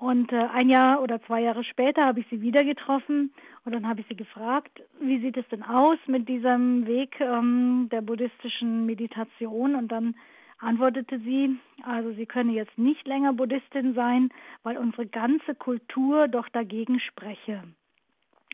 [0.00, 3.34] Und äh, ein Jahr oder zwei Jahre später habe ich sie wieder getroffen
[3.66, 7.90] und dann habe ich sie gefragt, wie sieht es denn aus mit diesem Weg ähm,
[7.92, 9.74] der buddhistischen Meditation?
[9.74, 10.14] Und dann
[10.58, 14.30] antwortete sie, also sie könne jetzt nicht länger Buddhistin sein,
[14.62, 17.62] weil unsere ganze Kultur doch dagegen spreche.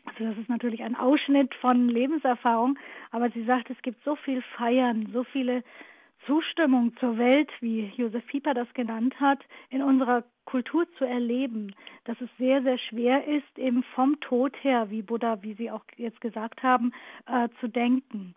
[0.03, 2.77] Also das ist natürlich ein Ausschnitt von Lebenserfahrung,
[3.11, 5.63] aber sie sagt, es gibt so viel Feiern, so viele
[6.25, 9.39] Zustimmung zur Welt, wie Josef Pieper das genannt hat,
[9.69, 11.75] in unserer Kultur zu erleben,
[12.05, 15.83] dass es sehr, sehr schwer ist, eben vom Tod her, wie Buddha, wie Sie auch
[15.97, 16.93] jetzt gesagt haben,
[17.27, 18.33] äh, zu denken.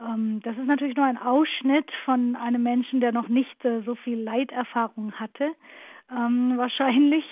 [0.00, 3.94] Ähm, das ist natürlich nur ein Ausschnitt von einem Menschen, der noch nicht äh, so
[3.94, 5.52] viel Leiterfahrung hatte,
[6.10, 7.24] ähm, wahrscheinlich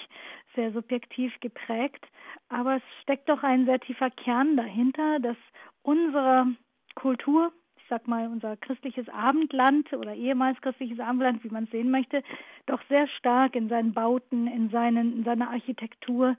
[0.55, 2.07] sehr subjektiv geprägt.
[2.49, 5.37] Aber es steckt doch ein sehr tiefer Kern dahinter, dass
[5.83, 6.47] unsere
[6.95, 7.53] Kultur,
[7.89, 12.23] sag mal unser christliches Abendland oder ehemals christliches Abendland, wie man es sehen möchte,
[12.67, 16.37] doch sehr stark in seinen Bauten, in, seinen, in seiner Architektur,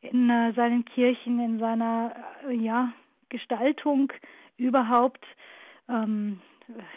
[0.00, 2.14] in äh, seinen Kirchen, in seiner
[2.48, 2.92] äh, ja,
[3.28, 4.12] Gestaltung
[4.56, 5.24] überhaupt
[5.88, 6.40] ähm,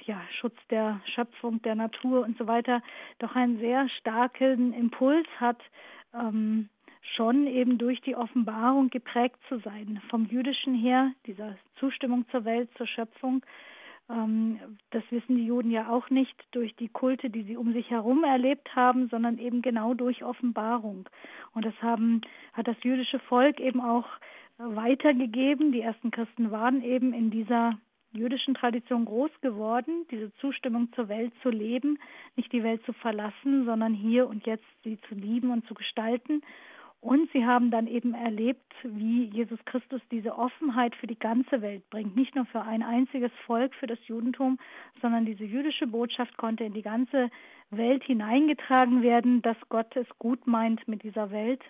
[0.06, 2.82] ja, Schutz der Schöpfung, der Natur und so weiter,
[3.20, 5.62] doch einen sehr starken Impuls hat,
[6.14, 6.70] ähm,
[7.16, 10.02] schon eben durch die Offenbarung geprägt zu sein.
[10.10, 13.44] Vom Jüdischen her, dieser Zustimmung zur Welt, zur Schöpfung,
[14.10, 18.24] das wissen die Juden ja auch nicht durch die Kulte, die sie um sich herum
[18.24, 21.08] erlebt haben, sondern eben genau durch Offenbarung.
[21.54, 22.22] Und das haben,
[22.54, 24.08] hat das jüdische Volk eben auch
[24.58, 25.72] weitergegeben.
[25.72, 27.78] Die ersten Christen waren eben in dieser
[28.12, 32.00] jüdischen Tradition groß geworden, diese Zustimmung zur Welt zu leben,
[32.36, 36.42] nicht die Welt zu verlassen, sondern hier und jetzt sie zu lieben und zu gestalten.
[37.02, 41.90] Und sie haben dann eben erlebt, wie Jesus Christus diese Offenheit für die ganze Welt
[41.90, 42.16] bringt.
[42.16, 44.60] Nicht nur für ein einziges Volk, für das Judentum,
[45.02, 47.30] sondern diese jüdische Botschaft konnte in die ganze
[47.70, 51.62] Welt hineingetragen werden, dass Gott es gut meint mit dieser Welt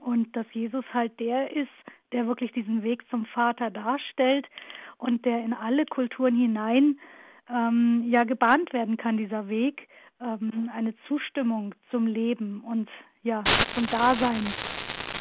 [0.00, 1.68] und dass Jesus halt der ist,
[2.12, 4.46] der wirklich diesen Weg zum Vater darstellt
[4.98, 6.98] und der in alle Kulturen hinein
[7.48, 9.88] ähm, ja gebahnt werden kann, dieser Weg,
[10.20, 12.88] ähm, eine Zustimmung zum Leben und
[13.26, 13.42] ja,
[13.74, 14.44] zum Dasein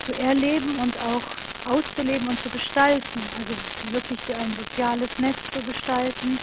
[0.05, 3.19] zu erleben und auch auszuleben und zu gestalten.
[3.39, 6.37] Also wirklich ein soziales Netz zu gestalten,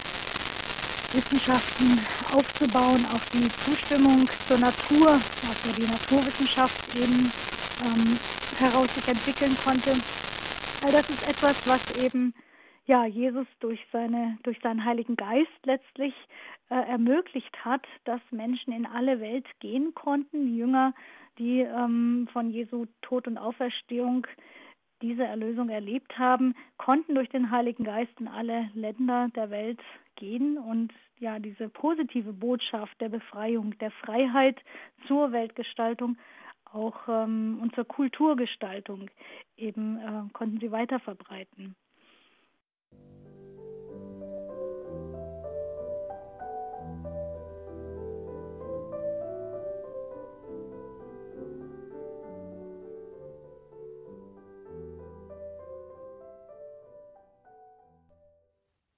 [1.12, 2.00] Wissenschaften
[2.34, 7.30] aufzubauen, auch die Zustimmung zur Natur, also die Naturwissenschaft eben
[7.86, 8.18] ähm,
[8.58, 9.90] heraus sich entwickeln konnte.
[10.84, 12.34] All das ist etwas, was eben
[12.86, 16.14] ja, Jesus durch, seine, durch seinen Heiligen Geist letztlich
[16.70, 20.56] äh, ermöglicht hat, dass Menschen in alle Welt gehen konnten.
[20.56, 20.92] Jünger,
[21.38, 24.26] die ähm, von Jesu Tod und Auferstehung
[25.00, 29.80] diese Erlösung erlebt haben, konnten durch den Heiligen Geist in alle Länder der Welt
[30.16, 34.60] gehen und ja, diese positive Botschaft der Befreiung, der Freiheit
[35.06, 36.16] zur Weltgestaltung
[36.72, 39.10] auch ähm, und zur Kulturgestaltung
[39.56, 41.76] eben äh, konnten sie weiter verbreiten.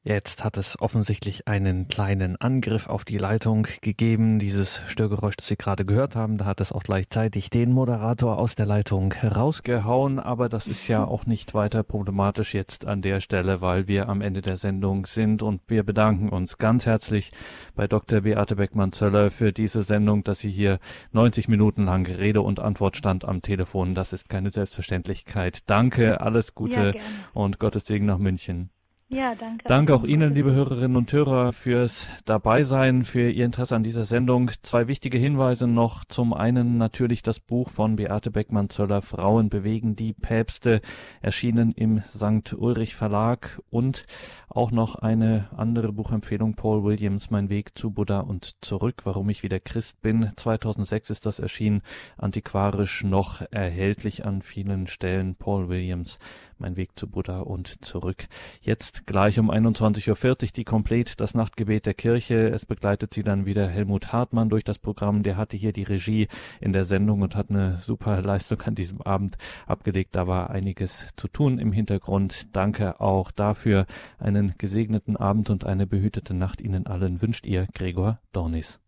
[0.06, 4.38] Jetzt hat es offensichtlich einen kleinen Angriff auf die Leitung gegeben.
[4.38, 8.54] Dieses Störgeräusch, das Sie gerade gehört haben, da hat es auch gleichzeitig den Moderator aus
[8.54, 10.18] der Leitung herausgehauen.
[10.18, 14.20] Aber das ist ja auch nicht weiter problematisch jetzt an der Stelle, weil wir am
[14.20, 15.42] Ende der Sendung sind.
[15.42, 17.32] Und wir bedanken uns ganz herzlich
[17.74, 18.20] bei Dr.
[18.20, 20.80] Beate Beckmann-Zöller für diese Sendung, dass sie hier
[21.12, 23.94] 90 Minuten lang Rede und Antwort stand am Telefon.
[23.94, 25.60] Das ist keine Selbstverständlichkeit.
[25.64, 27.02] Danke, alles Gute ja,
[27.32, 28.68] und Gottes Segen nach München.
[29.14, 29.68] Ja, danke.
[29.68, 34.50] Danke auch Ihnen, liebe Hörerinnen und Hörer, fürs Dabeisein, für Ihr Interesse an dieser Sendung.
[34.62, 36.04] Zwei wichtige Hinweise noch.
[36.04, 40.80] Zum einen natürlich das Buch von Beate Beckmann-Zöller, Frauen bewegen die Päpste,
[41.22, 42.54] erschienen im St.
[42.54, 44.04] Ulrich Verlag und
[44.48, 49.44] auch noch eine andere Buchempfehlung, Paul Williams, Mein Weg zu Buddha und zurück, warum ich
[49.44, 50.32] wieder Christ bin.
[50.34, 51.82] 2006 ist das erschienen,
[52.16, 55.36] antiquarisch noch erhältlich an vielen Stellen.
[55.36, 56.18] Paul Williams,
[56.58, 58.26] Mein Weg zu Buddha und zurück.
[58.60, 62.48] Jetzt gleich um 21.40 Uhr die Komplett, das Nachtgebet der Kirche.
[62.48, 65.22] Es begleitet sie dann wieder Helmut Hartmann durch das Programm.
[65.22, 66.28] Der hatte hier die Regie
[66.60, 69.36] in der Sendung und hat eine super Leistung an diesem Abend
[69.66, 70.14] abgelegt.
[70.14, 72.54] Da war einiges zu tun im Hintergrund.
[72.54, 73.86] Danke auch dafür.
[74.18, 78.80] Einen gesegneten Abend und eine behütete Nacht Ihnen allen wünscht Ihr Gregor Dornis.